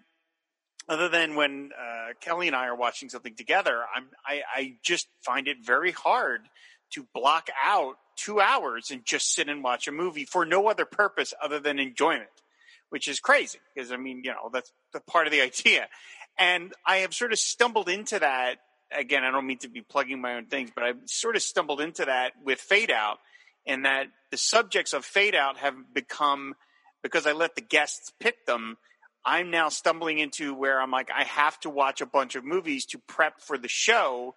[0.90, 5.08] other than when uh, Kelly and I are watching something together, I'm, I, I just
[5.24, 6.42] find it very hard
[6.96, 10.85] to block out two hours and just sit and watch a movie for no other
[10.85, 12.30] purpose other than enjoyment,
[12.89, 15.88] which is crazy because I mean, you know, that's the part of the idea.
[16.38, 18.56] And I have sort of stumbled into that.
[18.91, 21.81] Again, I don't mean to be plugging my own things, but I've sort of stumbled
[21.81, 23.19] into that with Fade Out,
[23.65, 26.56] and that the subjects of Fade Out have become
[27.02, 28.77] because I let the guests pick them.
[29.26, 32.85] I'm now stumbling into where I'm like, I have to watch a bunch of movies
[32.88, 34.35] to prep for the show.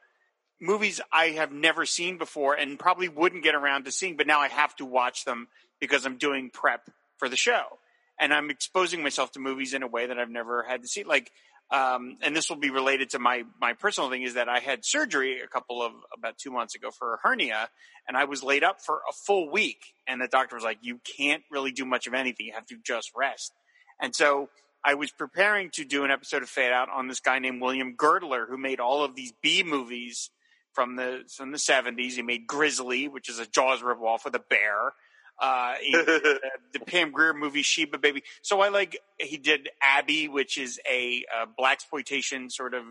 [0.60, 4.40] Movies I have never seen before and probably wouldn't get around to seeing, but now
[4.40, 5.48] I have to watch them
[5.80, 7.78] because I'm doing prep for the show.
[8.18, 11.04] and I'm exposing myself to movies in a way that I've never had to see.
[11.04, 11.30] Like,
[11.70, 14.84] um, and this will be related to my my personal thing is that I had
[14.84, 17.68] surgery a couple of about two months ago for a hernia,
[18.06, 21.00] and I was laid up for a full week, and the doctor was like, "You
[21.16, 22.46] can't really do much of anything.
[22.46, 23.52] You have to just rest."
[24.00, 24.50] And so
[24.84, 27.94] I was preparing to do an episode of Fade Out on this guy named William
[27.96, 30.30] Girdler, who made all of these B movies
[30.74, 32.16] from the from the seventies.
[32.16, 34.92] He made Grizzly, which is a Jaws ripoff with a bear.
[35.38, 36.40] Uh, he, the,
[36.72, 38.22] the Pam Grier movie Sheba Baby.
[38.42, 42.84] So I like he did Abby, which is a, a black exploitation sort of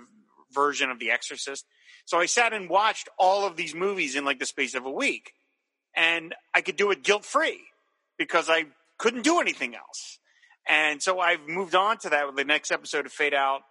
[0.51, 1.65] version of The Exorcist.
[2.05, 4.91] So I sat and watched all of these movies in like the space of a
[4.91, 5.33] week,
[5.95, 7.61] and I could do it guilt free
[8.17, 8.65] because I
[8.97, 10.19] couldn't do anything else.
[10.67, 12.27] And so I've moved on to that.
[12.27, 13.61] With the next episode of Fade Out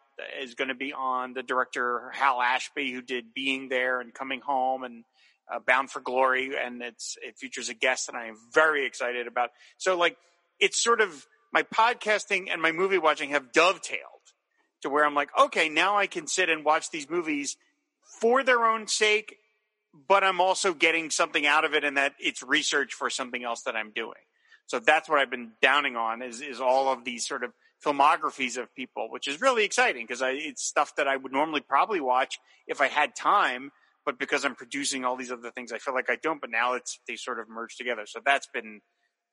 [0.40, 4.40] is going to be on the director Hal Ashby, who did Being There and Coming
[4.40, 5.04] Home and
[5.52, 9.26] uh, Bound for Glory, and it's it features a guest that I am very excited
[9.26, 9.50] about.
[9.78, 10.16] So like
[10.60, 14.00] it's sort of my podcasting and my movie watching have dovetailed
[14.82, 17.56] to where I'm like, okay, now I can sit and watch these movies
[18.20, 19.36] for their own sake,
[20.08, 23.62] but I'm also getting something out of it, and that it's research for something else
[23.62, 24.20] that I'm doing.
[24.66, 27.52] So that's what I've been downing on is is all of these sort of
[27.84, 32.00] filmographies of people, which is really exciting because it's stuff that I would normally probably
[32.00, 33.70] watch if I had time,
[34.04, 36.40] but because I'm producing all these other things, I feel like I don't.
[36.40, 38.02] But now it's they sort of merge together.
[38.06, 38.80] So that's been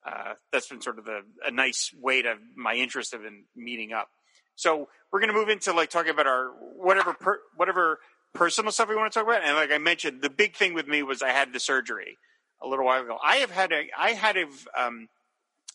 [0.06, 3.94] uh, that's been sort of the, a nice way to my interest have been meeting
[3.94, 4.10] up.
[4.56, 8.00] So we're going to move into like talking about our whatever per, whatever
[8.34, 9.44] personal stuff we want to talk about.
[9.44, 12.18] And like I mentioned, the big thing with me was I had the surgery
[12.62, 13.18] a little while ago.
[13.24, 14.46] I have had a I had a
[14.78, 15.08] um,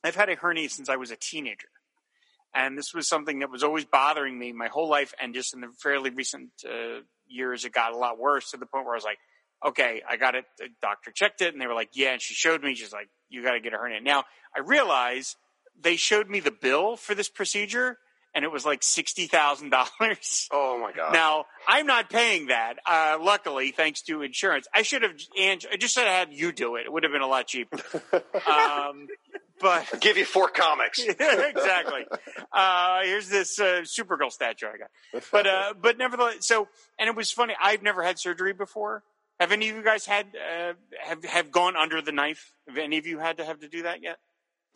[0.03, 1.69] I've had a hernia since I was a teenager.
[2.55, 5.13] And this was something that was always bothering me my whole life.
[5.21, 8.67] And just in the fairly recent uh, years, it got a lot worse to the
[8.67, 9.19] point where I was like,
[9.67, 10.45] okay, I got it.
[10.59, 12.13] The doctor checked it and they were like, yeah.
[12.13, 14.01] And she showed me, she's like, you got to get a hernia.
[14.01, 14.25] Now
[14.57, 15.37] I realize
[15.81, 17.99] they showed me the bill for this procedure
[18.35, 20.49] and it was like sixty thousand dollars.
[20.53, 21.13] Oh my god!
[21.13, 22.75] Now I'm not paying that.
[22.87, 25.13] Uh, luckily, thanks to insurance, I should have.
[25.41, 26.87] And I just said I had you do it.
[26.87, 27.79] It would have been a lot cheaper.
[28.13, 29.07] um,
[29.61, 30.99] but I'll give you four comics.
[31.03, 32.07] exactly.
[32.53, 35.23] Uh, here's this uh, Supergirl statue I got.
[35.33, 36.69] But uh, but nevertheless, so
[36.99, 37.55] and it was funny.
[37.61, 39.03] I've never had surgery before.
[39.41, 42.53] Have any of you guys had uh, have have gone under the knife?
[42.69, 44.19] Have any of you had to have to do that yet?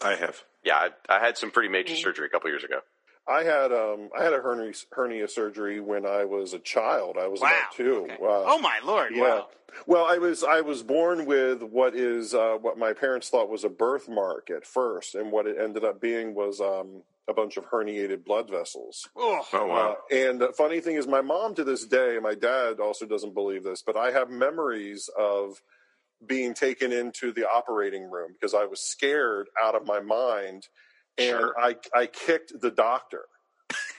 [0.02, 0.42] I have.
[0.64, 2.80] Yeah, I, I had some pretty major surgery a couple years ago.
[3.28, 7.16] I had um I had a hernia hernia surgery when I was a child.
[7.20, 7.48] I was Wow.
[7.48, 7.96] about two.
[8.04, 8.16] Okay.
[8.20, 8.44] Wow.
[8.46, 9.14] Oh my lord!
[9.14, 9.22] Yeah.
[9.22, 9.48] Wow.
[9.86, 13.64] Well, I was I was born with what is uh, what my parents thought was
[13.64, 17.66] a birthmark at first, and what it ended up being was um, a bunch of
[17.66, 19.06] herniated blood vessels.
[19.14, 19.96] Oh, Oh wow.
[20.10, 23.34] Uh, and the funny thing is, my mom to this day, my dad also doesn't
[23.34, 25.60] believe this, but I have memories of
[26.26, 30.66] being taken into the operating room because I was scared out of my mind,
[31.18, 33.22] and I I kicked the doctor.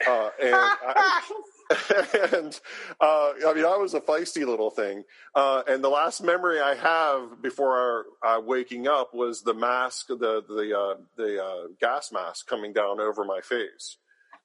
[0.07, 1.21] Uh, and I,
[2.33, 2.59] and
[2.99, 5.03] uh, I mean, I was a feisty little thing.
[5.35, 10.15] Uh, and the last memory I have before uh, waking up was the mask, the
[10.47, 13.97] the uh, the uh, gas mask coming down over my face.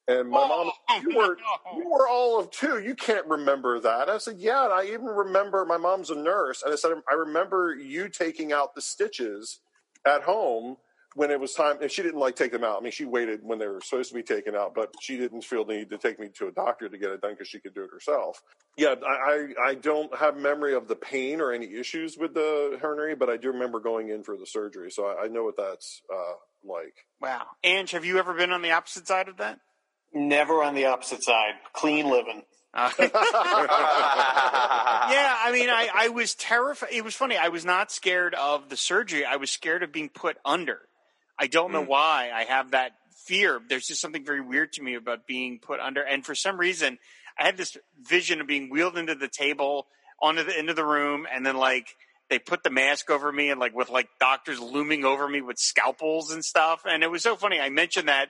[0.06, 1.78] And my mom, Oh, you were no.
[1.78, 2.78] you were all of two.
[2.82, 4.10] You can't remember that.
[4.10, 4.64] I said, yeah.
[4.64, 8.52] And I even remember my mom's a nurse, and I said, I remember you taking
[8.52, 9.60] out the stitches
[10.06, 10.76] at home
[11.14, 11.76] when it was time.
[11.80, 12.78] And she didn't like take them out.
[12.78, 15.42] I mean, she waited when they were supposed to be taken out, but she didn't
[15.42, 17.60] feel the need to take me to a doctor to get it done because she
[17.60, 18.42] could do it herself.
[18.76, 22.78] Yeah, I, I I don't have memory of the pain or any issues with the
[22.80, 25.56] hernia, but I do remember going in for the surgery, so I, I know what
[25.56, 26.34] that's uh,
[26.64, 27.06] like.
[27.20, 27.46] Wow.
[27.62, 29.60] Ange, have you ever been on the opposite side of that?
[30.12, 31.54] Never on the opposite side.
[31.72, 32.42] Clean living.
[32.74, 32.90] Yeah,
[35.38, 36.88] I mean, I, I was terrified.
[36.90, 37.36] It was funny.
[37.36, 39.24] I was not scared of the surgery.
[39.24, 40.80] I was scared of being put under.
[41.38, 42.92] I don't know why I have that
[43.24, 43.60] fear.
[43.68, 46.02] There's just something very weird to me about being put under.
[46.02, 46.98] And for some reason,
[47.38, 49.86] I had this vision of being wheeled into the table,
[50.22, 51.88] onto the end of the room, and then like
[52.30, 55.58] they put the mask over me, and like with like doctors looming over me with
[55.58, 56.82] scalpels and stuff.
[56.84, 57.60] And it was so funny.
[57.60, 58.28] I mentioned that.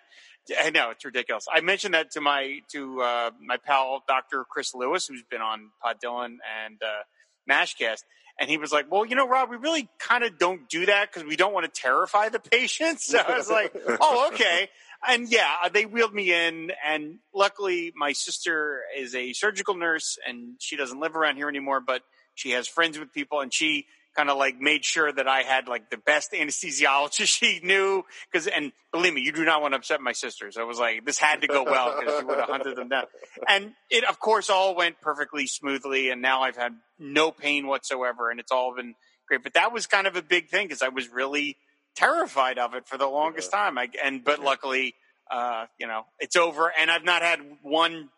[0.60, 1.46] I know it's ridiculous.
[1.52, 4.44] I mentioned that to my to uh, my pal Dr.
[4.48, 7.02] Chris Lewis, who's been on Pod Dylan and uh,
[7.50, 8.04] Mashcast,
[8.38, 11.12] and he was like, "Well, you know, Rob, we really kind of don't do that
[11.12, 14.68] because we don't want to terrify the patients." So I was like, "Oh, okay."
[15.06, 20.18] And yeah, uh, they wheeled me in, and luckily, my sister is a surgical nurse,
[20.26, 22.02] and she doesn't live around here anymore, but
[22.34, 25.68] she has friends with people, and she kind of like made sure that I had
[25.68, 28.04] like the best anesthesiologist she knew.
[28.30, 30.56] Because, and believe me, you do not want to upset my sisters.
[30.56, 33.04] I was like, this had to go well because you would have hunted them down.
[33.48, 36.10] And it, of course, all went perfectly smoothly.
[36.10, 38.94] And now I've had no pain whatsoever, and it's all been
[39.28, 39.42] great.
[39.42, 41.56] But that was kind of a big thing because I was really
[41.94, 43.78] terrified of it for the longest time.
[43.78, 44.94] I, and but luckily,
[45.30, 48.10] uh, you know, it's over, and I've not had one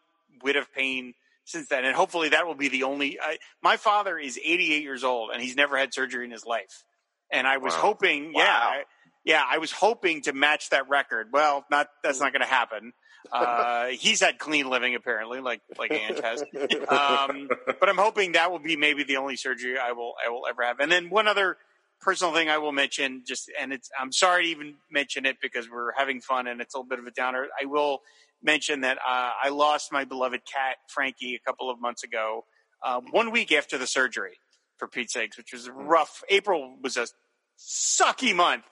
[0.43, 1.15] whit of pain
[1.47, 1.87] since then.
[1.87, 3.19] And hopefully, that will be the only.
[3.19, 6.85] I, my father is 88 years old, and he's never had surgery in his life.
[7.33, 7.81] And I was Wow.
[7.81, 8.43] hoping, Wow.
[8.45, 8.85] yeah, I-
[9.25, 11.29] yeah, I was hoping to match that record.
[11.33, 12.93] Well, not that's not going to happen.
[13.33, 16.45] Uh, he's had clean living apparently, like like Ange has.
[16.89, 17.49] Um,
[17.81, 20.63] but I'm hoping that will be maybe the only surgery I will I will ever
[20.63, 20.79] have.
[20.81, 21.57] And then one other
[22.01, 25.69] personal thing I will mention, just and it's I'm sorry to even mention it because
[25.69, 27.49] we're having fun and it's a little bit of a downer.
[27.61, 28.03] I will
[28.43, 32.45] mention that uh, I lost my beloved cat Frankie a couple of months ago,
[32.85, 34.39] uh, one week after the surgery,
[34.77, 36.23] for Pete's sakes, which was rough.
[36.29, 37.07] April was a
[37.59, 38.65] sucky month.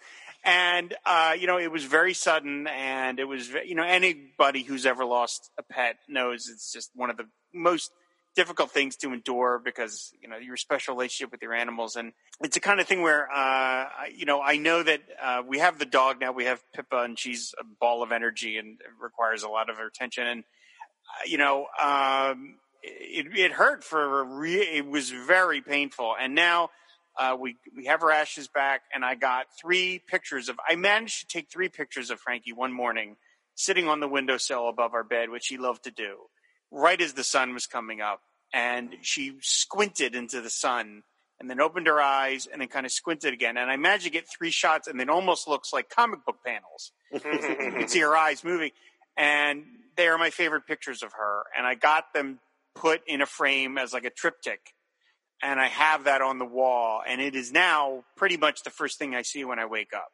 [0.45, 4.85] And, uh, you know, it was very sudden and it was, you know, anybody who's
[4.85, 7.25] ever lost a pet knows it's just one of the
[7.55, 7.91] most
[8.35, 11.97] difficult things to endure because, you know, your special relationship with your animals.
[11.97, 12.13] And
[12.43, 15.59] it's the kind of thing where, uh, I- you know, I know that, uh, we
[15.59, 19.43] have the dog now, we have Pippa and she's a ball of energy and requires
[19.43, 20.27] a lot of attention.
[20.27, 26.15] And, uh, you know, um, it, it hurt for a re- it was very painful.
[26.19, 26.71] And now,
[27.17, 30.59] uh, we we have her ashes back, and I got three pictures of.
[30.69, 33.17] I managed to take three pictures of Frankie one morning,
[33.55, 36.29] sitting on the windowsill above our bed, which he loved to do,
[36.75, 38.21] right as the sun was coming up,
[38.53, 41.03] and she squinted into the sun,
[41.41, 44.11] and then opened her eyes, and then kind of squinted again, and I managed to
[44.11, 46.93] get three shots, and it almost looks like comic book panels.
[47.13, 48.71] you can see her eyes moving,
[49.17, 49.65] and
[49.97, 52.41] they are my favorite pictures of her, and I got them
[52.75, 54.75] put in a frame as like a triptych.
[55.43, 58.99] And I have that on the wall, and it is now pretty much the first
[58.99, 60.11] thing I see when I wake up,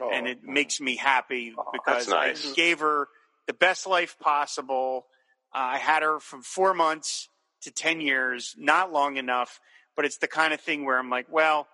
[0.00, 2.50] Oh, and it makes me happy oh, because nice.
[2.50, 3.08] I gave her
[3.46, 5.06] the best life possible.
[5.54, 7.28] Uh, I had her from four months
[7.62, 9.60] to ten years, not long enough,
[9.96, 11.68] but it's the kind of thing where I'm like, well,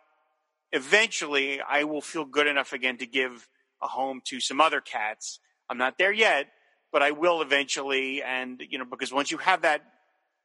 [0.73, 3.49] eventually I will feel good enough again to give
[3.83, 5.41] a home to some other cats.
[5.71, 6.49] I'm not there yet,
[6.93, 9.83] but I will eventually, and you know, because once you have that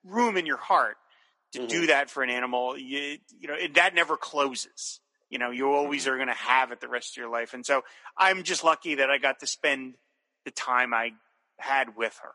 [0.04, 0.98] room in your heart
[1.54, 5.00] to do that for an animal, you, you know, it, that never closes.
[5.30, 7.54] You know, you always are going to have it the rest of your life.
[7.54, 7.84] And so
[8.18, 9.96] I'm just lucky that I got to spend
[10.46, 11.12] the time I
[11.58, 12.34] had with her.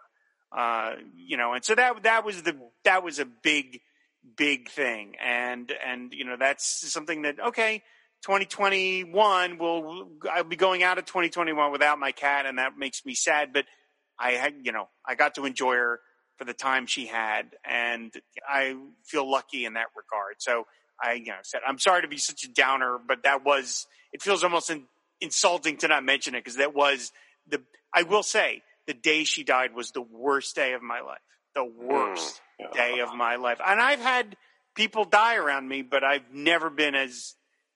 [0.57, 3.81] Uh, you know, and so that, that was the, that was a big,
[4.37, 5.15] big thing.
[5.23, 7.83] And, and, you know, that's something that, okay,
[8.25, 13.15] 2021 will, I'll be going out of 2021 without my cat and that makes me
[13.15, 13.67] sad, but
[14.19, 16.01] I had, you know, I got to enjoy her
[16.39, 18.13] for the time she had, and
[18.49, 20.37] I feel lucky in that regard.
[20.39, 20.65] So
[21.03, 23.87] I, you know, said I'm sorry to be such a downer, but that was.
[24.13, 24.85] It feels almost in,
[25.21, 27.13] insulting to not mention it because that was
[27.49, 27.61] the.
[27.93, 31.21] I will say the day she died was the worst day of my life.
[31.55, 32.41] The worst
[32.73, 34.37] day of my life, and I've had
[34.75, 37.35] people die around me, but I've never been as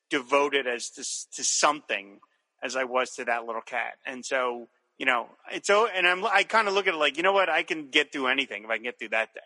[0.09, 1.03] devoted as to,
[1.37, 2.19] to something
[2.63, 3.95] as I was to that little cat.
[4.07, 4.69] And so,
[4.99, 7.33] you know, it's so, and I'm, I kind of look at it like, you know
[7.33, 7.49] what?
[7.49, 9.41] I can get through anything if I can get through that day.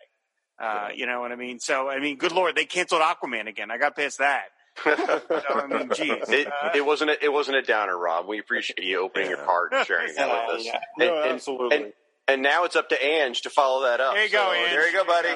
[0.59, 1.59] Uh, you know what I mean?
[1.59, 3.71] So, I mean, good Lord, they canceled Aquaman again.
[3.71, 4.45] I got past that.
[4.83, 4.95] So,
[5.55, 6.29] I mean, geez.
[6.29, 8.27] It, it wasn't a, it wasn't a downer, Rob.
[8.27, 10.65] We appreciate you opening your heart and sharing that Yeah, with us.
[10.65, 10.79] yeah.
[10.99, 11.77] And, No, and- absolutely.
[11.77, 11.93] And,
[12.27, 14.13] and now it's up to Ange to follow that up.
[14.13, 14.69] There you go, So, Ange.
[14.71, 15.27] There you go, buddy.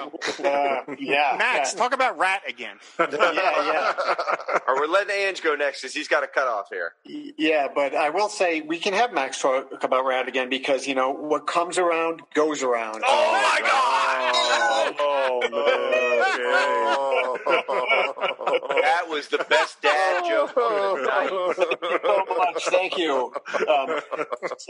[0.42, 0.52] There
[0.92, 1.80] Uh, yeah, Max, yeah.
[1.80, 2.78] talk about Ratt again.
[3.00, 3.94] yeah, yeah.
[4.68, 6.94] or we're letting Ange go next because he's got a cutoff here.
[7.06, 10.96] Yeah, but I will say we can have Max talk about Ratt again because you
[10.96, 13.04] know what comes around goes around.
[13.08, 14.96] Oh, my God!
[15.00, 15.52] Oh, man.
[18.82, 21.30] that was the best dad joke of the night.
[22.04, 22.64] so much.
[22.66, 23.34] Thank you.
[23.68, 24.00] Um,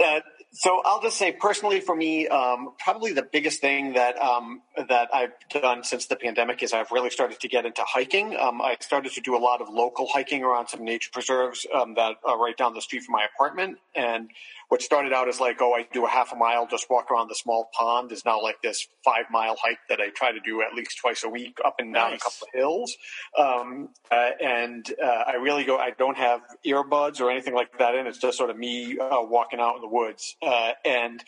[0.04, 0.20] uh,
[0.52, 5.10] so I'll just say personally for me, um, probably the biggest thing that um, that
[5.14, 8.36] I've done since the pandemic is I've really started to get into hiking.
[8.38, 11.96] Um, I started to do a lot of local hiking around some nature preserves um,
[11.96, 13.78] that are right down the street from my apartment.
[13.96, 14.30] And
[14.70, 17.28] what started out as like, oh, I do a half a mile, just walk around
[17.30, 20.62] the small pond, is now like this five mile hike that I try to do
[20.62, 22.20] at least twice a week up and down Nice.
[22.20, 22.98] a couple of hills.
[23.38, 25.78] Um, uh, and uh, I really go.
[25.78, 28.08] I don't have earbuds or anything like that in.
[28.08, 30.38] It's just sort of me uh, walking out in the woods.
[30.42, 31.22] Uh, and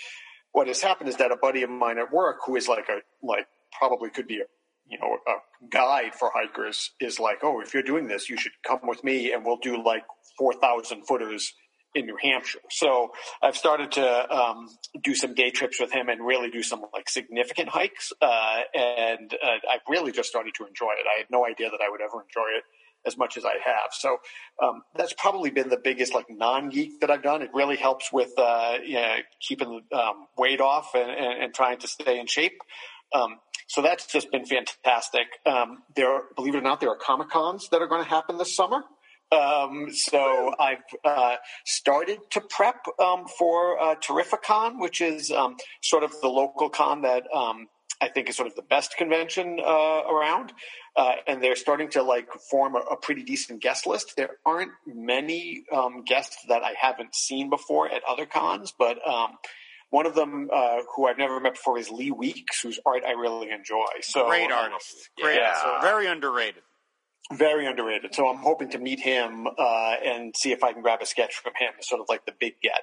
[0.54, 3.02] what has happened is that a buddy of mine at work, who is like a
[3.26, 3.48] like
[3.78, 4.46] probably could be a
[4.88, 8.54] you know a guide for hikers, is like, oh, if you're doing this, you should
[8.66, 10.04] come with me, and we'll do like
[10.38, 11.54] four thousand footers
[11.96, 12.60] in New Hampshire.
[12.72, 13.12] So
[13.42, 14.68] I've started to um,
[15.04, 18.12] do some day trips with him and really do some like significant hikes.
[18.20, 21.06] Uh, and uh, I've really just started to enjoy it.
[21.14, 22.64] I had no idea that I would ever enjoy it
[23.06, 23.92] as much as I have.
[23.92, 24.18] So
[24.62, 27.42] um, that's probably been the biggest like non geek that I've done.
[27.42, 31.80] It really helps with uh, you know, keeping um, weight off and, and, and trying
[31.80, 32.60] to stay in shape.
[33.14, 35.28] Um, so that's just been fantastic.
[35.46, 38.38] Um, there, believe it or not, there are comic cons that are going to happen
[38.38, 38.84] this summer.
[39.32, 41.36] Um, so I've uh,
[41.66, 47.02] started to prep um, for uh, Terrificon, which is um, sort of the local con
[47.02, 47.68] that um,
[48.00, 50.54] I think is sort of the best convention uh, around.
[50.96, 54.14] Uh, and they're starting to like form a, a, pretty decent guest list.
[54.16, 59.38] There aren't many um, guests that I haven't seen before at other cons, but um,
[59.90, 63.12] one of them uh, who I've never met before is Lee Weeks, whose art I
[63.12, 63.86] really enjoy.
[64.02, 65.82] So great artist, great, yeah.
[65.82, 66.64] very underrated.
[67.32, 68.14] Very underrated.
[68.14, 71.36] So I'm hoping to meet him uh, and see if I can grab a sketch
[71.36, 72.82] from him, sort of like the big get,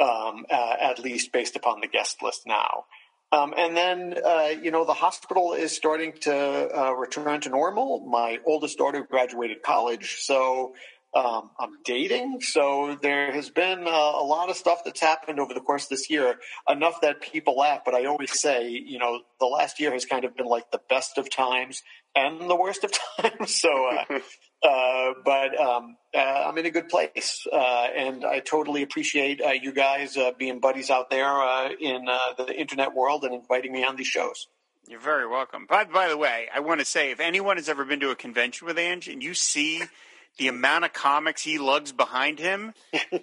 [0.00, 2.84] um, uh, at least based upon the guest list now.
[3.32, 8.00] Um, and then, uh, you know, the hospital is starting to uh, return to normal.
[8.00, 10.74] My oldest daughter graduated college, so
[11.14, 12.40] um, I'm dating.
[12.42, 15.88] So there has been uh, a lot of stuff that's happened over the course of
[15.90, 16.36] this year,
[16.68, 17.80] enough that people laugh.
[17.84, 20.80] But I always say, you know, the last year has kind of been like the
[20.90, 21.82] best of times
[22.14, 23.54] and the worst of times.
[23.54, 24.18] so, uh,
[24.62, 29.50] uh, but um, uh, I'm in a good place, uh, and I totally appreciate uh,
[29.50, 32.06] you guys uh, being buddies out there uh, in
[32.36, 34.46] the internet world and inviting me on these shows.
[34.88, 35.66] You're very welcome.
[35.68, 38.16] By, by the way, I want to say if anyone has ever been to a
[38.16, 39.82] convention with Ange and you see
[40.38, 42.72] the amount of comics he lugs behind him,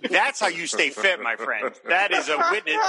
[0.09, 1.73] that's how you stay fit, my friend.
[1.87, 2.85] That is a witness.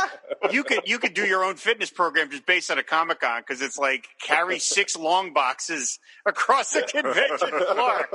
[0.52, 3.40] You could you could do your own fitness program just based on a Comic Con
[3.40, 8.08] because it's like carry six long boxes across the convention floor.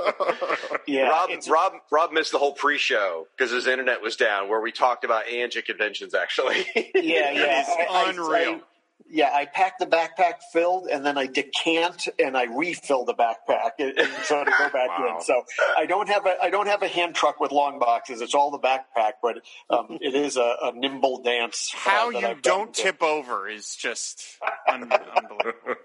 [0.88, 4.72] Yeah, Rob Rob Rob missed the whole pre-show because his internet was down, where we
[4.72, 6.14] talked about Angie conventions.
[6.14, 8.30] Actually, yeah, yeah, it's unreal.
[8.30, 8.62] I, I,
[9.10, 13.72] yeah, I pack the backpack filled, and then I decant and I refill the backpack
[13.80, 15.18] and, and so to go back wow.
[15.18, 15.24] in.
[15.24, 15.44] So
[15.78, 18.22] I don't have a I don't have a hand truck with long boxes.
[18.22, 21.72] It's all the backpack, but um, it is a, a, nimble dance.
[21.74, 24.38] Uh, How uh, you don't tip over is just
[24.68, 25.76] un- unbelievable.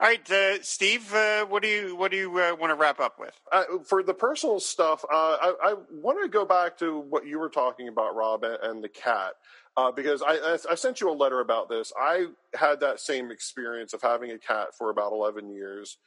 [0.00, 3.00] All right, uh, Steve, uh, what do you what do you uh, want to wrap
[3.00, 3.34] up with?
[3.50, 7.40] Uh, for the personal stuff, uh, I, I want to go back to what you
[7.40, 9.32] were talking about, Rob, and, and the cat
[9.78, 11.92] uh, because I, I, sent you a letter about this.
[11.96, 15.98] I had that same experience of having a cat for about 11 years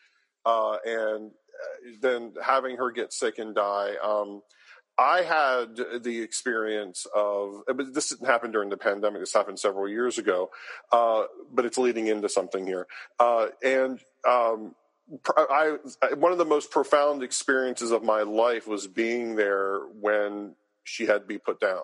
[0.46, 3.94] uh, and uh, then having her get sick and die.
[4.04, 4.42] Um,
[5.00, 9.22] I had the experience of, but this didn't happen during the pandemic.
[9.22, 10.50] This happened several years ago,
[10.92, 12.88] uh, but it's leading into something here.
[13.22, 14.76] Uh, and um,
[15.38, 15.78] I,
[16.18, 21.22] one of the most profound experiences of my life was being there when she had
[21.22, 21.84] to be put down.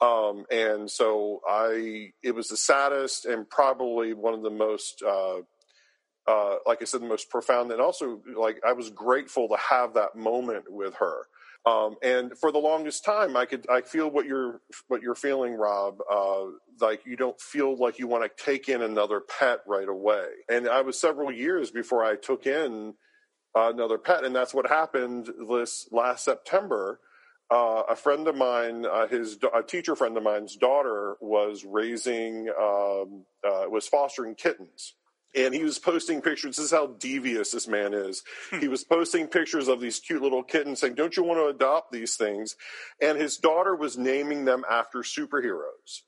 [0.00, 5.38] Um, and so I, it was the saddest and probably one of the most, uh,
[6.26, 7.72] uh, like I said, the most profound.
[7.72, 11.26] And also, like, I was grateful to have that moment with her.
[11.66, 15.54] Um, and for the longest time, I could, I feel what you're, what you're feeling,
[15.54, 15.98] Rob.
[16.10, 16.44] Uh,
[16.80, 20.26] like you don't feel like you want to take in another pet right away.
[20.48, 22.94] And I was several years before I took in
[23.54, 24.24] another pet.
[24.24, 27.00] And that's what happened this last September
[27.50, 32.48] uh, a friend of mine, uh, his a teacher friend of mine's daughter was raising,
[32.60, 34.94] um, uh, was fostering kittens.
[35.36, 36.56] And he was posting pictures.
[36.56, 38.22] This is how devious this man is.
[38.60, 41.92] he was posting pictures of these cute little kittens saying, Don't you want to adopt
[41.92, 42.56] these things?
[43.00, 46.02] And his daughter was naming them after superheroes.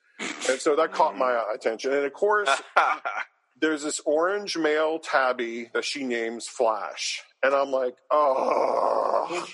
[0.49, 1.93] And so that caught my attention.
[1.93, 2.51] And of course,
[3.61, 7.23] there's this orange male tabby that she names Flash.
[7.43, 9.47] And I'm like, oh,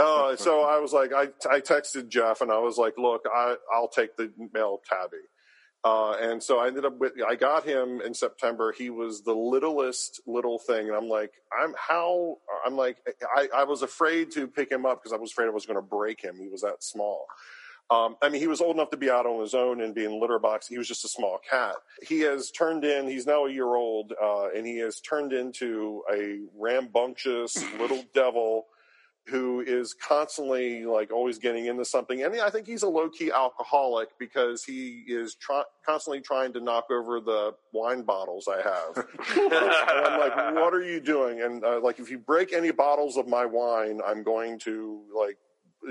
[0.00, 3.56] Oh, so I was like, I, I texted Jeff and I was like, look, I,
[3.74, 5.18] I'll take the male tabby.
[5.82, 8.72] Uh, and so I ended up with, I got him in September.
[8.76, 10.88] He was the littlest little thing.
[10.88, 12.36] And I'm like, I'm how,
[12.66, 12.98] I'm like,
[13.34, 15.78] I, I was afraid to pick him up because I was afraid I was going
[15.78, 16.36] to break him.
[16.38, 17.26] He was that small.
[17.90, 20.04] Um, I mean, he was old enough to be out on his own and be
[20.04, 20.68] in litter box.
[20.68, 21.74] He was just a small cat.
[22.06, 23.08] He has turned in.
[23.08, 28.66] He's now a year old, uh, and he has turned into a rambunctious little devil
[29.26, 32.22] who is constantly like always getting into something.
[32.22, 36.60] And I think he's a low key alcoholic because he is try- constantly trying to
[36.60, 38.96] knock over the wine bottles I have.
[39.36, 41.42] and I'm like, what are you doing?
[41.42, 45.38] And uh, like, if you break any bottles of my wine, I'm going to like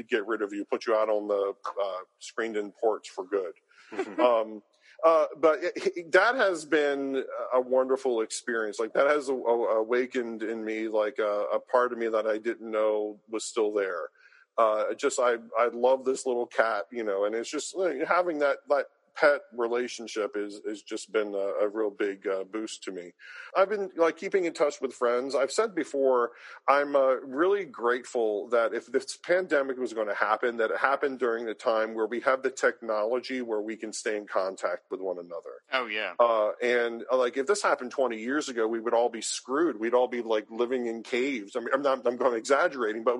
[0.09, 3.53] get rid of you, put you out on the uh, screened in porch for good.
[4.19, 4.61] um,
[5.05, 7.23] uh, but it, that has been
[7.53, 8.79] a wonderful experience.
[8.79, 12.69] Like that has awakened in me like a, a, part of me that I didn't
[12.69, 14.09] know was still there.
[14.57, 18.39] Uh, just I I love this little cat, you know, and it's just like, having
[18.39, 18.87] that that
[19.19, 23.11] pet relationship is has just been a, a real big uh, boost to me.
[23.55, 25.35] I've been like keeping in touch with friends.
[25.35, 26.31] I've said before,
[26.67, 31.19] I'm uh, really grateful that if this pandemic was going to happen, that it happened
[31.19, 35.01] during the time where we have the technology where we can stay in contact with
[35.01, 35.63] one another.
[35.73, 36.13] Oh yeah.
[36.19, 39.79] Uh, and uh, like if this happened 20 years ago, we would all be screwed.
[39.79, 41.55] We'd all be like living in caves.
[41.55, 43.17] I mean, I'm not, I'm going exaggerating, but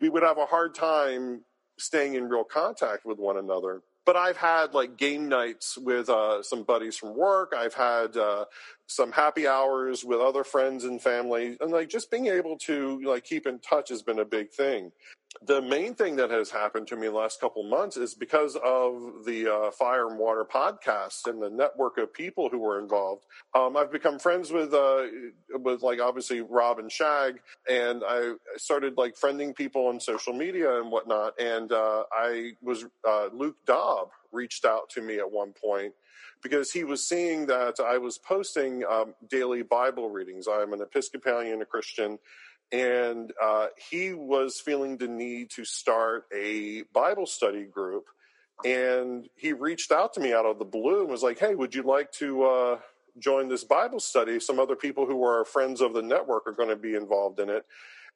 [0.00, 1.42] we would have a hard time
[1.78, 6.42] staying in real contact with one another but I've had like game nights with uh,
[6.42, 7.52] some buddies from work.
[7.56, 8.46] I've had uh,
[8.86, 13.24] some happy hours with other friends and family, and like just being able to like
[13.24, 14.92] keep in touch has been a big thing.
[15.40, 18.54] The main thing that has happened to me in the last couple months is because
[18.56, 23.24] of the uh, Fire and Water podcast and the network of people who were involved.
[23.54, 25.04] Um, I've become friends with uh,
[25.54, 30.80] with like obviously Rob and Shag, and I started like friending people on social media
[30.80, 31.40] and whatnot.
[31.40, 35.94] And uh, I was uh, Luke Daab reached out to me at one point
[36.42, 40.46] because he was seeing that I was posting um, daily Bible readings.
[40.48, 42.18] I'm an Episcopalian, a Christian,
[42.72, 48.06] and uh, he was feeling the need to start a Bible study group.
[48.64, 51.74] And he reached out to me out of the blue and was like, "Hey, would
[51.74, 52.78] you like to uh,
[53.18, 54.40] join this Bible study?
[54.40, 57.50] Some other people who are friends of the network are going to be involved in
[57.50, 57.66] it."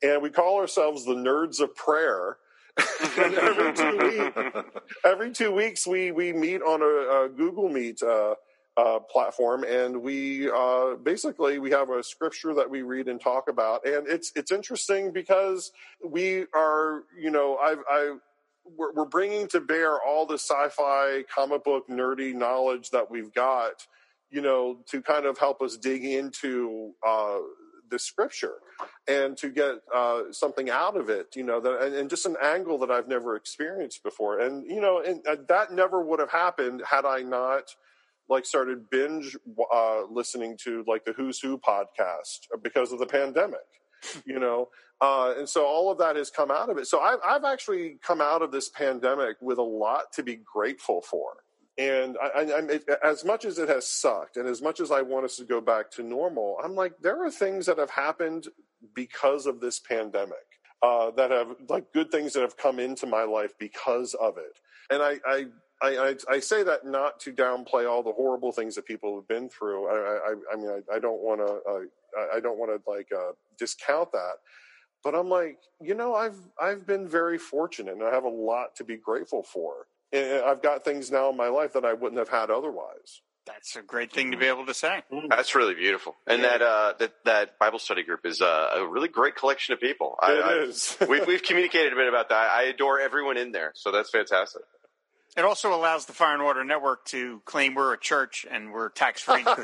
[0.02, 2.36] And we call ourselves the Nerds of Prayer
[3.18, 4.68] every two weeks,
[5.04, 8.34] every two weeks we we meet on a, a Google Meet uh,
[8.76, 13.48] uh, platform, and we uh, basically we have a scripture that we read and talk
[13.48, 15.72] about, and it's it's interesting because
[16.04, 18.16] we are you know I've I
[18.76, 23.86] we're, we're bringing to bear all the sci-fi comic book nerdy knowledge that we've got,
[24.30, 27.38] you know, to kind of help us dig into uh,
[27.90, 28.54] the scripture
[29.06, 32.36] and to get uh, something out of it, you know, that, and, and, just an
[32.42, 34.40] angle that I've never experienced before.
[34.40, 37.74] And, you know, and uh, that never would have happened had I not
[38.28, 39.36] like started binge
[39.72, 43.66] uh, listening to like the Who's Who podcast because of the pandemic,
[44.24, 44.68] you know.
[45.00, 46.86] Uh, and so all of that has come out of it.
[46.86, 51.02] So I've, I've actually come out of this pandemic with a lot to be grateful
[51.02, 51.34] for
[51.78, 55.02] and I, I, it, as much as it has sucked, and as much as I
[55.02, 58.48] want us to go back to normal, I'm like, there are things that have happened
[58.94, 63.24] because of this pandemic uh, that have like good things that have come into my
[63.24, 64.58] life because of it.
[64.90, 65.46] And I, I
[65.82, 69.28] I, I, I, say that not to downplay all the horrible things that people have
[69.28, 69.86] been through.
[69.88, 73.32] I, I, I mean, I, don't want to, uh, I don't want to like uh,
[73.58, 74.36] discount that.
[75.04, 78.74] But I'm like, you know, I've I've been very fortunate, and I have a lot
[78.76, 79.86] to be grateful for.
[80.12, 83.20] I've got things now in my life that I wouldn't have had otherwise.
[83.46, 85.02] That's a great thing to be able to say.
[85.12, 85.28] Mm-hmm.
[85.28, 86.48] That's really beautiful, and yeah.
[86.48, 90.16] that uh, that that Bible study group is uh, a really great collection of people.
[90.20, 90.96] It I, is.
[91.08, 92.50] we've, we've communicated a bit about that.
[92.50, 94.62] I adore everyone in there, so that's fantastic.
[95.36, 98.88] It also allows the Fire and Water Network to claim we're a church and we're
[98.88, 99.44] tax free.
[99.46, 99.58] Ironically,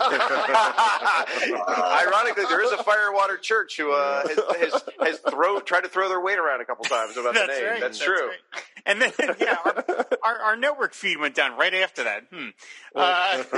[2.45, 5.89] there is a Fire and Water Church who uh, has, has, has throw, tried to
[5.89, 7.71] throw their weight around a couple times about That's the name.
[7.71, 7.81] Right.
[7.81, 8.29] That's, That's true.
[8.29, 8.39] Right.
[8.85, 12.25] And then, yeah, our, our, our, network feed went down right after that.
[12.31, 12.49] Hmm.
[12.95, 13.43] Uh,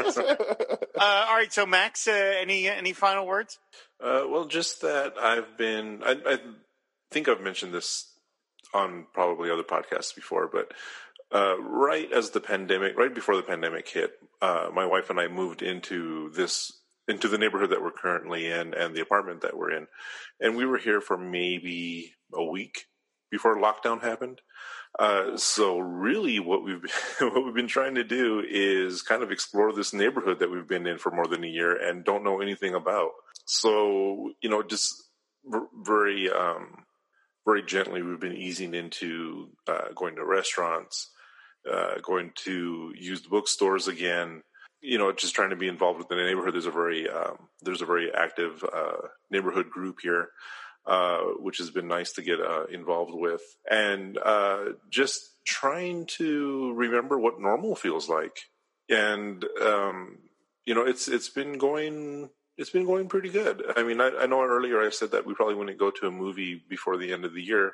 [0.96, 3.58] uh, all right, so Max, uh, any any final words?
[4.00, 6.02] Uh, well, just that I've been.
[6.04, 6.38] I, I
[7.10, 8.08] think I've mentioned this
[8.74, 10.72] on probably other podcasts before, but
[11.32, 15.28] uh, right as the pandemic, right before the pandemic hit, uh, my wife and I
[15.28, 19.72] moved into this into the neighborhood that we're currently in and the apartment that we're
[19.72, 19.86] in,
[20.40, 22.86] and we were here for maybe a week
[23.30, 24.40] before lockdown happened.
[24.98, 26.90] Uh, so really, what we've been,
[27.30, 30.86] what we've been trying to do is kind of explore this neighborhood that we've been
[30.86, 33.10] in for more than a year and don't know anything about.
[33.44, 34.94] So you know, just
[35.84, 36.84] very um,
[37.44, 41.10] very gently, we've been easing into uh, going to restaurants,
[41.70, 44.42] uh, going to used bookstores again.
[44.80, 46.54] You know, just trying to be involved with the neighborhood.
[46.54, 50.28] There's a very um, there's a very active uh, neighborhood group here,
[50.86, 56.72] uh, which has been nice to get uh, involved with, and uh, just trying to
[56.74, 58.36] remember what normal feels like.
[58.90, 60.18] And um,
[60.66, 63.64] you know, it's it's been going it's been going pretty good.
[63.76, 66.10] I mean, I, I, know earlier I said that we probably wouldn't go to a
[66.10, 67.72] movie before the end of the year,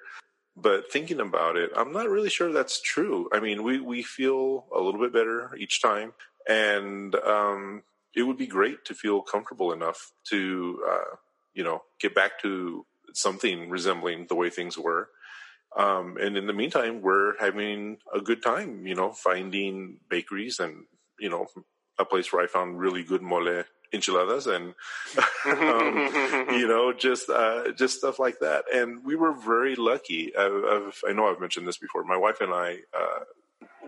[0.57, 3.29] but thinking about it, I'm not really sure that's true.
[3.33, 6.13] I mean, we, we feel a little bit better each time,
[6.49, 7.83] and um,
[8.15, 11.17] it would be great to feel comfortable enough to, uh,
[11.55, 15.09] you know, get back to something resembling the way things were.
[15.77, 20.85] Um, and in the meantime, we're having a good time, you know, finding bakeries and,
[21.19, 21.47] you know,
[21.99, 23.63] a place where I found really good mole
[23.93, 24.75] enchiladas and
[25.47, 26.09] um,
[26.51, 28.65] you know just uh, just stuff like that.
[28.73, 30.33] And we were very lucky.
[30.37, 32.05] I've, I've, i know I've mentioned this before.
[32.05, 33.25] My wife and I uh,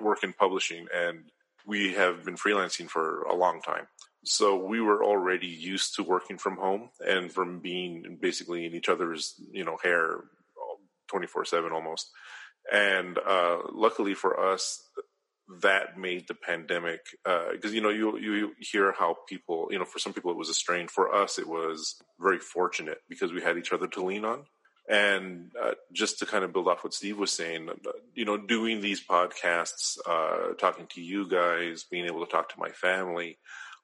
[0.01, 1.25] work in publishing, and
[1.67, 3.87] we have been freelancing for a long time.
[4.25, 8.89] So we were already used to working from home and from being basically in each
[8.89, 10.21] other's, you know, hair
[11.09, 12.11] 24 seven almost.
[12.73, 14.89] And, uh, luckily for us,
[15.61, 19.85] that made the pandemic, uh, cause you know, you, you hear how people, you know,
[19.85, 20.89] for some people it was a strain.
[20.89, 24.45] For us, it was very fortunate because we had each other to lean on.
[24.89, 28.37] And uh, just to kind of build off what Steve was saying, uh, you know,
[28.37, 33.39] doing these podcasts, uh, talking to you guys, being able to talk to my family,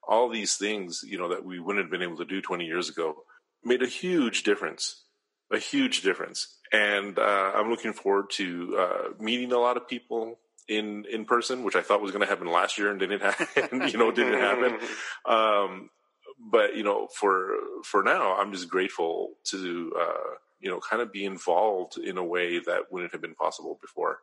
[0.06, 2.88] all these things, you know, that we wouldn't have been able to do 20 years
[2.88, 3.16] ago
[3.64, 5.04] made a huge difference,
[5.52, 6.58] a huge difference.
[6.72, 10.38] And uh, I'm looking forward to uh, meeting a lot of people
[10.68, 13.88] in in person, which I thought was going to happen last year and didn't happen.
[13.88, 14.78] you know, didn't happen.
[15.26, 15.90] Um,
[16.38, 17.54] but you know, for
[17.84, 22.24] for now, I'm just grateful to uh, you know kind of be involved in a
[22.24, 24.18] way that wouldn't have been possible before.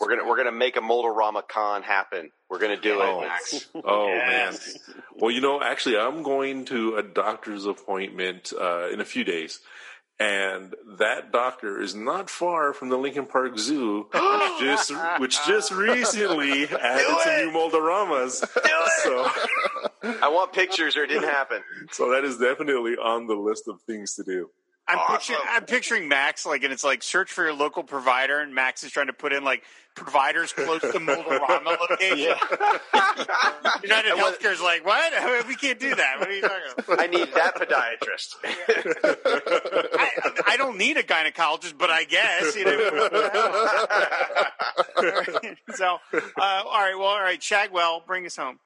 [0.00, 2.30] We're gonna we're gonna make a Mold-A-Rama Con happen.
[2.50, 3.20] We're gonna do Oh.
[3.22, 3.26] it.
[3.26, 3.68] Max.
[3.84, 4.78] Oh Yes.
[4.88, 5.02] man.
[5.16, 9.60] Well, you know, actually, I'm going to a doctor's appointment uh, in a few days,
[10.18, 15.72] and that doctor is not far from the Lincoln Park Zoo, which just which just
[15.72, 18.38] recently added some new Mold-A-Ramas.
[19.02, 19.30] So,
[20.22, 21.62] I want pictures, or it didn't happen.
[21.92, 24.48] so that is definitely on the list of things to do.
[24.88, 25.16] I'm Awesome.
[25.16, 28.84] picturing I'm picturing Max like and it's like search for your local provider and Max
[28.84, 29.64] is trying to put in like
[29.96, 32.16] providers close to Mold-A-Rama location.
[33.82, 35.48] United And Healthcare is like, what?
[35.48, 36.20] We can't do that.
[36.20, 37.00] What are you talking about?
[37.00, 38.36] I need that podiatrist.
[40.66, 42.78] I, I don't need a gynecologist, but I guess you know.
[45.76, 48.58] so, uh, all right, well, all right, Shagwell, bring us home.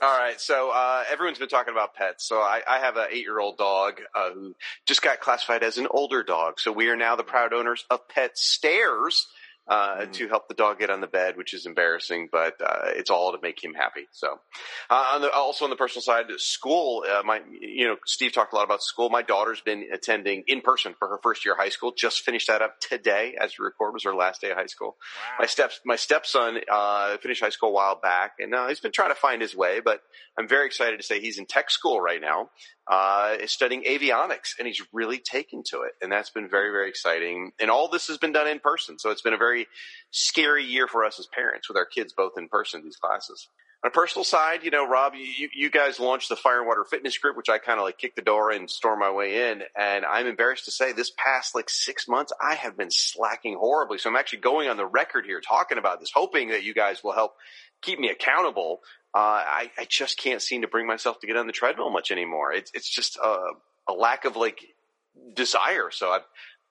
[0.00, 2.28] All right, so uh, everyone's been talking about pets.
[2.28, 4.54] So I, I have an eight-year-old dog uh, who
[4.86, 6.60] just got classified as an older dog.
[6.60, 9.26] So we are now the proud owners of Pet Stairs
[9.68, 13.10] uh, to help the dog get on the bed, which is embarrassing, but uh, it's
[13.10, 14.06] all to make him happy.
[14.12, 14.38] So
[14.90, 17.04] uh, on the, also on the personal side, school.
[17.08, 19.10] Uh, my, you know, Steve talked a lot about school.
[19.10, 21.92] My daughter's been attending in person for her first year of high school.
[21.96, 23.94] Just finished that up today, as we record.
[23.94, 24.96] Was her last day of high school.
[25.38, 28.92] My step my stepson uh, finished high school a while back, and uh, he's been
[28.92, 29.80] trying to find his way.
[29.80, 30.00] But
[30.38, 32.50] I'm very excited to say he's in tech school right now,
[32.86, 36.88] uh, is studying avionics, and he's really taken to it, and that's been very very
[36.88, 37.52] exciting.
[37.60, 39.57] And all this has been done in person, so it's been a very
[40.10, 43.48] scary year for us as parents with our kids both in person these classes.
[43.84, 46.84] On a personal side, you know, Rob, you, you guys launched the Fire and Water
[46.84, 49.62] Fitness Group, which I kind of like kicked the door and stormed my way in.
[49.76, 53.98] And I'm embarrassed to say this past like six months, I have been slacking horribly.
[53.98, 57.04] So I'm actually going on the record here talking about this, hoping that you guys
[57.04, 57.36] will help
[57.80, 58.80] keep me accountable.
[59.14, 62.10] Uh, I, I just can't seem to bring myself to get on the treadmill much
[62.10, 62.52] anymore.
[62.52, 63.52] It's, it's just a,
[63.88, 64.60] a lack of like
[65.34, 65.90] desire.
[65.92, 66.18] So I,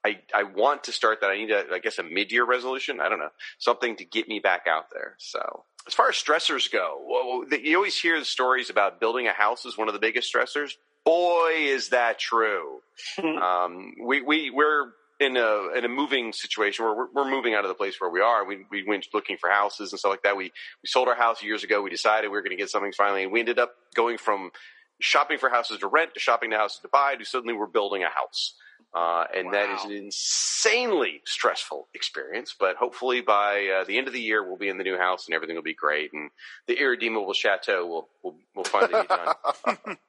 [0.08, 1.30] I, I want to start that.
[1.30, 3.00] I need a, I guess a mid-year resolution.
[3.02, 5.16] I don't know, something to get me back out there.
[5.18, 9.66] So as far as stressors go, you always hear the stories about building a house
[9.66, 10.72] is one of the biggest stressors.
[11.06, 12.80] Boy, is that true.
[13.24, 17.64] um, we, we, we're in a, in a moving situation where we're, we're moving out
[17.64, 18.46] of the place where we are.
[18.46, 20.38] We, we went looking for houses and stuff like that.
[20.38, 20.46] We,
[20.84, 21.82] we sold our house years ago.
[21.82, 23.24] We decided we were going to get something finally.
[23.24, 24.52] And we ended up going from
[25.00, 28.04] shopping for houses to rent to shopping to houses to buy to suddenly we're building
[28.04, 28.56] a house.
[28.94, 32.56] Uh, and that is an insanely stressful experience.
[32.58, 35.28] But hopefully by uh, the end of the year, we'll be in the new house
[35.28, 36.14] and everything will be great.
[36.14, 36.32] And
[36.68, 39.98] the irredeemable chateau will will, will finally be done.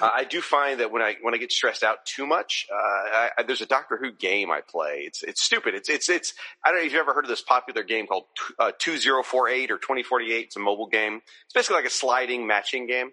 [0.00, 2.76] Uh, I do find that when I when I get stressed out too much, uh,
[2.76, 5.02] I, I, there's a Doctor Who game I play.
[5.04, 5.74] It's it's stupid.
[5.74, 6.32] It's it's it's.
[6.64, 8.24] I don't know if you've ever heard of this popular game called
[8.58, 10.46] uh, Two Zero Four Eight or Twenty Forty Eight.
[10.46, 11.20] It's a mobile game.
[11.44, 13.10] It's basically like a sliding matching game.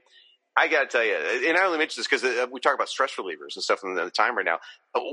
[0.57, 1.15] I got to tell you,
[1.47, 3.93] and I only mention this because uh, we talk about stress relievers and stuff in
[3.93, 4.57] the time right now.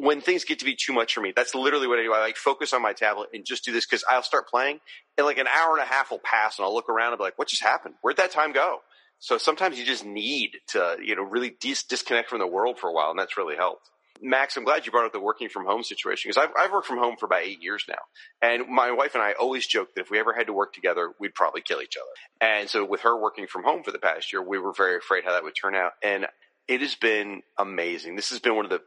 [0.01, 2.15] When things get to be too much for me, that's literally what I do.
[2.15, 4.81] I like focus on my tablet and just do this because I'll start playing,
[5.19, 7.25] and like an hour and a half will pass, and I'll look around and be
[7.25, 7.97] like, "What just happened?
[8.01, 8.79] Where'd that time go?"
[9.19, 12.89] So sometimes you just need to, you know, really dis- disconnect from the world for
[12.89, 13.91] a while, and that's really helped.
[14.25, 16.87] Max, I'm glad you brought up the working from home situation because I've, I've worked
[16.87, 17.99] from home for about eight years now.
[18.41, 21.13] And my wife and I always joke that if we ever had to work together,
[21.21, 22.51] we'd probably kill each other.
[22.53, 25.25] And so with her working from home for the past year, we were very afraid
[25.25, 25.93] how that would turn out.
[26.03, 26.27] And
[26.67, 28.17] it has been amazing.
[28.17, 28.81] This has been one of the,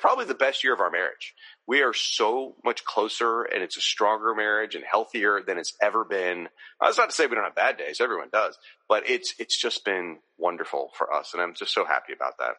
[0.00, 1.32] probably the best year of our marriage.
[1.68, 6.04] We are so much closer and it's a stronger marriage and healthier than it's ever
[6.04, 6.48] been.
[6.80, 8.00] That's not to say we don't have bad days.
[8.00, 11.34] Everyone does, but it's, it's just been wonderful for us.
[11.34, 12.54] And I'm just so happy about that.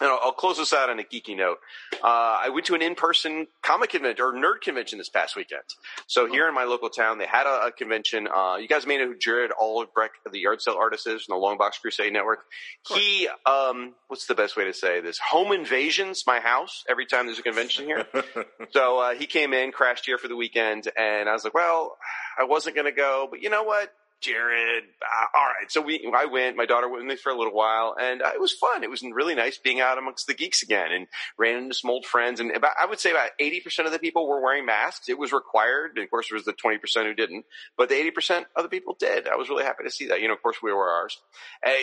[0.00, 1.58] And I'll, I'll close this out on a geeky note.
[2.02, 5.62] Uh, I went to an in-person comic convention or nerd convention this past weekend.
[6.06, 8.28] So here in my local town, they had a, a convention.
[8.28, 11.46] Uh, you guys may know who Jared Albrecht the Yard Sale Artist is from the
[11.46, 12.40] Longbox Crusade Network.
[12.88, 15.18] He, um, what's the best way to say this?
[15.30, 18.06] Home invasions my house every time there's a convention here.
[18.70, 21.96] so uh, he came in, crashed here for the weekend, and I was like, well,
[22.38, 23.92] I wasn't going to go, but you know what?
[24.20, 24.84] Jared.
[25.02, 25.70] Uh, all right.
[25.70, 28.30] So we, I went, my daughter went with me for a little while and uh,
[28.34, 28.82] it was fun.
[28.82, 31.06] It was really nice being out amongst the geeks again and
[31.38, 32.40] ran into some old friends.
[32.40, 35.08] And about, I would say about 80% of the people were wearing masks.
[35.08, 35.92] It was required.
[35.96, 37.44] And of course, there was the 20% who didn't,
[37.76, 39.28] but the 80% of the people did.
[39.28, 40.20] I was really happy to see that.
[40.20, 41.20] You know, of course, we wore ours.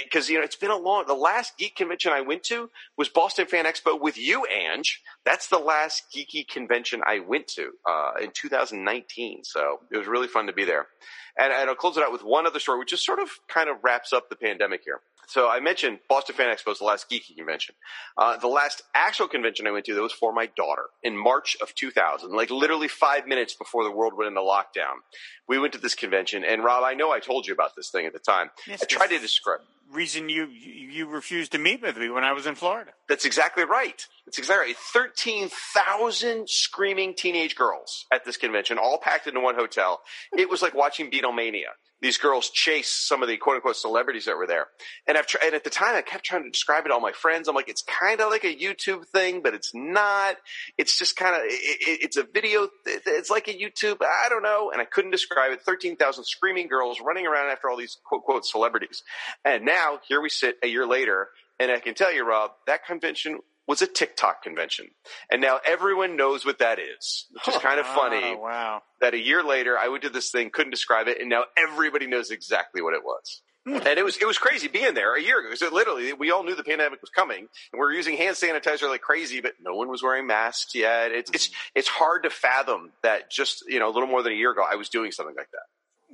[0.04, 2.70] Because, uh, you know, it's been a long, the last geek convention I went to
[2.98, 5.02] was Boston Fan Expo with you, Ange.
[5.26, 9.44] That's the last geeky convention I went to uh, in 2019.
[9.44, 10.88] So it was really fun to be there.
[11.38, 13.70] And, and I'll close it out with one other story, which just sort of kind
[13.70, 15.02] of wraps up the pandemic here.
[15.28, 17.76] So I mentioned Boston Fan Expo is the last geeky convention.
[18.18, 21.58] Uh, the last actual convention I went to that was for my daughter in March
[21.62, 25.02] of 2000, like literally five minutes before the world went into lockdown.
[25.48, 28.06] We went to this convention, and Rob, I know I told you about this thing
[28.06, 28.52] at the time.
[28.68, 29.62] Yes, I tried to describe
[29.96, 32.92] reason you you refused to meet with me when I was in Florida.
[33.08, 34.06] That's exactly right.
[34.26, 34.78] That's exactly right.
[34.94, 40.02] Thirteen thousand screaming teenage girls at this convention, all packed into one hotel.
[40.38, 41.74] It was like watching Beatlemania.
[42.06, 44.68] These girls chase some of the quote unquote celebrities that were there,
[45.08, 47.02] and I've tried, and at the time I kept trying to describe it to all
[47.02, 47.48] my friends.
[47.48, 50.36] I'm like, it's kind of like a YouTube thing, but it's not.
[50.78, 52.68] It's just kind of it, it, it's a video.
[52.86, 54.04] It's like a YouTube.
[54.04, 55.64] I don't know, and I couldn't describe it.
[55.64, 59.02] Thirteen thousand screaming girls running around after all these quote unquote celebrities,
[59.44, 61.30] and now here we sit a year later,
[61.60, 64.88] and I can tell you, Rob, that convention was a TikTok convention.
[65.32, 68.22] And now everyone knows what that is, which is kind of funny.
[68.24, 68.82] Oh, wow.
[69.02, 72.08] That a year later I went to this thing, couldn't describe it, and now everybody
[72.08, 73.42] knows exactly what it was.
[73.68, 73.78] Hmm.
[73.78, 75.56] and it was it was crazy being there a year ago.
[75.56, 78.88] So literally, we all knew the pandemic was coming, and we were using hand sanitizer
[78.88, 81.12] like crazy, but no one was wearing masks yet.
[81.12, 84.36] It's it's it's hard to fathom that just you know a little more than a
[84.36, 85.64] year ago I was doing something like that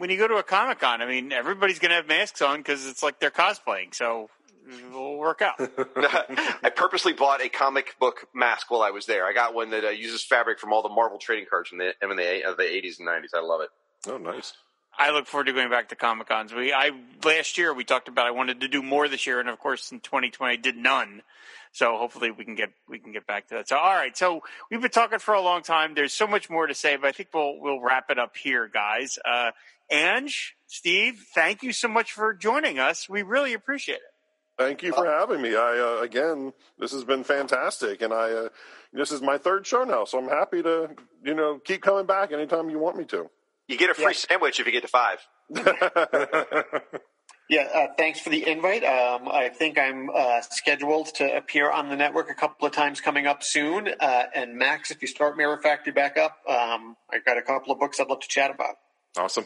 [0.01, 2.57] when you go to a Comic Con, I mean, everybody's going to have masks on
[2.57, 3.93] because it's like they're cosplaying.
[3.93, 4.29] So
[4.71, 5.55] it'll work out.
[6.63, 9.25] I purposely bought a comic book mask while I was there.
[9.25, 11.93] I got one that uh, uses fabric from all the Marvel trading cards from the
[12.01, 13.33] in the, uh, the 80s and 90s.
[13.33, 13.69] I love it.
[14.07, 14.53] Oh, nice.
[14.97, 16.53] I look forward to going back to Comic Cons.
[16.53, 16.91] We, I
[17.23, 19.91] last year we talked about I wanted to do more this year, and of course
[19.91, 21.21] in 2020 I did none.
[21.71, 23.69] So hopefully we can get we can get back to that.
[23.69, 25.95] So all right, so we've been talking for a long time.
[25.95, 28.67] There's so much more to say, but I think we'll we'll wrap it up here,
[28.67, 29.17] guys.
[29.23, 29.51] Uh,
[29.89, 33.09] Ange, Steve, thank you so much for joining us.
[33.09, 34.10] We really appreciate it.
[34.57, 35.55] Thank you for having me.
[35.55, 38.49] I uh, again, this has been fantastic, and I uh,
[38.93, 40.89] this is my third show now, so I'm happy to
[41.23, 43.29] you know keep coming back anytime you want me to.
[43.67, 44.11] You get a free yeah.
[44.11, 45.19] sandwich if you get to five.
[47.49, 48.83] yeah, uh, thanks for the invite.
[48.83, 52.99] Um, I think I'm uh, scheduled to appear on the network a couple of times
[53.01, 53.87] coming up soon.
[53.99, 57.71] Uh, and Max, if you start Mirror Factory back up, um, I've got a couple
[57.71, 58.75] of books I'd love to chat about.
[59.17, 59.45] Awesome.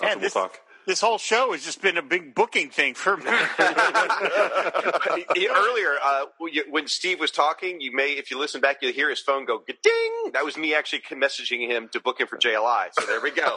[0.00, 0.08] Awesome.
[0.08, 0.58] Yeah, this- talk.
[0.88, 3.24] This whole show has just been a big booking thing for me.
[5.50, 6.24] Earlier, uh,
[6.70, 9.62] when Steve was talking, you may, if you listen back, you'll hear his phone go
[9.66, 10.30] ding.
[10.32, 12.86] That was me actually messaging him to book him for JLI.
[12.98, 13.54] So there we go.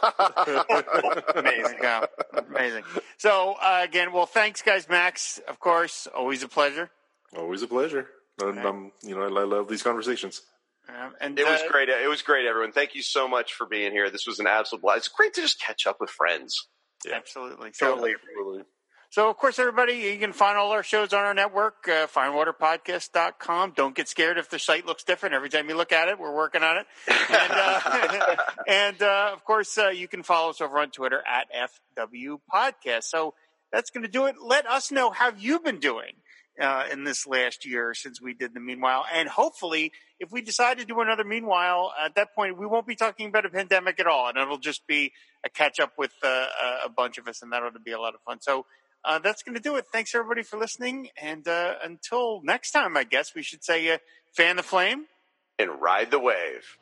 [1.40, 2.06] Amazing, yeah.
[2.34, 2.84] amazing.
[3.18, 4.90] So uh, again, well, thanks, guys.
[4.90, 6.92] Max, of course, always a pleasure.
[7.38, 8.10] Always a pleasure.
[8.42, 10.42] And, um, you know, I love these conversations.
[10.90, 11.88] Um, and it uh, was great.
[11.88, 12.74] It was great, everyone.
[12.74, 14.10] Thank you so much for being here.
[14.10, 14.98] This was an absolute blast.
[14.98, 16.68] It's great to just catch up with friends.
[17.06, 17.16] Yeah.
[17.16, 17.72] Absolutely.
[17.72, 18.14] Totally.
[18.14, 18.64] So,
[19.10, 23.74] So, of course, everybody, you can find all our shows on our network, uh, fireandwaterpodcast.com.
[23.76, 25.36] Don't get scared if the site looks different.
[25.36, 26.86] Every time you look at it, we're working on it.
[27.08, 28.36] And, uh,
[28.68, 31.48] and uh, of course, uh, you can follow us over on Twitter at
[31.98, 33.04] FW Podcast.
[33.04, 33.34] So
[33.72, 34.36] that's going to do it.
[34.42, 36.14] Let us know how you've been doing
[36.62, 39.06] uh, in this last year since we did the Meanwhile.
[39.14, 42.96] And hopefully, if we decide to do another Meanwhile, at that point, we won't be
[42.96, 44.30] talking about a pandemic at all.
[44.30, 45.12] And it'll just be
[45.44, 46.46] a catch up with uh,
[46.86, 47.42] a bunch of us.
[47.42, 48.40] And that ought to be a lot of fun.
[48.42, 48.66] So
[49.04, 49.86] uh, that's going to do it.
[49.92, 51.10] Thanks, everybody, for listening.
[51.20, 53.98] And uh, until next time, I guess we should say uh,
[54.32, 55.06] fan the flame
[55.58, 56.78] and ride the wave.